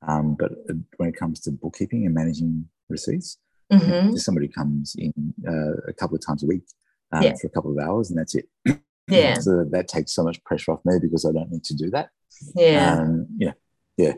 um, 0.06 0.36
but 0.38 0.52
when 0.96 1.08
it 1.08 1.16
comes 1.16 1.40
to 1.40 1.52
bookkeeping 1.52 2.06
and 2.06 2.14
managing 2.14 2.68
receipts, 2.88 3.38
mm-hmm. 3.72 4.16
somebody 4.16 4.48
comes 4.48 4.94
in 4.98 5.12
uh, 5.46 5.88
a 5.88 5.92
couple 5.92 6.16
of 6.16 6.26
times 6.26 6.42
a 6.42 6.46
week 6.46 6.64
um, 7.12 7.22
yeah. 7.22 7.34
for 7.40 7.46
a 7.46 7.50
couple 7.50 7.70
of 7.70 7.78
hours 7.78 8.10
and 8.10 8.18
that's 8.18 8.34
it. 8.34 8.48
Yeah. 9.08 9.34
so 9.34 9.64
that 9.72 9.88
takes 9.88 10.14
so 10.14 10.22
much 10.22 10.42
pressure 10.44 10.70
off 10.70 10.80
me 10.84 10.94
because 11.02 11.26
I 11.26 11.32
don't 11.32 11.50
need 11.50 11.64
to 11.64 11.74
do 11.74 11.90
that. 11.90 12.10
Yeah. 12.54 12.94
Um, 12.94 13.26
yeah. 13.36 13.52
Yeah. 13.96 14.12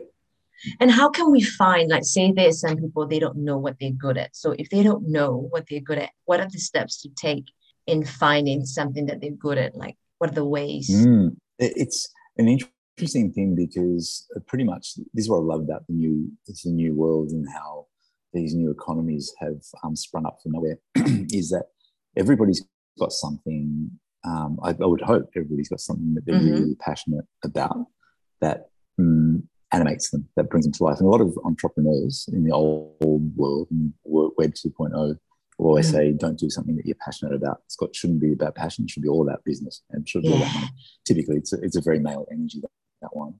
And 0.79 0.91
how 0.91 1.09
can 1.09 1.31
we 1.31 1.41
find, 1.41 1.89
like, 1.89 2.05
say 2.05 2.31
there's 2.31 2.61
some 2.61 2.77
people 2.77 3.07
they 3.07 3.19
don't 3.19 3.37
know 3.37 3.57
what 3.57 3.77
they're 3.79 3.91
good 3.91 4.17
at. 4.17 4.35
So 4.35 4.55
if 4.57 4.69
they 4.69 4.83
don't 4.83 5.07
know 5.09 5.47
what 5.49 5.65
they're 5.69 5.79
good 5.79 5.99
at, 5.99 6.11
what 6.25 6.39
are 6.39 6.49
the 6.49 6.59
steps 6.59 7.01
to 7.01 7.09
take 7.09 7.45
in 7.87 8.03
finding 8.05 8.65
something 8.65 9.05
that 9.07 9.21
they're 9.21 9.31
good 9.31 9.57
at? 9.57 9.75
Like, 9.75 9.97
what 10.17 10.31
are 10.31 10.35
the 10.35 10.45
ways? 10.45 10.89
Mm. 10.89 11.35
It's 11.59 12.09
an 12.37 12.47
interesting 12.47 13.31
thing 13.31 13.55
because 13.55 14.27
pretty 14.47 14.63
much 14.63 14.95
this 15.13 15.25
is 15.25 15.29
what 15.29 15.37
I 15.37 15.41
love 15.41 15.61
about 15.61 15.85
the 15.87 15.93
new 15.93 16.31
it's 16.47 16.63
the 16.63 16.71
new 16.71 16.93
world 16.95 17.31
and 17.31 17.45
how 17.53 17.87
these 18.33 18.53
new 18.53 18.69
economies 18.69 19.33
have 19.39 19.61
um, 19.83 19.95
sprung 19.95 20.25
up 20.25 20.37
from 20.43 20.51
nowhere 20.53 20.77
is 21.31 21.49
that 21.49 21.67
everybody's 22.17 22.65
got 22.99 23.11
something. 23.11 23.89
Um, 24.25 24.57
I, 24.63 24.69
I, 24.69 24.85
would 24.85 25.01
hope 25.01 25.29
everybody's 25.35 25.69
got 25.69 25.79
something 25.79 26.13
that 26.15 26.25
they're 26.25 26.35
mm-hmm. 26.35 26.51
really 26.51 26.75
passionate 26.75 27.25
about 27.43 27.77
that 28.41 28.69
um, 28.99 29.47
animates 29.71 30.09
them, 30.09 30.27
that 30.35 30.49
brings 30.49 30.65
them 30.65 30.73
to 30.73 30.83
life. 30.83 30.99
And 30.99 31.07
a 31.07 31.11
lot 31.11 31.21
of 31.21 31.37
entrepreneurs 31.43 32.29
in 32.31 32.43
the 32.43 32.51
old, 32.51 32.95
old 33.01 33.35
world, 33.35 33.67
Web 34.03 34.53
2.0, 34.53 35.17
will 35.57 35.67
always 35.67 35.87
mm-hmm. 35.87 35.95
say, 35.95 36.13
don't 36.13 36.39
do 36.39 36.49
something 36.49 36.75
that 36.75 36.85
you're 36.85 36.95
passionate 37.03 37.33
about. 37.33 37.61
It's 37.65 37.75
got 37.75 37.95
shouldn't 37.95 38.21
be 38.21 38.33
about 38.33 38.55
passion. 38.55 38.85
It 38.85 38.91
should 38.91 39.03
be 39.03 39.09
all 39.09 39.27
about 39.27 39.43
business 39.43 39.81
and 39.91 40.07
should 40.07 40.23
be 40.23 40.29
yeah. 40.29 40.35
all 40.35 40.41
about 40.41 40.53
money. 40.55 40.67
Typically, 41.05 41.37
it's 41.37 41.53
a, 41.53 41.61
it's 41.61 41.77
a 41.77 41.81
very 41.81 41.99
male 41.99 42.27
energy 42.31 42.59
that, 42.61 42.71
that 43.01 43.15
one. 43.15 43.35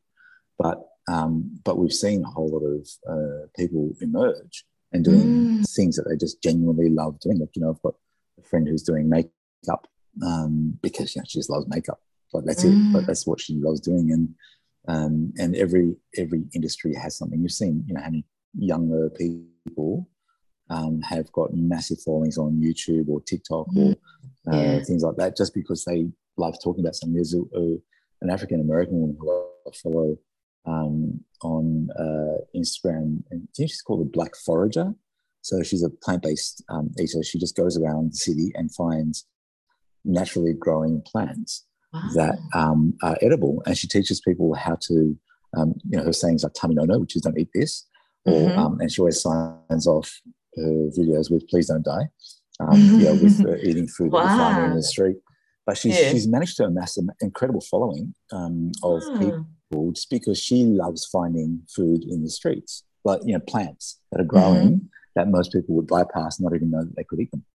But 0.57 0.81
um, 1.07 1.59
but 1.63 1.77
we've 1.77 1.93
seen 1.93 2.23
a 2.23 2.29
whole 2.29 2.49
lot 2.49 2.65
of 2.65 2.87
uh, 3.07 3.47
people 3.55 3.91
emerge 4.01 4.65
and 4.91 5.03
doing 5.03 5.21
mm. 5.21 5.75
things 5.75 5.97
that 5.97 6.07
they 6.09 6.15
just 6.15 6.41
genuinely 6.41 6.89
love 6.89 7.19
doing. 7.19 7.39
Like 7.39 7.49
you 7.55 7.61
know, 7.61 7.71
I've 7.71 7.81
got 7.81 7.95
a 8.39 8.43
friend 8.43 8.67
who's 8.67 8.83
doing 8.83 9.09
makeup 9.09 9.87
um, 10.25 10.79
because 10.81 11.15
you 11.15 11.21
know, 11.21 11.25
she 11.27 11.39
just 11.39 11.49
loves 11.49 11.67
makeup. 11.67 11.99
Like 12.33 12.45
that's 12.45 12.63
mm. 12.63 12.89
it. 12.89 12.93
But 12.93 13.07
that's 13.07 13.27
what 13.27 13.41
she 13.41 13.55
loves 13.55 13.81
doing. 13.81 14.11
And 14.11 14.33
um, 14.87 15.33
and 15.37 15.55
every 15.55 15.95
every 16.17 16.43
industry 16.53 16.93
has 16.95 17.17
something. 17.17 17.41
You've 17.41 17.51
seen, 17.51 17.83
you 17.87 17.93
know, 17.93 18.01
how 18.01 18.09
many 18.09 18.25
younger 18.57 19.09
people 19.09 20.07
um, 20.69 21.01
have 21.01 21.31
got 21.31 21.53
massive 21.53 22.01
followings 22.01 22.37
on 22.37 22.61
YouTube 22.61 23.09
or 23.09 23.21
TikTok 23.21 23.67
mm. 23.75 23.95
or 24.45 24.53
uh, 24.53 24.57
yeah. 24.57 24.83
things 24.83 25.03
like 25.03 25.15
that, 25.17 25.37
just 25.37 25.53
because 25.53 25.85
they 25.85 26.07
love 26.37 26.55
talking 26.63 26.83
about 26.83 26.95
something. 26.95 27.15
There's 27.15 27.33
a, 27.33 27.41
a, 27.57 27.77
an 28.21 28.29
African 28.29 28.61
American 28.61 28.99
woman 28.99 29.17
who 29.19 29.31
I 29.31 29.71
follow 29.83 30.17
um, 30.65 31.21
on 31.41 31.89
uh, 31.97 32.43
Instagram, 32.55 33.23
and 33.31 33.47
she's 33.55 33.81
called 33.81 34.01
the 34.01 34.09
Black 34.09 34.35
Forager. 34.35 34.93
So 35.41 35.61
she's 35.61 35.83
a 35.83 35.91
plant-based 35.91 36.63
um, 36.69 36.89
eater. 36.99 37.21
She 37.21 37.37
just 37.37 37.55
goes 37.55 37.77
around 37.77 38.13
the 38.13 38.17
city 38.17 38.51
and 38.55 38.73
finds 38.73 39.27
naturally 40.03 40.53
growing 40.53 41.03
plants 41.05 41.65
wow. 41.95 42.09
that 42.15 42.39
um, 42.53 42.93
are 43.01 43.17
edible. 43.21 43.63
And 43.65 43.77
she 43.77 43.87
teaches 43.87 44.21
people 44.21 44.53
how 44.53 44.77
to 44.87 45.17
um, 45.57 45.73
you 45.89 45.97
know, 45.97 46.03
her 46.03 46.13
sayings 46.13 46.43
like 46.43 46.53
tummy 46.53 46.75
no 46.75 46.83
no, 46.83 46.99
which 46.99 47.15
is 47.15 47.21
don't 47.21 47.37
eat 47.37 47.49
this, 47.53 47.85
or 48.25 48.33
mm-hmm. 48.33 48.59
um, 48.59 48.79
and 48.79 48.91
she 48.91 49.01
always 49.01 49.21
signs 49.21 49.87
off 49.87 50.21
her 50.55 50.89
videos 50.97 51.31
with 51.31 51.47
please 51.47 51.67
don't 51.67 51.85
die, 51.85 52.09
um, 52.59 52.79
you 52.79 53.05
know, 53.05 53.13
with 53.13 53.45
uh, 53.45 53.55
eating 53.63 53.87
food 53.87 54.11
wow. 54.11 54.23
that 54.23 54.31
you 54.31 54.37
find 54.37 54.65
in 54.65 54.75
the 54.75 54.83
street. 54.83 55.17
But 55.65 55.77
she's 55.77 55.99
yeah. 55.99 56.09
she's 56.09 56.27
managed 56.27 56.57
to 56.57 56.65
amass 56.65 56.97
an 56.97 57.09
incredible 57.21 57.61
following 57.61 58.13
um, 58.31 58.71
of 58.83 59.01
oh. 59.03 59.17
people 59.19 59.91
just 59.93 60.09
because 60.09 60.39
she 60.39 60.63
loves 60.63 61.05
finding 61.05 61.61
food 61.75 62.03
in 62.03 62.23
the 62.23 62.29
streets, 62.29 62.83
like 63.03 63.21
you 63.23 63.33
know 63.33 63.39
plants 63.39 63.99
that 64.11 64.21
are 64.21 64.25
growing 64.25 64.67
mm-hmm. 64.67 64.85
that 65.15 65.29
most 65.29 65.51
people 65.51 65.75
would 65.75 65.87
bypass, 65.87 66.39
not 66.39 66.53
even 66.53 66.71
know 66.71 66.83
that 66.83 66.95
they 66.95 67.03
could 67.03 67.19
eat 67.19 67.31
them. 67.31 67.45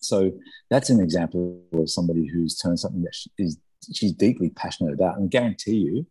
So 0.00 0.32
that's 0.68 0.90
an 0.90 1.00
example 1.00 1.62
of 1.72 1.88
somebody 1.88 2.26
who's 2.26 2.58
turned 2.58 2.78
something 2.78 3.02
that 3.02 3.16
is 3.38 3.56
she's 3.92 4.12
deeply 4.12 4.50
passionate 4.50 4.94
about, 4.94 5.18
and 5.18 5.30
guarantee 5.30 5.76
you, 5.76 6.06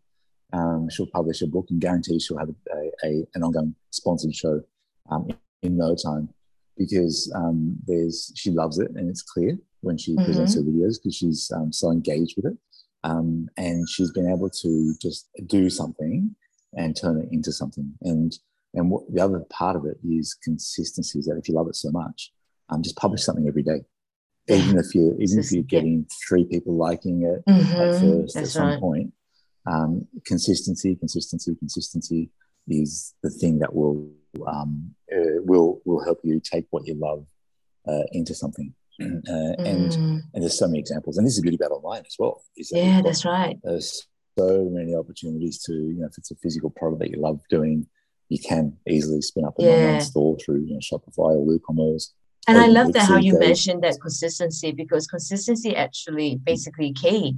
um, 0.51 0.89
she'll 0.89 1.07
publish 1.07 1.41
a 1.41 1.47
book 1.47 1.67
and 1.69 1.81
guarantee 1.81 2.19
she'll 2.19 2.37
have 2.37 2.49
a, 2.49 3.07
a 3.07 3.25
an 3.35 3.43
ongoing 3.43 3.75
sponsored 3.91 4.35
show 4.35 4.61
um, 5.09 5.27
in, 5.61 5.77
no 5.77 5.95
time 5.95 6.29
because 6.77 7.31
um, 7.35 7.75
there's 7.85 8.31
she 8.35 8.51
loves 8.51 8.79
it 8.79 8.91
and 8.95 9.09
it's 9.09 9.21
clear 9.21 9.57
when 9.81 9.97
she 9.97 10.13
mm-hmm. 10.13 10.25
presents 10.25 10.55
her 10.55 10.61
videos 10.61 10.95
because 10.99 11.15
she's 11.15 11.51
um, 11.55 11.71
so 11.71 11.91
engaged 11.91 12.35
with 12.37 12.51
it, 12.51 12.57
um, 13.03 13.49
and 13.57 13.87
she's 13.89 14.11
been 14.11 14.31
able 14.31 14.49
to 14.49 14.93
just 15.01 15.29
do 15.47 15.69
something 15.69 16.35
and 16.73 16.95
turn 16.95 17.19
it 17.19 17.29
into 17.31 17.51
something 17.51 17.93
and. 18.01 18.37
And 18.75 18.89
what, 18.89 19.03
the 19.13 19.21
other 19.21 19.41
part 19.51 19.75
of 19.75 19.85
it 19.85 19.99
is 20.03 20.33
consistency. 20.33 21.19
Is 21.19 21.25
that 21.25 21.37
if 21.37 21.47
you 21.47 21.53
love 21.53 21.67
it 21.67 21.75
so 21.75 21.91
much, 21.91 22.33
um, 22.69 22.81
just 22.81 22.97
publish 22.97 23.21
something 23.21 23.47
every 23.47 23.61
day. 23.61 23.81
Even 24.49 24.77
if 24.77 24.93
you 24.93 25.15
even 25.19 25.39
if 25.39 25.51
you're 25.51 25.63
getting 25.63 26.05
three 26.27 26.43
people 26.43 26.75
liking 26.75 27.23
it 27.23 27.43
mm-hmm. 27.49 27.81
at 27.81 28.01
first 28.01 28.35
That's 28.35 28.47
at 28.49 28.51
some 28.51 28.67
right. 28.67 28.79
point, 28.79 29.13
um, 29.65 30.05
consistency, 30.25 30.95
consistency, 30.95 31.55
consistency 31.55 32.29
is 32.67 33.13
the 33.23 33.29
thing 33.29 33.59
that 33.59 33.73
will 33.73 34.09
um, 34.45 34.93
uh, 35.11 35.39
will 35.43 35.81
will 35.85 36.03
help 36.03 36.19
you 36.23 36.41
take 36.41 36.65
what 36.71 36.85
you 36.85 36.95
love 36.95 37.25
uh, 37.87 38.03
into 38.11 38.33
something. 38.33 38.73
Uh, 39.01 39.07
mm. 39.25 39.55
and 39.57 39.93
and 40.33 40.43
there's 40.43 40.57
so 40.57 40.67
many 40.67 40.77
examples, 40.79 41.17
and 41.17 41.25
this 41.25 41.33
is 41.33 41.41
beauty 41.41 41.55
about 41.55 41.71
online 41.71 42.03
as 42.05 42.15
well. 42.19 42.43
That 42.55 42.67
yeah, 42.71 43.01
that's 43.01 43.25
right. 43.25 43.57
There's 43.63 44.07
so 44.37 44.69
many 44.71 44.95
opportunities 44.95 45.63
to 45.63 45.73
you 45.73 45.95
know 45.99 46.05
if 46.05 46.17
it's 46.17 46.29
a 46.29 46.35
physical 46.35 46.69
product 46.69 46.99
that 46.99 47.09
you 47.09 47.17
love 47.19 47.41
doing, 47.49 47.87
you 48.29 48.37
can 48.39 48.77
easily 48.87 49.21
spin 49.21 49.45
up 49.45 49.57
an 49.57 49.65
yeah. 49.65 49.71
online 49.71 50.01
store 50.01 50.37
through 50.37 50.65
you 50.65 50.73
know, 50.73 50.79
Shopify 50.79 51.35
or 51.35 51.45
WooCommerce 51.45 52.11
and 52.47 52.57
I 52.57 52.67
love 52.67 52.93
that 52.93 53.07
how 53.07 53.17
you 53.17 53.37
mentioned 53.39 53.83
that 53.83 53.99
consistency 54.01 54.71
because 54.71 55.07
consistency 55.07 55.75
actually 55.75 56.35
basically 56.43 56.93
key. 56.93 57.37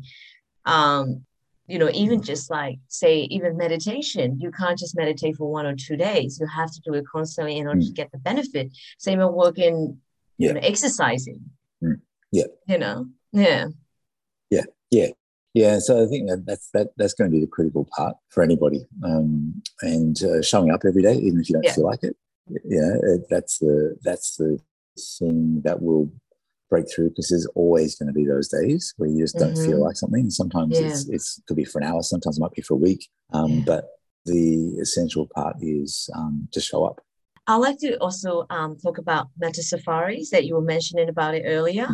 Um, 0.65 1.25
you 1.67 1.79
know, 1.79 1.89
even 1.93 2.21
just 2.21 2.49
like 2.51 2.77
say 2.87 3.21
even 3.21 3.57
meditation, 3.57 4.39
you 4.39 4.51
can't 4.51 4.77
just 4.77 4.95
meditate 4.95 5.35
for 5.35 5.51
one 5.51 5.65
or 5.65 5.75
two 5.75 5.97
days. 5.97 6.39
You 6.39 6.47
have 6.47 6.71
to 6.71 6.81
do 6.81 6.93
it 6.93 7.05
constantly 7.11 7.57
in 7.57 7.67
order 7.67 7.81
mm. 7.81 7.87
to 7.87 7.93
get 7.93 8.11
the 8.11 8.19
benefit. 8.19 8.71
Same 8.99 9.19
with 9.19 9.31
working, 9.31 9.99
yeah. 10.37 10.49
you 10.49 10.53
know, 10.53 10.59
exercising. 10.61 11.41
Mm. 11.83 12.01
Yeah. 12.31 12.45
You 12.67 12.77
know, 12.77 13.07
yeah. 13.31 13.67
Yeah, 14.49 14.63
yeah. 14.91 15.07
Yeah, 15.55 15.79
so 15.79 16.03
I 16.03 16.07
think 16.07 16.27
that 16.27 16.45
that's 16.45 16.69
that 16.71 16.89
that's 16.97 17.13
going 17.13 17.31
to 17.31 17.33
be 17.33 17.39
the 17.39 17.49
critical 17.49 17.87
part 17.95 18.17
for 18.27 18.43
anybody, 18.43 18.85
um, 19.05 19.63
and 19.81 20.21
uh, 20.21 20.41
showing 20.41 20.69
up 20.69 20.81
every 20.85 21.01
day, 21.01 21.15
even 21.15 21.39
if 21.39 21.47
you 21.47 21.53
don't 21.53 21.63
yeah. 21.63 21.73
feel 21.73 21.85
like 21.85 22.03
it. 22.03 22.17
Yeah, 22.65 22.91
that's 23.29 23.59
the 23.59 23.95
that's 24.03 24.35
the 24.35 24.59
thing 25.19 25.61
that 25.63 25.81
will 25.81 26.11
break 26.69 26.85
through 26.93 27.09
because 27.09 27.29
there's 27.29 27.45
always 27.55 27.95
going 27.95 28.07
to 28.07 28.13
be 28.13 28.25
those 28.25 28.47
days 28.47 28.93
where 28.97 29.09
you 29.09 29.23
just 29.23 29.37
don't 29.37 29.53
mm-hmm. 29.53 29.65
feel 29.65 29.83
like 29.83 29.95
something. 29.95 30.29
Sometimes 30.29 30.79
yeah. 30.79 30.87
it's, 30.87 31.07
it's 31.09 31.41
could 31.47 31.57
be 31.57 31.65
for 31.65 31.79
an 31.79 31.87
hour, 31.87 32.01
sometimes 32.01 32.37
it 32.37 32.41
might 32.41 32.51
be 32.53 32.61
for 32.61 32.73
a 32.73 32.77
week. 32.77 33.07
Um, 33.33 33.51
yeah. 33.51 33.63
But 33.65 33.85
the 34.25 34.77
essential 34.81 35.27
part 35.33 35.57
is 35.61 36.09
um, 36.15 36.47
to 36.51 36.59
show 36.59 36.83
up. 36.85 37.01
I'd 37.47 37.57
like 37.57 37.77
to 37.79 37.97
also 37.97 38.47
um, 38.49 38.75
talk 38.77 38.97
about 38.97 39.27
meta 39.37 39.61
safaris 39.61 40.31
that 40.31 40.45
you 40.45 40.55
were 40.55 40.61
mentioning 40.61 41.09
about 41.09 41.35
it 41.35 41.43
earlier. 41.45 41.87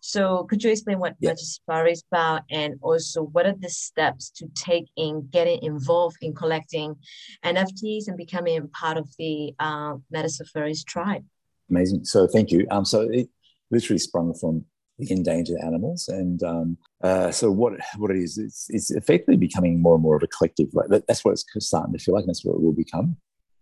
So 0.00 0.44
could 0.44 0.62
you 0.62 0.70
explain 0.70 0.98
what 0.98 1.14
yeah. 1.20 1.30
Meta 1.30 1.44
Safari 1.44 1.92
is 1.92 2.04
about 2.10 2.42
and 2.50 2.74
also 2.80 3.22
what 3.22 3.46
are 3.46 3.56
the 3.58 3.68
steps 3.68 4.30
to 4.36 4.46
take 4.54 4.88
in 4.96 5.28
getting 5.32 5.62
involved 5.62 6.18
in 6.22 6.34
collecting 6.34 6.96
NFTs 7.44 8.06
and 8.06 8.16
becoming 8.16 8.68
part 8.68 8.98
of 8.98 9.08
the 9.18 9.54
uh, 9.58 9.94
Meta 10.10 10.28
Safaris 10.28 10.84
tribe? 10.84 11.24
Amazing. 11.70 12.04
So 12.04 12.26
thank 12.26 12.50
you. 12.50 12.66
Um, 12.70 12.84
so 12.84 13.02
it 13.10 13.28
literally 13.70 13.98
sprung 13.98 14.34
from 14.34 14.64
the 14.98 15.10
endangered 15.10 15.58
animals, 15.62 16.08
and 16.08 16.42
um, 16.42 16.78
uh, 17.02 17.30
so 17.30 17.50
what 17.50 17.74
what 17.98 18.10
it 18.10 18.18
is, 18.18 18.38
it's, 18.38 18.66
it's 18.70 18.90
effectively 18.90 19.36
becoming 19.36 19.82
more 19.82 19.94
and 19.94 20.02
more 20.02 20.16
of 20.16 20.22
a 20.22 20.28
collective. 20.28 20.68
Like 20.72 20.88
that, 20.88 21.06
that's 21.06 21.24
what 21.24 21.32
it's 21.32 21.44
starting 21.58 21.92
to 21.92 21.98
feel 21.98 22.14
like, 22.14 22.22
and 22.22 22.28
that's 22.28 22.44
what 22.44 22.54
it 22.54 22.62
will 22.62 22.72
become. 22.72 23.16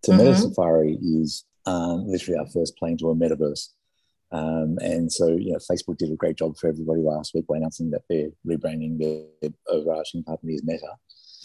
So 0.04 0.12
mm-hmm. 0.12 0.24
Meta 0.24 0.36
Safari 0.36 0.98
is 1.02 1.44
um, 1.66 2.06
literally 2.06 2.38
our 2.38 2.46
first 2.46 2.76
play 2.76 2.90
into 2.90 3.08
a 3.10 3.14
metaverse. 3.14 3.70
Um, 4.30 4.78
and 4.80 5.12
so, 5.12 5.28
you 5.28 5.52
know, 5.52 5.58
Facebook 5.58 5.96
did 5.96 6.10
a 6.10 6.16
great 6.16 6.36
job 6.36 6.56
for 6.56 6.68
everybody 6.68 7.00
last 7.02 7.34
week 7.34 7.46
by 7.46 7.56
announcing 7.56 7.90
that 7.90 8.02
they're 8.10 8.30
rebranding 8.46 8.98
their 8.98 9.50
overarching 9.68 10.24
company 10.24 10.54
as 10.54 10.64
Meta. 10.64 10.88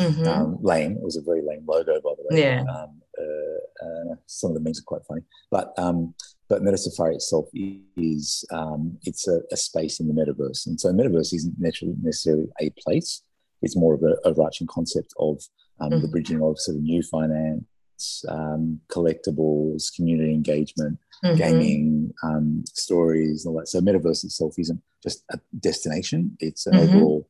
Mm-hmm. 0.02 0.28
Um, 0.28 0.58
lame. 0.62 0.94
It 0.94 1.04
was 1.04 1.18
a 1.18 1.22
very 1.22 1.42
lame 1.42 1.66
logo, 1.68 2.00
by 2.02 2.12
the 2.18 2.24
way. 2.30 2.42
Yeah. 2.42 2.62
Um, 2.62 3.02
uh, 3.18 3.86
uh, 3.86 4.16
some 4.26 4.52
of 4.52 4.56
the 4.56 4.62
memes 4.62 4.80
are 4.80 4.84
quite 4.84 5.06
funny, 5.08 5.22
but 5.52 5.74
um, 5.78 6.16
but 6.50 6.64
Meta 6.64 6.78
Safari 6.78 7.16
itself 7.16 7.48
is 7.96 8.44
um, 8.52 8.98
it's 9.04 9.28
a, 9.28 9.42
a, 9.52 9.56
space 9.56 10.00
in 10.00 10.08
the 10.08 10.14
metaverse, 10.14 10.66
and 10.66 10.82
so 10.82 10.92
metaverse 10.92 11.32
isn't 11.32 11.56
necessarily 11.60 12.48
a 12.60 12.72
place. 12.72 13.22
It's 13.62 13.78
more 13.78 13.94
of 13.94 14.02
a 14.02 14.16
overarching 14.26 14.66
concept 14.68 15.14
of 15.20 15.42
um, 15.80 15.92
mm-hmm. 15.92 16.02
the 16.02 16.08
bridging 16.08 16.42
of 16.42 16.60
sort 16.60 16.78
of 16.78 16.84
new 16.84 17.04
finance, 17.04 18.26
um, 18.28 18.82
collectibles, 18.90 19.96
community 19.96 20.34
engagement, 20.34 20.98
mm-hmm. 21.24 21.38
gaming, 21.38 22.14
um, 22.24 22.64
stories, 22.74 23.46
and 23.46 23.54
all 23.54 23.60
that. 23.60 23.68
So 23.68 23.80
metaverse 23.80 24.24
itself 24.24 24.56
isn't 24.58 24.82
just 25.04 25.24
a 25.32 25.40
destination; 25.60 26.36
it's 26.40 26.66
an 26.66 26.74
mm-hmm. 26.74 26.96
overall. 26.96 27.30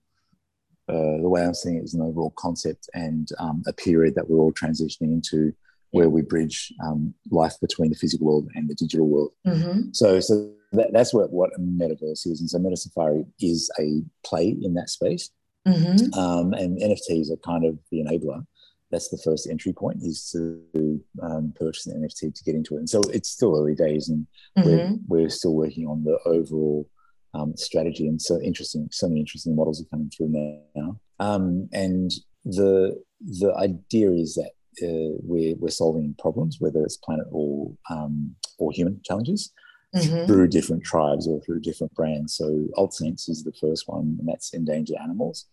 Uh, 0.87 1.21
the 1.21 1.29
way 1.29 1.43
I'm 1.43 1.53
seeing 1.53 1.75
it 1.75 1.83
is 1.83 1.93
an 1.93 2.01
overall 2.01 2.33
concept 2.35 2.89
and 2.95 3.29
um, 3.37 3.61
a 3.67 3.73
period 3.73 4.15
that 4.15 4.27
we're 4.27 4.39
all 4.39 4.53
transitioning 4.53 5.13
into 5.13 5.53
where 5.91 6.09
we 6.09 6.21
bridge 6.21 6.71
um, 6.85 7.13
life 7.31 7.55
between 7.61 7.89
the 7.89 7.97
physical 7.97 8.27
world 8.27 8.47
and 8.55 8.69
the 8.69 8.75
digital 8.75 9.07
world. 9.07 9.31
Mm-hmm. 9.47 9.89
So, 9.93 10.19
so 10.19 10.51
that, 10.71 10.91
that's 10.93 11.13
what, 11.13 11.31
what 11.31 11.51
a 11.55 11.59
metaverse 11.59 12.27
is. 12.27 12.39
And 12.39 12.49
so 12.49 12.59
Meta 12.59 12.77
Safari 12.77 13.25
is 13.39 13.71
a 13.79 14.01
play 14.23 14.55
in 14.61 14.73
that 14.75 14.89
space. 14.89 15.29
Mm-hmm. 15.67 16.17
Um, 16.17 16.53
and 16.53 16.79
NFTs 16.79 17.31
are 17.31 17.37
kind 17.37 17.65
of 17.65 17.77
the 17.91 18.03
enabler. 18.03 18.45
That's 18.91 19.09
the 19.09 19.21
first 19.23 19.47
entry 19.49 19.73
point 19.73 19.97
is 20.01 20.29
to 20.31 21.01
um, 21.21 21.53
purchase 21.55 21.85
an 21.87 22.01
NFT 22.01 22.33
to 22.33 22.43
get 22.43 22.55
into 22.55 22.75
it. 22.75 22.79
And 22.79 22.89
so 22.89 23.01
it's 23.13 23.29
still 23.29 23.55
early 23.55 23.75
days 23.75 24.09
and 24.09 24.25
mm-hmm. 24.57 24.95
we're, 25.07 25.23
we're 25.23 25.29
still 25.29 25.53
working 25.53 25.85
on 25.85 26.03
the 26.03 26.17
overall 26.25 26.87
um, 27.33 27.55
strategy. 27.55 28.07
And 28.07 28.19
so 28.19 28.39
interesting, 28.41 28.87
so 28.91 29.07
many 29.07 29.19
interesting 29.19 29.55
models 29.55 29.81
are 29.81 29.89
coming 29.89 30.09
through 30.09 30.29
now. 30.75 30.99
Um, 31.19 31.69
and 31.71 32.11
the, 32.45 32.99
the 33.21 33.53
idea 33.55 34.11
is 34.11 34.35
that 34.35 34.51
uh, 34.83 35.17
we're, 35.23 35.55
we're 35.55 35.69
solving 35.69 36.15
problems, 36.19 36.57
whether 36.59 36.83
it's 36.83 36.97
planet 36.97 37.27
or 37.31 37.71
um, 37.89 38.35
or 38.57 38.71
human 38.71 39.01
challenges, 39.03 39.51
mm-hmm. 39.95 40.25
through 40.25 40.47
different 40.47 40.83
tribes 40.83 41.27
or 41.27 41.41
through 41.41 41.61
different 41.61 41.93
brands. 41.93 42.35
So 42.35 42.45
Old 42.45 42.71
Alt 42.75 42.93
Saints 42.93 43.29
is 43.29 43.43
the 43.43 43.53
first 43.53 43.87
one, 43.87 44.17
and 44.19 44.27
that's 44.27 44.53
endangered 44.53 44.97
animals. 45.01 45.45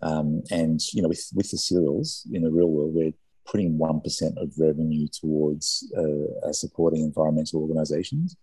Um, 0.00 0.42
and 0.50 0.80
you 0.92 1.02
know, 1.02 1.08
with 1.08 1.28
with 1.34 1.50
the 1.50 1.58
cereals 1.58 2.26
in 2.32 2.42
the 2.42 2.50
real 2.50 2.68
world, 2.68 2.94
we're 2.94 3.12
putting 3.46 3.78
one 3.78 4.00
percent 4.00 4.36
of 4.38 4.52
revenue 4.58 5.08
towards 5.08 5.90
uh, 5.96 6.52
supporting 6.52 7.02
environmental 7.02 7.62
organisations. 7.62 8.36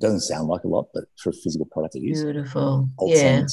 Doesn't 0.00 0.20
sound 0.20 0.48
like 0.48 0.64
a 0.64 0.68
lot, 0.68 0.88
but 0.92 1.04
for 1.16 1.30
a 1.30 1.32
physical 1.32 1.66
product, 1.66 1.96
it 1.96 2.08
is 2.08 2.24
beautiful. 2.24 2.88
Old 2.98 3.10
yeah. 3.12 3.44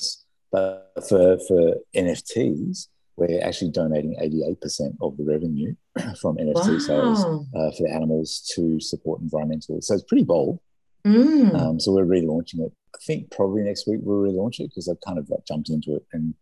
But 0.51 0.91
for 1.07 1.38
for 1.47 1.75
NFTs, 1.95 2.88
we're 3.22 3.43
actually 3.43 3.69
donating 3.69 4.15
88% 4.19 4.95
of 5.01 5.15
the 5.17 5.24
revenue 5.24 5.76
from 6.19 6.38
NFT 6.38 6.55
wow. 6.55 6.80
sales 6.80 7.24
uh, 7.24 7.72
for 7.78 7.84
the 7.88 7.91
animals 7.93 8.49
to 8.55 8.80
support 8.80 9.22
environmental. 9.22 9.80
So 9.82 9.93
it's 9.93 10.03
pretty 10.03 10.24
bold. 10.24 10.59
Mm. 11.05 11.59
Um, 11.59 11.80
so 11.80 11.91
we're 11.91 12.05
relaunching 12.05 12.59
it. 12.59 12.72
I 12.95 12.99
think 13.05 13.32
probably 13.32 13.61
next 13.61 13.88
week 13.88 13.99
we'll 14.01 14.32
relaunch 14.32 14.59
it 14.59 14.69
because 14.69 14.89
I 14.89 14.93
kind 15.05 15.19
of 15.19 15.30
like 15.30 15.45
jumped 15.47 15.69
into 15.69 15.95
it 15.95 16.05
and 16.13 16.34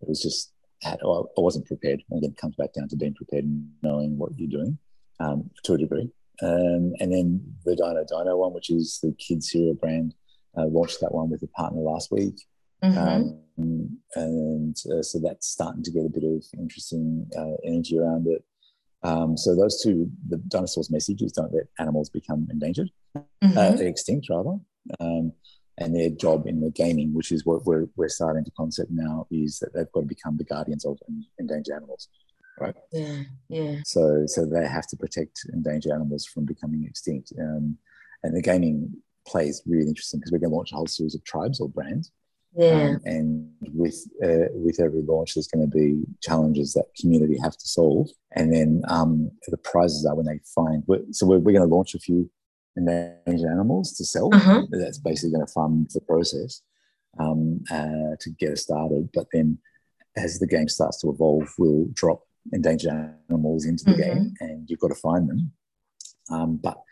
it 0.00 0.08
was 0.08 0.22
just, 0.22 0.52
I 0.84 0.96
wasn't 1.36 1.66
prepared. 1.66 2.02
Again, 2.16 2.30
it 2.30 2.40
comes 2.40 2.54
back 2.54 2.72
down 2.72 2.88
to 2.88 2.96
being 2.96 3.14
prepared 3.14 3.44
and 3.44 3.68
knowing 3.82 4.16
what 4.16 4.30
you're 4.36 4.48
doing 4.48 4.78
um, 5.18 5.50
to 5.64 5.74
a 5.74 5.78
degree. 5.78 6.10
Um, 6.40 6.92
and 7.00 7.12
then 7.12 7.54
the 7.64 7.74
Dino 7.74 8.04
Dino 8.08 8.36
one, 8.36 8.52
which 8.52 8.70
is 8.70 9.00
the 9.02 9.12
kids 9.18 9.50
cereal 9.50 9.74
brand, 9.74 10.14
uh, 10.56 10.66
launched 10.66 11.00
that 11.00 11.12
one 11.12 11.30
with 11.30 11.42
a 11.42 11.48
partner 11.48 11.80
last 11.80 12.12
week. 12.12 12.40
Mm-hmm. 12.82 12.98
Um, 12.98 13.98
and 14.14 14.76
uh, 14.92 15.02
so 15.02 15.18
that's 15.18 15.48
starting 15.48 15.82
to 15.82 15.90
get 15.90 16.06
a 16.06 16.08
bit 16.08 16.24
of 16.24 16.44
interesting 16.58 17.28
uh, 17.36 17.56
energy 17.64 17.98
around 17.98 18.26
it. 18.28 18.44
Um, 19.02 19.36
so 19.36 19.54
those 19.54 19.82
two, 19.82 20.10
the 20.28 20.38
dinosaurs' 20.48 20.90
messages 20.90 21.32
don't 21.32 21.52
let 21.52 21.64
animals 21.78 22.10
become 22.10 22.48
endangered, 22.50 22.90
mm-hmm. 23.16 23.58
uh, 23.58 23.76
extinct 23.80 24.28
rather. 24.28 24.58
Um, 25.00 25.32
and 25.80 25.94
their 25.94 26.10
job 26.10 26.46
in 26.46 26.60
the 26.60 26.70
gaming, 26.70 27.14
which 27.14 27.30
is 27.30 27.46
what 27.46 27.64
we're, 27.64 27.86
we're 27.96 28.08
starting 28.08 28.44
to 28.44 28.50
concept 28.56 28.90
now, 28.90 29.26
is 29.30 29.60
that 29.60 29.72
they've 29.72 29.90
got 29.92 30.00
to 30.00 30.06
become 30.06 30.36
the 30.36 30.44
guardians 30.44 30.84
of 30.84 30.98
endangered 31.38 31.76
animals. 31.76 32.08
right? 32.60 32.74
Yeah, 32.92 33.22
yeah. 33.48 33.76
So 33.84 34.24
so 34.26 34.44
they 34.44 34.66
have 34.66 34.86
to 34.88 34.96
protect 34.96 35.46
endangered 35.52 35.92
animals 35.92 36.26
from 36.26 36.44
becoming 36.44 36.84
extinct. 36.84 37.32
Um, 37.38 37.78
and 38.22 38.36
the 38.36 38.42
gaming 38.42 38.92
play 39.26 39.46
is 39.46 39.62
really 39.66 39.88
interesting 39.88 40.20
because 40.20 40.32
we're 40.32 40.38
going 40.38 40.50
to 40.50 40.56
launch 40.56 40.72
a 40.72 40.76
whole 40.76 40.86
series 40.86 41.14
of 41.14 41.24
tribes 41.24 41.60
or 41.60 41.68
brands. 41.68 42.10
Yeah. 42.58 42.96
Um, 42.96 43.00
and 43.04 43.50
with 43.72 43.98
uh, 44.22 44.50
with 44.52 44.80
every 44.80 45.02
launch, 45.02 45.34
there's 45.34 45.46
going 45.46 45.64
to 45.70 45.76
be 45.82 46.02
challenges 46.20 46.72
that 46.74 46.86
community 47.00 47.38
have 47.40 47.56
to 47.56 47.68
solve. 47.68 48.08
And 48.34 48.52
then 48.52 48.82
um, 48.88 49.30
the 49.46 49.56
prizes 49.58 50.04
are 50.04 50.16
when 50.16 50.26
they 50.26 50.40
find. 50.54 50.82
So 51.12 51.26
we're, 51.26 51.38
we're 51.38 51.56
going 51.58 51.68
to 51.68 51.74
launch 51.76 51.94
a 51.94 52.00
few 52.00 52.28
endangered 52.76 53.50
animals 53.50 53.92
to 53.94 54.04
sell. 54.04 54.28
Uh-huh. 54.34 54.62
That's 54.70 54.98
basically 54.98 55.32
going 55.34 55.46
to 55.46 55.52
fund 55.52 55.88
the 55.94 56.00
process 56.00 56.62
um, 57.20 57.62
uh, 57.70 58.16
to 58.20 58.30
get 58.40 58.52
us 58.52 58.62
started. 58.62 59.08
But 59.14 59.28
then, 59.32 59.58
as 60.16 60.40
the 60.40 60.46
game 60.48 60.68
starts 60.68 61.00
to 61.02 61.10
evolve, 61.10 61.48
we'll 61.58 61.86
drop 61.94 62.22
endangered 62.52 62.92
animals 63.30 63.66
into 63.66 63.84
the 63.84 63.92
Mhm. 63.92 64.02
game, 64.04 64.34
and 64.40 64.68
you've 64.68 64.80
got 64.80 64.88
to 64.88 64.94
find 64.96 65.28
them. 65.28 65.52
Um, 66.30 66.56
but 66.56 66.82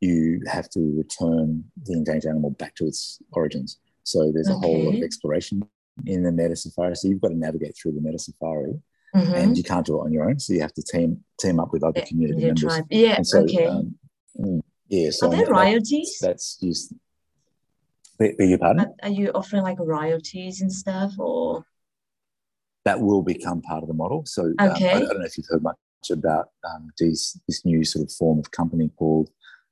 you 0.00 0.40
have 0.46 0.68
to 0.70 0.80
return 0.96 1.64
the 1.84 1.94
endangered 1.94 2.30
animal 2.30 2.50
back 2.50 2.74
to 2.76 2.86
its 2.86 3.20
origins. 3.32 3.78
So 4.06 4.30
there's 4.32 4.48
a 4.48 4.54
whole 4.54 4.84
lot 4.84 4.94
of 4.94 5.02
exploration 5.02 5.68
in 6.06 6.22
the 6.22 6.30
meta 6.30 6.54
safari. 6.54 6.94
So 6.94 7.08
you've 7.08 7.20
got 7.20 7.28
to 7.28 7.36
navigate 7.36 7.76
through 7.76 7.92
the 7.92 8.00
meta 8.00 8.18
safari, 8.18 8.80
Mhm. 9.14 9.32
and 9.34 9.58
you 9.58 9.64
can't 9.64 9.84
do 9.84 9.96
it 9.98 10.04
on 10.04 10.12
your 10.12 10.28
own. 10.28 10.38
So 10.38 10.52
you 10.52 10.60
have 10.60 10.74
to 10.74 10.82
team 10.82 11.24
team 11.40 11.58
up 11.58 11.72
with 11.72 11.82
other 11.82 11.98
Yeah, 12.00 12.04
community 12.04 12.40
Your 12.42 12.48
members. 12.54 12.62
tribe. 12.62 12.86
Yeah. 12.90 13.22
So, 13.22 13.40
okay. 13.40 13.66
um, 13.66 13.98
mm, 14.38 14.60
yeah. 14.88 15.10
So 15.10 15.26
Are 15.26 15.30
there 15.30 15.46
that- 15.46 15.50
royalties? 15.50 16.18
That's 16.20 16.56
used. 16.60 16.94
Beg 18.18 18.36
beg 18.38 18.48
your 18.50 18.58
pardon? 18.58 18.80
Are, 18.86 18.94
are 19.02 19.10
you 19.10 19.30
offering 19.32 19.62
like 19.64 19.78
royalties 19.80 20.60
and 20.62 20.72
stuff, 20.72 21.18
or 21.18 21.64
that 22.84 23.00
will 23.00 23.22
become 23.22 23.60
part 23.62 23.82
of 23.82 23.88
the 23.88 23.94
model. 23.94 24.24
So 24.26 24.42
um, 24.44 24.54
I, 24.60 24.66
I 24.74 25.00
don't 25.00 25.18
know 25.18 25.24
if 25.24 25.36
you've 25.36 25.48
heard 25.48 25.62
much 25.64 25.76
about 26.12 26.50
um, 26.62 26.90
these, 26.98 27.36
this 27.48 27.64
new 27.64 27.82
sort 27.84 28.04
of 28.04 28.12
form 28.12 28.38
of 28.38 28.52
company 28.52 28.90
called 28.96 29.28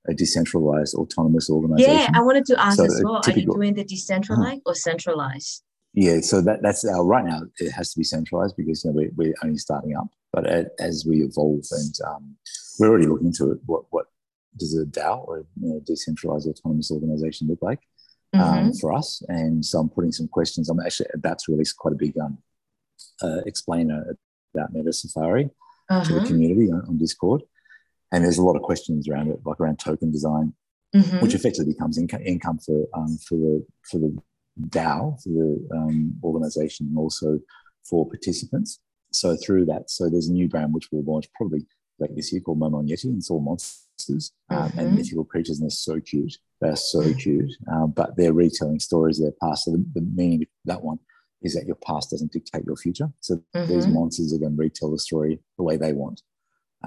a 0.08 0.14
decentralized 0.14 0.94
autonomous 0.94 1.48
organization. 1.50 1.92
yeah? 1.92 2.10
I 2.14 2.22
wanted 2.22 2.44
to 2.46 2.60
ask 2.62 2.76
So 2.76 2.84
as 2.84 3.00
well. 3.04 3.20
Are 3.26 3.30
you 3.32 3.46
doing 3.46 3.74
the 3.74 3.84
decentralized 3.84 4.62
or 4.66 4.74
centralized? 4.74 5.62
Yeah, 5.94 6.20
so 6.20 6.40
that, 6.42 6.60
that's 6.62 6.84
our 6.84 7.04
right 7.04 7.24
now. 7.24 7.42
It 7.58 7.70
has 7.70 7.92
to 7.92 7.98
be 7.98 8.04
centralized 8.04 8.56
because 8.56 8.84
you 8.84 8.90
know 8.90 8.96
we're, 8.96 9.10
we're 9.16 9.34
only 9.42 9.58
starting 9.58 9.96
up. 9.96 10.08
But 10.32 10.46
as 10.80 11.04
we 11.08 11.22
evolve, 11.22 11.64
and 11.70 11.94
um, 12.08 12.36
we're 12.78 12.88
already 12.88 13.06
looking 13.06 13.28
into 13.28 13.52
it, 13.52 13.58
what 13.66 13.84
what 13.90 14.06
does 14.56 14.76
a 14.76 14.84
DAO 14.84 15.26
or 15.26 15.46
you 15.60 15.68
know, 15.68 15.80
decentralized 15.86 16.48
autonomous 16.48 16.90
organization 16.90 17.46
look 17.48 17.62
like 17.62 17.80
um, 18.34 18.40
Mhm. 18.70 18.80
for 18.80 18.92
us? 18.92 19.22
And 19.28 19.64
so 19.64 19.78
I'm 19.78 19.88
putting 19.88 20.10
some 20.12 20.26
questions. 20.28 20.68
I'm 20.68 20.80
actually 20.80 21.06
about 21.14 21.38
to 21.40 21.52
release 21.52 21.72
quite 21.72 21.94
a 21.94 21.96
big 21.96 22.18
um, 22.18 22.38
uh, 23.22 23.40
explainer 23.46 24.16
about 24.54 24.72
Meta 24.72 24.92
Safari. 24.92 25.44
to 25.44 25.50
the 25.90 26.16
Uh-huh. 26.16 26.26
community 26.26 26.72
on, 26.72 26.80
on 26.88 26.96
Discord. 26.98 27.42
And 28.12 28.24
there's 28.24 28.38
a 28.38 28.42
lot 28.42 28.56
of 28.56 28.62
questions 28.62 29.08
around 29.08 29.28
it, 29.28 29.40
like 29.44 29.60
around 29.60 29.78
token 29.78 30.10
design, 30.10 30.54
Mhm. 30.94 31.20
which 31.22 31.34
effectively 31.34 31.72
becomes 31.72 31.98
income, 31.98 32.22
income 32.22 32.58
for 32.58 32.86
um, 32.94 33.16
for 33.18 33.36
the 33.36 33.66
for 33.90 33.98
the 33.98 34.16
DAO, 34.68 35.20
for 35.22 35.28
the 35.30 35.68
um, 35.76 36.14
organization, 36.22 36.86
and 36.86 36.98
also 36.98 37.40
for 37.88 38.08
participants. 38.08 38.78
So 39.12 39.36
through 39.36 39.64
that, 39.66 39.90
so 39.90 40.08
there's 40.08 40.28
a 40.28 40.32
new 40.32 40.48
brand 40.48 40.72
which 40.74 40.88
we'll 40.92 41.04
launch 41.04 41.26
probably 41.34 41.66
like 41.98 42.14
this 42.14 42.32
year 42.32 42.40
called 42.40 42.58
Momon 42.58 42.88
Yeti, 42.88 43.04
and 43.04 43.18
it's 43.18 43.30
all 43.30 43.40
monsters 43.40 44.32
um, 44.50 44.72
and 44.76 44.90
Mhm. 44.90 44.94
mythical 44.96 45.24
creatures, 45.24 45.58
and 45.58 45.64
they're 45.64 45.70
so 45.70 46.00
cute. 46.00 46.36
They're 46.60 46.76
so 46.76 47.12
cute, 47.14 47.52
um, 47.72 47.92
but 47.92 48.16
they're 48.16 48.32
retelling 48.32 48.80
stories 48.80 49.18
of 49.18 49.24
their 49.24 49.36
past. 49.40 49.64
So 49.64 49.72
the, 49.72 49.84
the 49.94 50.00
meaning 50.00 50.42
of 50.42 50.48
that 50.64 50.82
one 50.82 50.98
is 51.42 51.54
that 51.54 51.66
your 51.66 51.76
past 51.76 52.10
doesn't 52.10 52.32
dictate 52.32 52.64
your 52.64 52.76
future. 52.76 53.12
So 53.20 53.42
these 53.68 53.86
Mhm. 53.86 53.92
monsters 53.94 54.32
are 54.32 54.38
going 54.38 54.56
to 54.56 54.62
retell 54.62 54.90
the 54.90 54.98
story 54.98 55.40
the 55.58 55.62
way 55.62 55.76
they 55.76 55.92
want. 55.92 56.22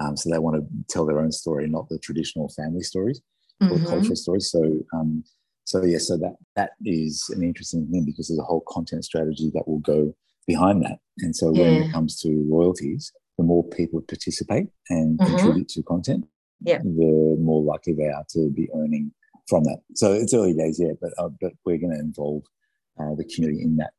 Um, 0.00 0.16
so 0.16 0.30
they 0.30 0.38
want 0.38 0.56
to 0.56 0.66
tell 0.88 1.06
their 1.06 1.20
own 1.20 1.32
story, 1.32 1.68
not 1.68 1.88
the 1.88 1.98
traditional 1.98 2.48
family 2.50 2.82
stories 2.82 3.20
or 3.60 3.78
Mhm. 3.78 3.88
cultural 3.88 4.16
stories. 4.16 4.50
So, 4.50 4.80
um, 4.92 5.24
so 5.64 5.84
yeah, 5.84 5.98
so 5.98 6.16
that 6.16 6.36
that 6.56 6.70
is 6.84 7.24
an 7.34 7.42
interesting 7.42 7.86
thing 7.90 8.04
because 8.04 8.28
there's 8.28 8.38
a 8.38 8.44
whole 8.44 8.62
content 8.68 9.04
strategy 9.04 9.50
that 9.54 9.66
will 9.66 9.80
go 9.80 10.14
behind 10.46 10.82
that. 10.84 10.98
And 11.18 11.34
so 11.36 11.52
when 11.52 11.82
it 11.82 11.90
comes 11.90 12.18
to 12.20 12.46
royalties, 12.48 13.12
the 13.36 13.44
more 13.44 13.64
people 13.64 14.00
participate 14.00 14.68
and 14.88 15.18
Mhm. 15.18 15.26
contribute 15.26 15.68
to 15.70 15.82
content, 15.82 16.24
Yeah. 16.60 16.78
the 16.82 17.36
more 17.38 17.62
likely 17.62 17.92
they 17.94 18.08
are 18.08 18.24
to 18.30 18.50
be 18.50 18.68
earning 18.74 19.12
from 19.48 19.64
that. 19.64 19.80
So 19.94 20.12
it's 20.12 20.32
early 20.34 20.54
days 20.54 20.78
yet, 20.80 20.96
but 21.00 21.12
uh, 21.18 21.30
but 21.40 21.52
we're 21.64 21.78
going 21.78 21.92
to 21.92 22.00
involve 22.00 22.42
uh, 22.98 23.14
the 23.14 23.24
community 23.24 23.62
in 23.62 23.76
that 23.76 23.92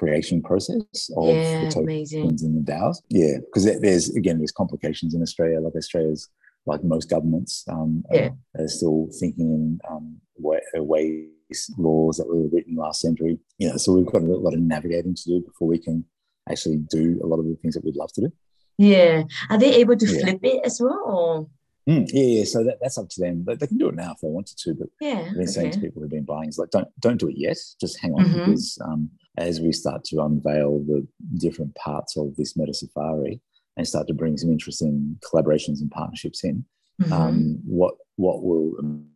creation 0.00 0.42
process 0.42 1.10
of 1.16 1.28
Yeah, 1.36 1.60
the 1.62 1.66
tokens 1.70 2.12
amazing. 2.12 2.38
in 2.48 2.54
the 2.64 2.64
DAOs. 2.72 2.98
Yeah, 3.08 3.38
because 3.46 3.64
there's 3.80 4.06
again 4.20 4.38
there's 4.38 4.52
complications 4.62 5.14
in 5.14 5.22
Australia. 5.22 5.58
Like 5.60 5.74
Australia's 5.74 6.28
like 6.70 6.82
most 6.84 7.08
governments 7.08 7.64
um, 7.74 8.04
Yeah. 8.12 8.30
are, 8.58 8.64
are 8.64 8.68
still 8.68 9.08
thinking 9.20 9.48
in 9.58 9.78
um, 9.90 10.04
way, 10.38 10.60
uh, 10.76 10.82
ways 10.82 11.30
laws 11.78 12.16
that 12.18 12.28
were 12.28 12.48
written 12.52 12.74
last 12.76 13.00
century. 13.00 13.38
You 13.58 13.68
know, 13.70 13.76
so 13.76 13.94
we've 13.94 14.12
got 14.14 14.22
a 14.22 14.26
lot 14.46 14.54
of 14.54 14.60
navigating 14.60 15.14
to 15.14 15.24
do 15.24 15.40
before 15.48 15.68
we 15.68 15.78
can 15.78 16.04
actually 16.50 16.78
do 16.98 17.04
a 17.22 17.26
lot 17.26 17.38
of 17.38 17.46
the 17.46 17.56
things 17.62 17.74
that 17.74 17.84
we'd 17.84 17.96
love 18.02 18.12
to 18.14 18.22
do. 18.22 18.32
Yeah. 18.78 19.22
Are 19.50 19.58
they 19.58 19.74
able 19.76 19.96
to 19.96 20.06
Yeah. 20.06 20.20
flip 20.20 20.40
it 20.42 20.60
as 20.64 20.80
well? 20.80 21.02
Or 21.06 21.46
Mm, 21.88 22.04
yeah, 22.12 22.22
yeah. 22.38 22.44
So 22.44 22.64
that, 22.64 22.78
that's 22.82 22.98
up 22.98 23.08
to 23.10 23.20
them. 23.20 23.44
But 23.46 23.60
they 23.60 23.68
can 23.68 23.78
do 23.78 23.88
it 23.88 23.94
now 23.94 24.10
if 24.14 24.20
they 24.20 24.26
wanted 24.28 24.58
to. 24.58 24.74
But 24.74 24.88
yeah. 25.00 25.24
I've 25.30 25.36
been 25.36 25.46
saying 25.46 25.70
to 25.70 25.78
people 25.80 26.02
who've 26.02 26.10
been 26.10 26.24
buying 26.24 26.48
is 26.48 26.58
like, 26.58 26.70
don't 26.70 26.88
don't 26.98 27.20
do 27.20 27.28
it 27.28 27.38
yet. 27.38 27.56
Just 27.80 28.00
hang 28.02 28.12
on 28.14 28.24
Mhm. 28.24 28.32
because 28.44 28.76
um, 28.84 29.08
as 29.36 29.60
we 29.60 29.72
start 29.72 30.04
to 30.04 30.22
unveil 30.22 30.80
the 30.86 31.06
different 31.38 31.74
parts 31.74 32.16
of 32.16 32.34
this 32.36 32.56
Meta 32.56 32.72
Safari 32.74 33.40
and 33.76 33.86
start 33.86 34.06
to 34.08 34.14
bring 34.14 34.36
some 34.36 34.50
interesting 34.50 35.18
collaborations 35.24 35.80
and 35.80 35.90
partnerships 35.90 36.42
in, 36.44 36.64
Mhm. 37.02 37.12
um, 37.12 37.60
what 37.66 37.94
what 38.16 38.42
will 38.42 38.72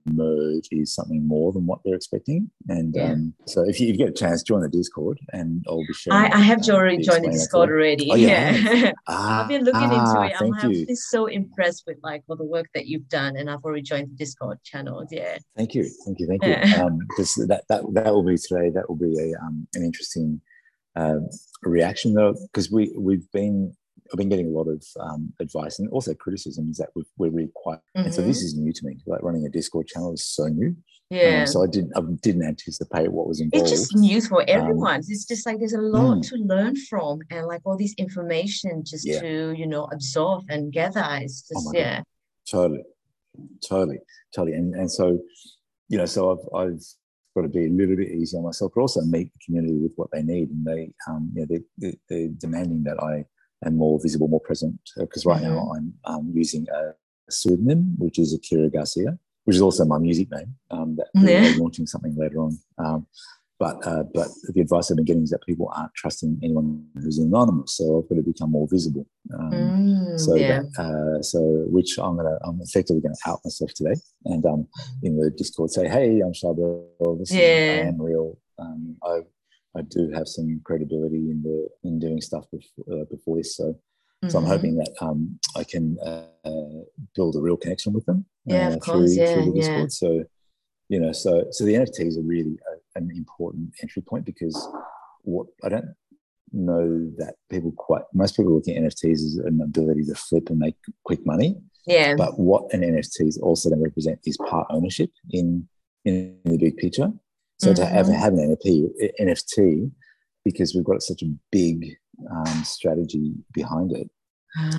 emerge 0.06 0.68
is 0.70 0.94
something 0.94 1.26
more 1.26 1.52
than 1.52 1.66
what 1.66 1.80
they're 1.84 1.94
expecting. 1.94 2.50
And 2.68 2.94
Yeah. 2.94 3.12
um, 3.12 3.34
so 3.46 3.62
if 3.66 3.80
you, 3.80 3.88
if 3.88 3.92
you 3.92 3.98
get 3.98 4.10
a 4.10 4.12
chance, 4.12 4.42
join 4.42 4.60
the 4.60 4.68
Discord, 4.68 5.18
and 5.32 5.64
I'll 5.66 5.78
be 5.78 5.94
sharing. 5.94 6.32
I, 6.32 6.36
I 6.36 6.40
have 6.40 6.60
already 6.68 6.98
joined 6.98 7.24
the 7.24 7.30
Discord 7.30 7.70
already. 7.70 8.10
Oh, 8.10 8.14
you 8.14 8.28
yeah. 8.28 8.50
have? 8.52 8.94
I've 9.06 9.48
been 9.48 9.64
looking 9.64 9.82
into 9.82 9.96
Ah, 9.96 10.24
it. 10.24 10.34
I'm 10.38 10.52
have 10.52 10.74
so 10.98 11.26
impressed 11.26 11.84
with 11.86 11.96
like 12.02 12.22
all 12.28 12.36
the 12.36 12.44
work 12.44 12.66
that 12.74 12.86
you've 12.86 13.08
done, 13.08 13.36
and 13.36 13.48
I've 13.48 13.64
already 13.64 13.82
joined 13.82 14.10
the 14.10 14.16
Discord 14.16 14.58
channel. 14.64 15.06
Yeah. 15.10 15.38
Thank 15.56 15.74
you, 15.74 15.88
thank 16.04 16.20
you, 16.20 16.26
thank 16.26 16.44
you. 16.44 16.50
Yeah. 16.50 16.84
Um, 16.84 16.98
that 17.48 17.64
that 17.70 17.82
that 17.94 18.12
will 18.12 18.22
be 18.24 18.36
today. 18.36 18.68
That 18.68 18.88
will 18.88 18.96
be 18.96 19.18
a 19.18 19.38
um, 19.40 19.66
an 19.74 19.82
interesting 19.82 20.40
um 20.96 21.28
reaction 21.62 22.12
though, 22.12 22.34
because 22.52 22.70
we 22.70 22.92
we've 22.98 23.30
been 23.32 23.72
I've 24.12 24.18
been 24.18 24.28
getting 24.28 24.46
a 24.46 24.50
lot 24.58 24.66
of 24.68 24.84
um, 24.98 25.32
advice 25.40 25.78
and 25.78 25.88
also 25.90 26.14
criticisms 26.14 26.78
that 26.78 26.88
we've, 26.94 27.04
we're 27.18 27.30
really 27.30 27.50
quite. 27.54 27.78
And 27.94 28.12
so 28.12 28.22
this 28.22 28.42
is 28.42 28.56
new 28.56 28.72
to 28.72 28.86
me. 28.86 28.98
Like 29.06 29.22
running 29.22 29.46
a 29.46 29.48
Discord 29.48 29.86
channel 29.86 30.12
is 30.14 30.26
so 30.26 30.46
new. 30.46 30.68
Um, 30.68 30.76
Yeah. 31.10 31.44
so 31.44 31.62
I 31.62 31.66
didn't 31.66 31.92
I 31.96 32.00
didn't 32.22 32.44
anticipate 32.44 33.10
what 33.12 33.26
was 33.26 33.40
involved. 33.40 33.62
it's 33.68 33.80
just 33.80 33.96
news 33.96 34.28
for 34.28 34.40
Um, 34.42 34.46
everyone. 34.48 35.00
it's 35.00 35.24
just 35.26 35.44
like 35.46 35.58
there's 35.58 35.72
a 35.72 35.80
lot 35.80 36.18
mm. 36.18 36.28
to 36.28 36.36
learn 36.36 36.74
from, 36.88 37.20
and 37.30 37.46
like 37.46 37.62
all 37.64 37.76
this 37.76 37.94
information 37.98 38.84
just 38.84 39.06
Yeah. 39.06 39.20
to 39.20 39.52
you 39.60 39.66
know 39.66 39.84
absorb 39.92 40.44
and 40.48 40.72
gather. 40.72 41.04
It's 41.22 41.44
Oh 41.50 41.54
just 41.54 41.66
God. 41.66 41.74
yeah. 41.80 42.02
Totally, 42.50 42.84
totally, 43.68 43.98
totally. 44.34 44.56
And 44.56 44.74
and 44.74 44.90
so, 44.90 45.18
you 45.88 45.98
know, 45.98 46.06
so 46.06 46.20
I've 46.32 46.44
I've 46.60 46.80
got 47.36 47.42
to 47.42 47.48
be 47.48 47.66
a 47.66 47.70
little 47.70 47.96
bit 47.96 48.10
easy 48.10 48.36
on 48.36 48.42
myself, 48.44 48.72
but 48.74 48.80
also 48.80 49.02
meet 49.02 49.32
the 49.32 49.38
community 49.44 49.76
with 49.78 49.92
what 49.96 50.10
they 50.12 50.22
need. 50.22 50.50
And 50.50 50.64
they, 50.64 50.92
um, 51.08 51.30
you 51.34 51.40
know, 51.40 51.46
they, 51.50 51.60
they, 51.78 51.96
they're 52.08 52.28
demanding 52.38 52.82
that 52.84 53.00
I 53.02 53.24
am 53.64 53.76
more 53.76 53.98
visible, 54.00 54.28
more 54.28 54.40
present. 54.40 54.78
Because 54.96 55.26
right 55.26 55.42
now 55.42 55.72
I'm 55.76 55.94
um, 56.04 56.30
using 56.34 56.66
a 56.70 56.94
pseudonym, 57.30 57.94
which 57.98 58.18
is 58.18 58.34
Akira 58.34 58.68
Garcia, 58.70 59.18
which 59.44 59.56
is 59.56 59.62
also 59.62 59.84
my 59.84 59.98
music 59.98 60.30
name. 60.30 60.54
Um, 60.70 60.96
that 60.96 61.08
we're 61.14 61.30
Yeah. 61.30 61.56
launching 61.56 61.86
something 61.86 62.14
later 62.16 62.40
on. 62.40 62.58
Um, 62.78 63.06
but 63.58 63.86
uh, 63.86 64.04
but 64.14 64.28
the 64.54 64.62
advice 64.62 64.90
I've 64.90 64.96
been 64.96 65.04
getting 65.04 65.22
is 65.22 65.30
that 65.30 65.42
people 65.44 65.70
aren't 65.76 65.94
trusting 65.94 66.40
anyone 66.42 66.86
who's 66.94 67.18
anonymous. 67.18 67.74
So 67.76 67.98
I've 67.98 68.08
got 68.08 68.14
to 68.16 68.22
become 68.22 68.50
more 68.50 68.66
visible. 68.70 69.06
Um, 69.38 69.74
Mm, 69.76 70.18
so 70.18 70.36
yeah. 70.36 70.46
that 70.48 70.64
uh, 70.84 71.22
so 71.22 71.40
which 71.68 71.98
I'm 71.98 72.16
gonna 72.16 72.38
I'm 72.42 72.58
effectively 72.62 73.02
gonna 73.02 73.14
out 73.26 73.40
myself 73.44 73.70
today 73.74 73.94
and 74.24 74.44
um 74.46 74.66
in 75.02 75.16
the 75.18 75.30
Discord 75.30 75.70
say 75.70 75.88
hey 75.88 76.20
I'm 76.20 76.32
Charbel 76.32 77.18
this 77.18 77.30
is, 77.30 77.38
I 77.38 77.76
am 77.88 78.00
real 78.00 78.36
um 78.58 78.96
I 79.02 79.20
I 79.76 79.82
do 79.82 80.10
have 80.10 80.26
some 80.26 80.60
credibility 80.64 81.30
in 81.30 81.42
the 81.42 81.68
in 81.84 81.98
doing 81.98 82.20
stuff 82.20 82.44
before, 82.50 82.84
uh, 82.92 83.04
before 83.04 83.36
this 83.36 83.56
so 83.56 83.78
so 84.28 84.38
I'm 84.38 84.44
Mhm. 84.44 84.48
hoping 84.48 84.74
that 84.76 84.92
um 85.00 85.38
I 85.56 85.64
can 85.64 85.96
uh, 86.04 86.26
uh, 86.44 86.80
build 87.16 87.36
a 87.36 87.40
real 87.40 87.56
connection 87.56 87.92
with 87.92 88.04
them 88.06 88.26
Yeah, 88.46 88.68
uh, 88.68 88.74
of 88.76 88.80
course, 88.80 89.14
through 89.14 89.22
yeah, 89.22 89.32
through 89.32 89.44
the 89.46 89.50
yeah. 89.58 89.60
Discord 89.60 89.92
so 89.92 90.24
you 90.88 90.98
know 91.00 91.12
so 91.12 91.30
so 91.50 91.64
the 91.64 91.74
NFTs 91.74 92.18
are 92.18 92.22
really 92.34 92.58
a, 92.70 92.98
an 92.98 93.10
important 93.22 93.72
entry 93.82 94.02
point 94.02 94.24
because 94.26 94.56
what 95.22 95.46
I 95.64 95.68
don't 95.68 95.90
know 96.52 97.08
that 97.18 97.34
people 97.48 97.72
quite 97.72 98.02
most 98.12 98.36
people 98.36 98.52
look 98.54 98.66
at 98.68 98.76
NFTs 98.76 99.20
as 99.28 99.36
an 99.50 99.60
ability 99.62 100.04
to 100.06 100.14
flip 100.16 100.50
and 100.50 100.58
make 100.58 100.74
quick 101.04 101.24
money. 101.24 101.50
Yeah. 101.86 102.14
But 102.16 102.38
what 102.38 102.72
an 102.74 102.80
NFT 102.82 103.28
is 103.28 103.38
also 103.38 103.68
going 103.68 103.78
to 103.80 103.84
represent 103.84 104.18
is 104.26 104.36
part 104.36 104.66
ownership 104.70 105.10
in 105.30 105.68
in 106.04 106.38
the 106.44 106.58
big 106.58 106.76
picture. 106.76 107.12
So 107.60 107.74
to 107.74 107.84
have, 107.84 108.06
Mhm. 108.06 108.14
have 108.14 108.32
an 108.32 108.38
NFT, 108.56 108.88
NFT, 109.20 109.90
because 110.44 110.74
we've 110.74 110.84
got 110.84 111.02
such 111.02 111.22
a 111.22 111.30
big 111.50 111.96
um, 112.30 112.64
strategy 112.64 113.32
behind 113.52 113.92
it, 113.92 114.10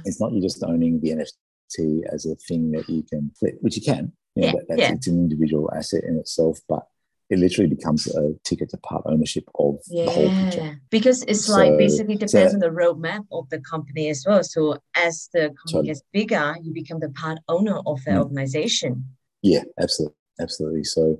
it's 0.05 0.19
not 0.19 0.31
you 0.33 0.41
just 0.41 0.63
owning 0.63 0.99
the 0.99 1.11
NFT 1.11 2.03
as 2.13 2.25
a 2.25 2.35
thing 2.35 2.71
that 2.71 2.89
you 2.89 3.03
can 3.03 3.31
flip, 3.39 3.57
which 3.61 3.75
you 3.77 3.81
can. 3.83 4.11
You 4.35 4.41
know, 4.41 4.47
Yeah, 4.47 4.51
that, 4.53 4.65
that's, 4.69 4.79
yeah. 4.81 4.93
It's 4.93 5.07
an 5.07 5.17
individual 5.19 5.69
asset 5.75 6.03
in 6.03 6.17
itself, 6.17 6.59
but 6.67 6.87
it 7.29 7.39
literally 7.39 7.69
becomes 7.69 8.07
a 8.07 8.33
ticket 8.43 8.69
to 8.71 8.77
part 8.77 9.03
ownership 9.05 9.45
of 9.55 9.79
the 9.87 10.05
whole 10.09 10.29
picture. 10.29 10.59
Yeah, 10.65 10.73
because 10.89 11.23
it's 11.23 11.47
like 11.47 11.71
So- 11.73 11.77
basically 11.77 12.15
so- 12.15 12.25
depends 12.25 12.53
on 12.53 12.59
the 12.59 12.69
roadmap 12.69 13.25
of 13.31 13.49
the 13.49 13.59
company 13.59 14.09
as 14.09 14.25
well. 14.27 14.43
So 14.43 14.77
as 14.95 15.29
the 15.33 15.39
company 15.41 15.71
Totally. 15.71 15.87
gets 15.87 16.01
bigger, 16.11 16.55
you 16.61 16.73
become 16.73 16.99
the 16.99 17.09
part 17.09 17.39
owner 17.47 17.77
of 17.85 18.03
the 18.05 18.11
Mm. 18.11 18.23
organization. 18.23 19.05
Yeah, 19.41 19.63
absolutely, 19.79 20.15
absolutely. 20.39 20.83
So, 20.83 21.19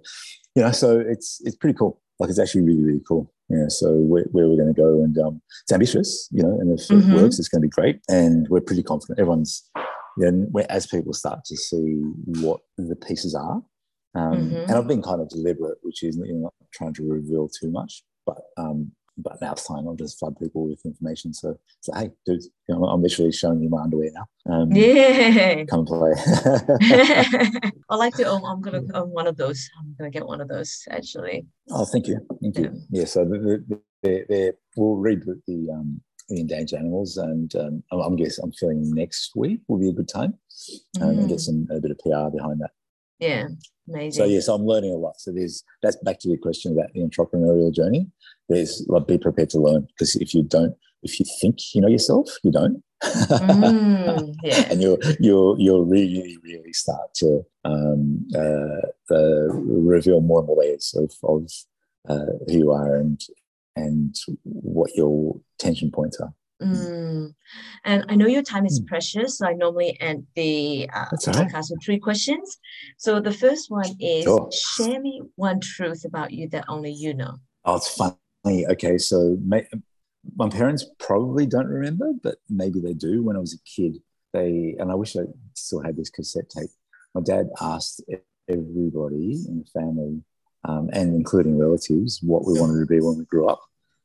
you 0.55 0.61
know, 0.63 0.71
so 0.71 0.99
it's 0.99 1.39
it's 1.45 1.55
pretty 1.55 1.77
cool. 1.77 2.01
Like 2.19 2.29
it's 2.29 2.39
actually 2.39 2.61
really 2.61 2.83
really 2.83 3.01
cool. 3.07 3.33
Yeah. 3.49 3.67
So 3.67 3.93
where, 3.95 4.23
where 4.31 4.47
we're 4.47 4.55
going 4.55 4.73
to 4.73 4.81
go, 4.81 5.03
and 5.03 5.17
um, 5.17 5.41
it's 5.63 5.73
ambitious, 5.73 6.29
you 6.31 6.41
know, 6.41 6.57
and 6.59 6.79
if 6.79 6.87
Mhm. 6.87 7.11
it 7.11 7.15
works, 7.21 7.37
it's 7.39 7.49
going 7.49 7.61
to 7.61 7.67
be 7.67 7.69
great. 7.69 7.99
And 8.09 8.47
we're 8.49 8.61
pretty 8.61 8.83
confident. 8.83 9.19
Everyone's 9.19 9.69
then 10.17 10.47
where 10.51 10.69
as 10.71 10.87
people 10.87 11.13
start 11.13 11.43
to 11.45 11.57
see 11.57 11.99
what 12.41 12.59
the 12.77 12.95
pieces 12.95 13.33
are. 13.35 13.61
Um, 14.15 14.37
Mhm. 14.51 14.61
And 14.67 14.71
I've 14.71 14.87
been 14.87 15.01
kind 15.01 15.21
of 15.21 15.29
deliberate, 15.29 15.79
which 15.83 16.03
is 16.03 16.15
you 16.17 16.33
know, 16.33 16.39
not 16.43 16.53
trying 16.73 16.93
to 16.95 17.03
reveal 17.03 17.49
too 17.49 17.69
much, 17.71 18.03
but 18.25 18.37
um, 18.57 18.91
but 19.17 19.39
now 19.41 19.51
it's 19.53 19.67
time. 19.67 19.87
I'll 19.87 19.95
just 19.95 20.17
flood 20.19 20.37
people 20.39 20.67
with 20.67 20.85
information. 20.85 21.33
So, 21.33 21.59
so 21.81 21.93
hey, 21.93 22.11
dude, 22.25 22.43
you 22.67 22.75
know, 22.75 22.85
I'm 22.85 23.01
literally 23.01 23.31
showing 23.31 23.61
you 23.61 23.69
my 23.69 23.81
underwear 23.83 24.09
now. 24.13 24.25
Um, 24.53 24.71
Yeah. 24.71 25.63
Come 25.65 25.85
play. 25.85 26.13
I 27.89 27.95
like 27.95 28.15
to 28.15 28.25
own. 28.25 28.43
I'm 28.45 28.61
gonna 28.61 28.83
own 28.93 29.09
one 29.09 29.27
of 29.27 29.37
those. 29.37 29.69
I'm 29.79 29.95
gonna 29.97 30.09
get 30.11 30.25
one 30.25 30.41
of 30.41 30.47
those 30.47 30.83
actually. 30.89 31.45
Oh, 31.69 31.85
thank 31.85 32.07
you, 32.07 32.19
thank 32.41 32.57
you. 32.57 32.73
Yeah, 32.89 33.05
so 33.05 33.25
the, 33.25 33.63
the, 33.67 33.79
the, 34.03 34.25
the, 34.29 34.53
we'll 34.75 34.95
read 34.95 35.21
the, 35.25 35.39
the 35.47 35.69
um 35.71 36.01
the 36.29 36.39
endangered 36.39 36.79
animals, 36.79 37.17
and 37.17 37.53
um, 37.55 37.83
I'm, 37.91 37.99
I'm 37.99 38.15
guessing 38.15 38.43
I'm 38.45 38.53
feeling 38.53 38.89
next 38.93 39.31
week 39.35 39.59
will 39.67 39.79
be 39.79 39.89
a 39.89 39.93
good 39.93 40.07
time, 40.07 40.35
um, 41.01 41.09
and 41.09 41.27
get 41.29 41.39
Mm. 41.39 41.41
some 41.41 41.67
a 41.69 41.79
bit 41.81 41.91
of 41.91 41.97
PR 41.99 42.29
behind 42.35 42.61
that. 42.61 42.71
Yeah, 43.21 43.47
amazing. 43.87 44.23
So 44.23 44.25
yes, 44.25 44.47
I'm 44.47 44.65
learning 44.65 44.91
a 44.91 44.97
lot. 44.97 45.21
So 45.21 45.31
there's 45.31 45.63
that's 45.81 45.95
back 45.97 46.19
to 46.21 46.27
your 46.27 46.39
question 46.39 46.73
about 46.73 46.91
the 46.93 47.01
entrepreneurial 47.01 47.73
journey. 47.73 48.07
There's 48.49 48.83
like 48.87 49.07
be 49.07 49.17
prepared 49.17 49.51
to 49.51 49.59
learn 49.59 49.87
because 49.87 50.15
if 50.15 50.33
you 50.33 50.43
don't, 50.43 50.75
if 51.03 51.19
you 51.19 51.25
think 51.39 51.59
you 51.73 51.81
know 51.81 51.87
yourself, 51.87 52.27
you 52.43 52.51
don't. 52.51 52.83
Mm, 53.03 54.35
yeah. 54.43 54.65
and 54.69 54.81
you'll 54.81 54.97
you'll 55.19 55.55
you'll 55.59 55.85
really 55.85 56.37
really 56.43 56.73
start 56.73 57.13
to 57.15 57.45
um, 57.63 58.27
uh, 58.35 59.13
uh, 59.13 59.53
reveal 59.53 60.21
more 60.21 60.39
and 60.39 60.47
more 60.47 60.57
layers 60.57 60.93
of, 60.97 61.13
of 61.23 61.49
uh, 62.09 62.33
who 62.47 62.53
you 62.57 62.71
are 62.71 62.95
and 62.95 63.21
and 63.75 64.15
what 64.43 64.95
your 64.95 65.39
tension 65.59 65.91
points 65.91 66.19
are. 66.19 66.33
Mm. 66.67 67.33
And 67.85 68.05
I 68.09 68.15
know 68.15 68.27
your 68.27 68.43
time 68.43 68.65
is 68.65 68.79
Mm. 68.79 68.87
precious, 68.87 69.37
so 69.37 69.47
I 69.47 69.53
normally 69.53 69.97
end 69.99 70.27
the 70.35 70.89
uh, 70.93 71.05
all 71.11 71.33
right. 71.33 71.47
podcast 71.47 71.71
with 71.71 71.83
three 71.83 71.99
questions. 71.99 72.57
So 72.97 73.19
the 73.19 73.31
first 73.31 73.69
one 73.71 73.95
is 73.99 74.23
Sure. 74.23 74.49
share 74.51 74.99
me 75.01 75.21
one 75.35 75.59
truth 75.59 76.05
about 76.05 76.31
you 76.31 76.47
that 76.49 76.65
only 76.67 76.91
you 76.91 77.13
know. 77.13 77.35
Oh, 77.65 77.75
it's 77.77 77.89
funny. 77.89 78.65
Okay, 78.67 78.97
so 78.97 79.37
may, 79.43 79.67
my 80.35 80.49
parents 80.49 80.85
probably 80.99 81.45
don't 81.45 81.67
remember, 81.67 82.13
but 82.21 82.37
maybe 82.49 82.79
they 82.79 82.93
do. 82.93 83.23
When 83.23 83.35
I 83.35 83.39
was 83.39 83.53
a 83.53 83.59
kid, 83.69 84.01
they 84.33 84.75
and 84.79 84.91
I 84.91 84.95
wish 84.95 85.15
I 85.15 85.23
still 85.55 85.81
had 85.81 85.95
this 85.97 86.09
cassette 86.09 86.49
tape. 86.49 86.69
My 87.13 87.21
dad 87.21 87.49
asked 87.59 88.01
everybody 88.47 89.43
in 89.47 89.63
the 89.63 89.79
family, 89.79 90.21
um, 90.67 90.89
and 90.93 91.13
including 91.15 91.57
relatives, 91.57 92.19
what 92.21 92.45
we 92.45 92.59
wanted 92.59 92.79
to 92.79 92.85
be 92.85 93.01
when 93.01 93.17
we 93.17 93.25
grew 93.25 93.47
up. 93.47 93.61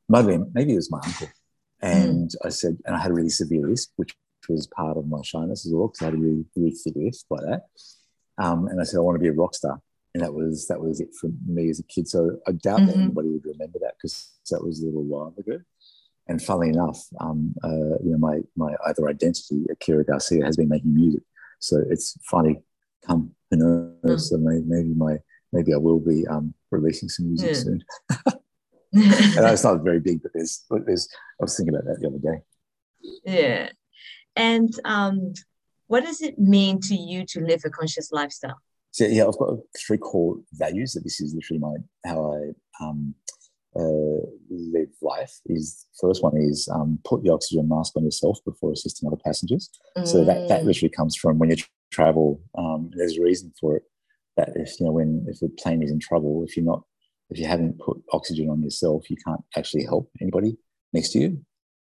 Maybe 0.09 0.39
maybe 0.55 0.73
it 0.73 0.77
was 0.77 0.91
my 0.91 1.01
uncle, 1.05 1.29
and 1.83 2.31
I 2.45 2.49
said, 2.51 2.79
and 2.85 2.97
I 2.97 3.01
had 3.01 3.11
a 3.11 3.15
really 3.15 3.29
severe 3.29 3.67
lisp, 3.67 3.93
which 3.97 4.15
was 4.49 4.67
part 4.69 4.97
of 4.97 5.09
my 5.09 5.21
shyness 5.23 5.67
as 5.67 5.73
well, 5.73 5.89
because 5.89 6.03
I 6.03 6.05
had 6.07 6.15
a 6.15 6.19
really 6.19 6.45
really 6.57 6.71
thick 6.73 6.95
lisp 6.97 7.27
like 7.31 7.43
that. 7.43 7.63
Um, 8.39 8.69
and 8.69 8.81
I 8.81 8.85
said, 8.85 8.99
I 8.99 9.01
want 9.01 9.17
to 9.17 9.23
be 9.23 9.29
a 9.29 9.33
rock 9.33 9.55
star 9.55 9.81
and 10.15 10.23
that 10.23 10.33
was 10.33 10.67
that 10.69 10.81
was 10.81 11.01
it 11.01 11.15
for 11.21 11.29
me 11.47 11.69
as 11.69 11.79
a 11.79 11.83
kid. 11.85 12.09
So 12.09 12.39
I 12.49 12.53
doubt 12.53 12.87
that 12.87 12.97
Mhm. 12.97 13.03
anybody 13.03 13.29
would 13.29 13.45
remember 13.45 13.79
that 13.81 13.95
because 13.97 14.33
that 14.51 14.65
was 14.65 14.81
a 14.83 14.87
little 14.87 15.03
while 15.05 15.35
ago. 15.37 15.61
And 16.27 16.43
funnily 16.43 16.71
enough, 16.71 17.07
um, 17.21 17.55
uh, 17.63 17.99
you 18.03 18.11
know, 18.13 18.19
my 18.19 18.43
my 18.57 18.75
other 18.87 19.09
identity, 19.09 19.67
Akira 19.71 20.05
Garcia, 20.05 20.45
has 20.45 20.57
been 20.57 20.69
making 20.71 20.95
music. 20.95 21.23
So 21.59 21.83
it's 21.91 22.17
finally 22.23 22.63
come. 23.07 23.35
Who 23.51 23.57
knows? 23.59 24.01
Mm. 24.05 24.21
So 24.29 24.39
maybe, 24.39 24.65
maybe 24.67 24.95
my 24.95 25.19
maybe 25.53 25.75
I 25.75 25.77
will 25.77 26.01
be 26.01 26.27
um, 26.29 26.55
releasing 26.71 27.09
some 27.11 27.27
music 27.29 27.51
Yeah. 27.51 27.63
soon. 27.63 27.85
I 28.95 29.41
know 29.41 29.53
it's 29.53 29.65
not 29.65 29.83
very 29.83 30.01
big, 30.01 30.23
but 30.23 30.33
there's 30.35 30.65
but 30.71 30.87
there's. 30.87 31.09
I 31.41 31.45
was 31.45 31.57
thinking 31.57 31.75
about 31.75 31.87
that 31.87 32.01
the 32.01 32.09
other 32.09 32.19
day. 32.19 32.43
yeah. 33.25 33.69
And 34.37 34.73
um, 34.85 35.33
what 35.87 36.05
does 36.05 36.21
it 36.21 36.39
mean 36.39 36.81
to 36.83 36.95
you 36.95 37.25
to 37.27 37.41
live 37.41 37.63
a 37.65 37.71
conscious 37.71 38.13
lifestyle? 38.13 38.59
So 38.91 39.05
yeah, 39.05 39.27
I've 39.27 39.39
got 39.39 39.59
three 39.87 39.99
core 39.99 40.37
values. 40.53 40.93
That 40.93 41.05
this 41.05 41.21
is 41.21 41.35
literally 41.35 41.61
my 41.61 42.11
how 42.11 42.33
I 42.33 42.85
um, 42.85 43.15
uh, 43.75 44.27
live 44.51 44.89
life. 45.03 45.35
Is 45.47 45.87
first 46.01 46.23
one 46.23 46.37
is 46.37 46.69
um, 46.73 46.99
put 47.05 47.23
the 47.23 47.31
oxygen 47.33 47.69
mask 47.69 47.97
on 47.97 48.05
yourself 48.05 48.39
before 48.45 48.73
assisting 48.73 49.07
other 49.07 49.21
passengers. 49.25 49.71
So 50.05 50.25
that 50.25 50.49
that 50.49 50.63
Mm, 50.63 50.67
literally 50.67 50.91
comes 50.91 51.17
from 51.17 51.39
when 51.39 51.51
you 51.51 51.57
travel. 51.91 52.41
Um, 52.57 52.91
there's 52.95 53.19
a 53.19 53.23
reason 53.23 53.53
for 53.61 53.77
it. 53.77 53.83
That 54.37 54.51
if 54.57 54.79
you 54.81 54.87
know 54.87 54.93
when 54.93 55.27
if 55.29 55.41
the 55.41 55.49
plane 55.49 55.83
is 55.83 55.91
in 55.91 56.01
trouble, 56.01 56.45
if 56.47 56.57
you're 56.57 56.65
not 56.67 56.83
if 57.31 57.39
you 57.39 57.47
haven't 57.47 57.79
put 57.79 58.03
oxygen 58.13 58.51
on 58.51 58.63
yourself, 58.63 59.11
you 59.11 59.17
can't 59.27 59.43
actually 59.57 59.85
help 59.85 60.11
anybody 60.21 60.57
next 60.93 61.11
to 61.13 61.19
you. 61.19 61.41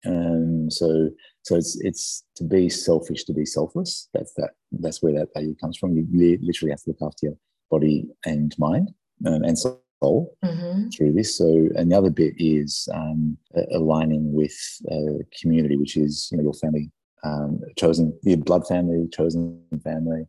Um, 0.05 0.69
so 0.69 1.09
so 1.43 1.55
it's 1.55 1.77
it's 1.81 2.25
to 2.35 2.43
be 2.43 2.69
selfish 2.69 3.23
to 3.25 3.33
be 3.33 3.45
selfless. 3.45 4.09
That's 4.13 4.33
that 4.33 4.51
that's 4.71 5.01
where 5.01 5.13
that 5.13 5.29
value 5.33 5.55
comes 5.55 5.77
from. 5.77 5.95
You 5.95 6.05
li- 6.11 6.39
literally 6.41 6.71
have 6.71 6.81
to 6.83 6.89
look 6.89 7.01
after 7.01 7.27
your 7.27 7.37
body 7.71 8.07
and 8.25 8.53
mind 8.57 8.91
um, 9.25 9.43
and 9.43 9.57
soul 9.57 10.37
mhm, 10.43 10.93
through 10.95 11.13
this. 11.13 11.37
So, 11.37 11.69
and 11.75 11.91
the 11.91 11.97
other 11.97 12.09
bit 12.09 12.33
is 12.37 12.87
um, 12.93 13.37
aligning 13.71 14.33
with 14.33 14.55
uh, 14.91 15.23
community, 15.41 15.77
which 15.77 15.97
is 15.97 16.27
you 16.31 16.37
know 16.37 16.43
your 16.43 16.53
family, 16.53 16.91
um, 17.23 17.61
chosen 17.77 18.17
your 18.23 18.37
blood 18.37 18.67
family, 18.67 19.07
chosen 19.11 19.61
family, 19.83 20.25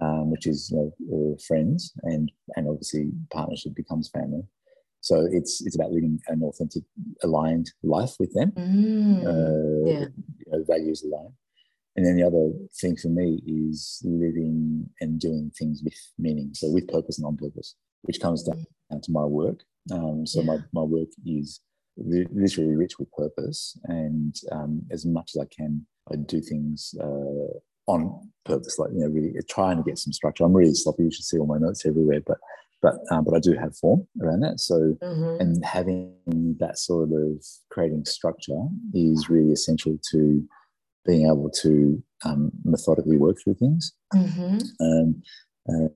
um, 0.00 0.30
which 0.30 0.46
is 0.46 0.70
you 0.70 0.76
know 0.78 1.34
uh, 1.34 1.36
friends, 1.46 1.92
and 2.02 2.30
and 2.56 2.68
obviously 2.68 3.10
partnership 3.32 3.74
becomes 3.74 4.08
family. 4.08 4.42
So 5.00 5.26
it's 5.30 5.60
it's 5.64 5.76
about 5.76 5.92
living 5.92 6.20
an 6.28 6.42
authentic, 6.42 6.84
aligned 7.22 7.70
life 7.82 8.14
with 8.18 8.32
them. 8.34 8.52
mm, 8.56 9.22
Uh, 9.26 9.90
yeah. 9.90 10.06
you 10.38 10.52
know, 10.52 10.64
values 10.64 11.02
aligned. 11.04 11.34
And 11.96 12.06
then 12.06 12.16
the 12.16 12.22
other 12.26 12.52
thing 12.80 12.96
for 12.96 13.08
me 13.08 13.42
is 13.46 14.00
living 14.04 14.88
and 15.00 15.18
doing 15.18 15.50
things 15.58 15.82
with 15.82 15.94
meaning, 16.18 16.50
so 16.54 16.70
with 16.70 16.86
purpose 16.88 17.18
and 17.18 17.26
on 17.26 17.36
purpose, 17.36 17.74
which 18.02 18.20
comes 18.20 18.44
down, 18.44 18.64
down 18.90 19.00
to 19.00 19.12
my 19.12 19.24
work. 19.24 19.60
Um, 19.92 20.24
so 20.26 20.42
my, 20.42 20.54
Yeah. 20.54 20.60
my 20.72 20.82
work 20.82 21.08
is 21.26 21.60
literally 21.96 22.76
rich 22.76 22.98
with 23.00 23.10
purpose, 23.12 23.76
and 23.84 24.34
um, 24.52 24.82
as 24.92 25.04
much 25.06 25.32
as 25.34 25.42
I 25.42 25.46
can, 25.46 25.86
I 26.12 26.16
do 26.16 26.40
things 26.40 26.94
uh, 27.00 27.58
on 27.88 28.30
purpose, 28.44 28.78
like 28.78 28.90
you 28.92 29.00
know, 29.00 29.08
really 29.08 29.34
trying 29.48 29.78
to 29.78 29.82
get 29.82 29.98
some 29.98 30.12
structure. 30.12 30.44
I'm 30.44 30.54
really 30.54 30.74
sloppy. 30.74 31.04
You 31.04 31.12
should 31.12 31.24
see 31.24 31.38
all 31.38 31.46
my 31.46 31.58
notes 31.58 31.86
everywhere, 31.86 32.20
but 32.26 32.38
but 32.82 32.94
um, 33.10 33.24
but 33.24 33.34
I 33.34 33.40
do 33.40 33.54
have 33.54 33.76
form 33.76 34.06
around 34.22 34.40
that. 34.40 34.60
So 34.60 34.96
mhm, 35.02 35.40
and 35.40 35.64
having 35.64 36.14
that 36.60 36.78
sort 36.78 37.10
of 37.12 37.44
creating 37.70 38.04
structure 38.06 38.62
is 38.94 39.30
really 39.30 39.52
essential 39.52 39.98
to 40.12 40.48
being 41.06 41.26
able 41.26 41.50
to 41.62 42.02
um, 42.24 42.52
methodically 42.64 43.18
work 43.18 43.36
through 43.42 43.54
things. 43.54 43.92
mhm, 44.14 44.58
Um, 44.80 45.22
uh, 45.68 45.88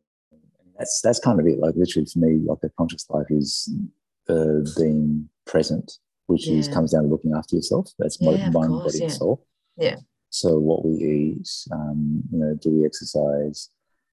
that's 0.79 1.01
that's 1.03 1.21
kind 1.21 1.41
of 1.41 1.47
it. 1.47 1.59
Like 1.61 1.75
literally 1.77 2.07
for 2.13 2.19
me, 2.19 2.41
like 2.47 2.59
a 2.65 2.71
conscious 2.79 3.07
life 3.11 3.27
is 3.31 3.73
uh, 4.29 4.61
being 4.79 5.29
present, 5.47 5.93
which 6.27 6.51
is 6.51 6.69
comes 6.69 6.93
down 6.93 7.05
to 7.05 7.09
looking 7.09 7.35
after 7.35 7.57
yourself. 7.57 7.91
That's 7.99 8.21
my 8.23 8.33
Yeah, 8.33 8.51
mind, 8.51 8.71
course, 8.71 8.85
body, 8.85 8.99
yeah. 8.99 9.05
and 9.05 9.13
soul. 9.13 9.47
Yeah. 9.77 9.97
So 10.33 10.59
what 10.59 10.83
we 10.83 10.93
eat, 10.95 11.49
um, 11.73 12.23
you 12.33 12.39
know, 12.39 12.55
do 12.55 12.71
we 12.71 12.87
exercise? 12.87 13.69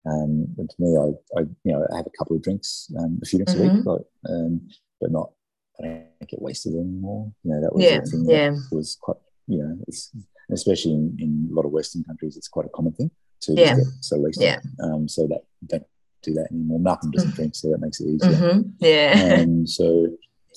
Um, 0.05 0.53
and 0.57 0.69
to 0.69 0.75
me, 0.77 0.97
I, 0.97 1.39
I, 1.39 1.43
you 1.63 1.71
know, 1.71 1.87
I 1.93 1.97
have 1.97 2.07
a 2.07 2.17
couple 2.17 2.35
of 2.35 2.41
drinks, 2.43 2.91
um, 2.99 3.19
a 3.23 3.25
few 3.25 3.39
drinks 3.39 3.55
a 3.55 3.61
week, 3.61 3.71
but, 3.85 4.01
um, 4.29 4.67
but 4.99 5.11
not, 5.11 5.31
I 5.79 5.83
don't 5.87 6.29
get 6.29 6.41
wasted 6.41 6.73
anymore. 6.73 7.31
You 7.45 7.51
know, 7.51 7.61
that 7.61 7.73
was 7.73 7.85
Yeah, 7.85 8.01
thing 8.01 8.25
yeah. 8.27 8.49
that 8.51 8.75
was 8.75 8.97
quite, 8.99 9.15
you 9.47 9.59
know, 9.59 9.77
it's 9.87 10.11
especially 10.51 10.91
in, 10.91 11.15
in 11.19 11.49
a 11.51 11.55
lot 11.55 11.65
of 11.65 11.71
Western 11.71 12.03
countries, 12.03 12.35
it's 12.35 12.49
quite 12.49 12.65
a 12.65 12.69
common 12.69 12.91
thing 12.91 13.11
to 13.43 13.53
Yeah. 13.53 13.75
get 13.75 13.85
so 14.01 14.19
wasted. 14.19 14.43
Yeah. 14.43 14.59
Um, 14.83 15.07
so 15.07 15.25
that 15.27 15.43
don't 15.67 15.85
do 16.21 16.33
that 16.33 16.49
anymore. 16.51 16.81
Malcolm 16.81 17.11
doesn't 17.11 17.31
Mhm. 17.31 17.35
drink, 17.35 17.55
so 17.55 17.69
that 17.69 17.79
makes 17.79 18.01
it 18.01 18.07
easier. 18.09 18.35
mhm, 18.35 18.73
yeah. 18.81 19.35
Um, 19.41 19.65
so, 19.65 20.07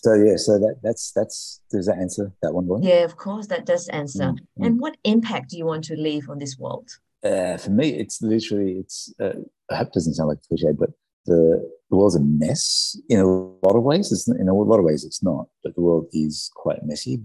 so 0.03 0.14
yeah, 0.14 0.36
so 0.36 0.59
that 0.59 0.76
that's 0.82 1.12
that's 1.12 1.61
does 1.70 1.86
that 1.86 1.98
answer 1.98 2.32
that 2.42 2.53
one, 2.53 2.66
Glenn? 2.66 2.82
Yeah, 2.82 3.05
of 3.05 3.16
course, 3.16 3.46
that 3.46 3.66
does 3.66 3.88
answer. 3.88 4.24
Mm, 4.24 4.38
mm. 4.59 4.66
And 4.66 4.80
what 4.80 4.96
impact 5.05 5.50
do 5.50 5.57
you 5.57 5.64
want 5.64 5.84
to 5.84 5.96
leave 5.96 6.28
on 6.28 6.38
this 6.38 6.59
world? 6.59 6.90
Uh, 7.24 7.57
for 7.57 7.70
me, 7.70 7.90
it's 7.90 8.20
literally 8.20 8.78
it's. 8.80 9.14
Uh, 9.20 9.34
I 9.70 9.76
hope 9.76 9.88
it 9.88 9.94
doesn't 9.94 10.14
sound 10.14 10.28
like 10.28 10.38
a 10.38 10.48
cliche, 10.48 10.72
but 10.76 10.90
the 11.26 11.70
the 11.90 11.96
world's 11.96 12.16
a 12.16 12.20
mess 12.20 12.98
in 13.09 13.20
a 13.20 13.26
lot 13.26 13.76
of 13.76 13.84
ways. 13.84 14.11
It's 14.11 14.26
in 14.26 14.48
a 14.48 14.55
lot 14.55 14.78
of 14.78 14.84
ways 14.84 15.05
it's 15.05 15.22
not, 15.22 15.46
but 15.62 15.74
the 15.76 15.82
world 15.82 16.09
is 16.12 16.50
quite 16.55 16.82
messy. 16.82 17.20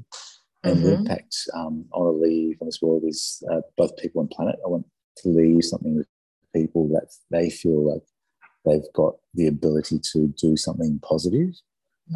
And 0.63 0.77
mm-hmm. 0.77 0.85
the 0.85 0.93
impact 0.93 1.35
um, 1.55 1.85
I 1.95 1.97
want 1.97 2.15
to 2.15 2.27
leave 2.27 2.57
on 2.61 2.67
this 2.67 2.81
world 2.81 3.03
is 3.07 3.41
uh, 3.51 3.61
both 3.75 3.97
people 3.97 4.21
and 4.21 4.29
planet. 4.29 4.57
I 4.63 4.69
want 4.69 4.85
to 5.17 5.29
leave 5.29 5.63
something 5.63 5.95
with 5.95 6.07
people 6.53 6.87
that 6.89 7.07
they 7.31 7.49
feel 7.49 7.91
like 7.91 8.03
they've 8.65 8.93
got 8.93 9.15
the 9.33 9.47
ability 9.47 9.99
to 10.13 10.27
do 10.39 10.57
something 10.57 10.99
positive. 10.99 11.55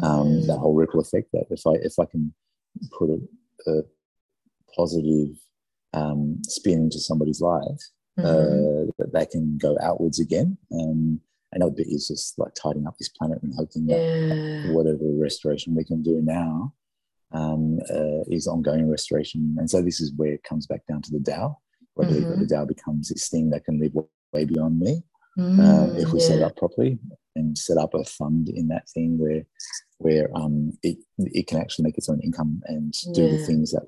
Um, 0.02 0.26
mm. 0.26 0.46
That 0.46 0.58
whole 0.58 0.74
ripple 0.74 1.00
effect. 1.00 1.32
That 1.32 1.46
if 1.50 1.66
I 1.66 1.72
if 1.82 1.98
I 1.98 2.04
can 2.06 2.32
put 2.98 3.10
a, 3.10 3.70
a 3.70 3.82
positive 4.74 5.36
um, 5.92 6.40
spin 6.44 6.84
into 6.84 6.98
somebody's 6.98 7.40
life, 7.40 7.82
mm-hmm. 8.18 8.26
uh, 8.26 8.92
that 8.98 9.12
they 9.12 9.26
can 9.26 9.58
go 9.58 9.76
outwards 9.82 10.20
again. 10.20 10.56
Um, 10.72 11.20
another 11.52 11.72
bit 11.72 11.88
is 11.88 12.08
just 12.08 12.38
like 12.38 12.54
tidying 12.54 12.86
up 12.86 12.96
this 12.98 13.10
planet 13.10 13.42
and 13.42 13.52
hoping 13.54 13.86
that 13.86 13.98
yeah. 13.98 14.72
whatever 14.72 15.04
restoration 15.20 15.74
we 15.74 15.84
can 15.84 16.02
do 16.02 16.20
now 16.22 16.72
um, 17.32 17.78
uh, 17.90 18.24
is 18.30 18.46
ongoing 18.46 18.90
restoration. 18.90 19.56
And 19.58 19.70
so 19.70 19.82
this 19.82 20.00
is 20.00 20.12
where 20.16 20.32
it 20.32 20.44
comes 20.44 20.66
back 20.66 20.86
down 20.86 21.02
to 21.02 21.10
the 21.10 21.18
DAO. 21.18 21.56
Believe 21.96 22.22
mm-hmm. 22.22 22.40
that 22.40 22.48
the 22.48 22.54
DAO 22.54 22.66
becomes 22.66 23.10
this 23.10 23.28
thing 23.28 23.50
that 23.50 23.64
can 23.64 23.78
live 23.78 23.92
way 24.32 24.46
beyond 24.46 24.80
me 24.80 25.02
mm, 25.38 25.58
uh, 25.60 25.94
if 25.98 26.12
we 26.12 26.20
yeah. 26.20 26.26
set 26.26 26.38
it 26.38 26.42
up 26.42 26.56
properly 26.56 26.98
and 27.36 27.56
set 27.56 27.78
up 27.78 27.94
a 27.94 28.04
fund 28.04 28.48
in 28.48 28.68
that 28.68 28.88
thing 28.88 29.18
where 29.18 29.42
where 29.98 30.28
um, 30.34 30.72
it 30.82 30.98
it 31.18 31.46
can 31.46 31.58
actually 31.58 31.84
make 31.84 31.98
its 31.98 32.08
own 32.08 32.20
income 32.20 32.60
and 32.66 32.94
do 33.14 33.22
yeah. 33.22 33.32
the 33.32 33.46
things 33.46 33.72
that 33.72 33.86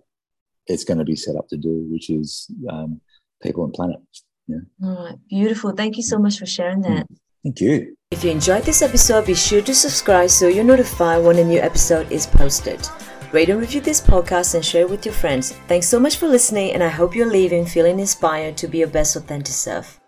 it's 0.66 0.84
going 0.84 0.98
to 0.98 1.04
be 1.04 1.16
set 1.16 1.36
up 1.36 1.48
to 1.48 1.56
do, 1.56 1.86
which 1.90 2.10
is 2.10 2.50
um, 2.70 3.00
people 3.42 3.64
and 3.64 3.72
planet. 3.72 3.98
Yeah. 4.46 4.58
All 4.82 5.04
right, 5.04 5.18
beautiful. 5.28 5.72
Thank 5.72 5.96
you 5.96 6.02
so 6.02 6.18
much 6.18 6.38
for 6.38 6.46
sharing 6.46 6.82
that. 6.82 7.06
Mm. 7.08 7.16
Thank 7.42 7.60
you. 7.60 7.96
If 8.10 8.24
you 8.24 8.30
enjoyed 8.30 8.64
this 8.64 8.80
episode, 8.80 9.26
be 9.26 9.34
sure 9.34 9.60
to 9.62 9.74
subscribe 9.74 10.30
so 10.30 10.48
you're 10.48 10.64
notified 10.64 11.22
when 11.24 11.38
a 11.38 11.44
new 11.44 11.60
episode 11.60 12.10
is 12.10 12.26
posted. 12.26 12.88
Rate 13.32 13.50
and 13.50 13.60
review 13.60 13.80
this 13.80 14.00
podcast 14.00 14.54
and 14.54 14.64
share 14.64 14.82
it 14.82 14.90
with 14.90 15.04
your 15.04 15.14
friends. 15.14 15.52
Thanks 15.66 15.88
so 15.88 15.98
much 15.98 16.16
for 16.16 16.28
listening, 16.28 16.72
and 16.72 16.82
I 16.82 16.88
hope 16.88 17.14
you're 17.14 17.30
leaving 17.30 17.66
feeling 17.66 17.98
inspired 17.98 18.56
to 18.58 18.68
be 18.68 18.78
your 18.78 18.88
best 18.88 19.16
authentic 19.16 19.54
self. 19.54 20.00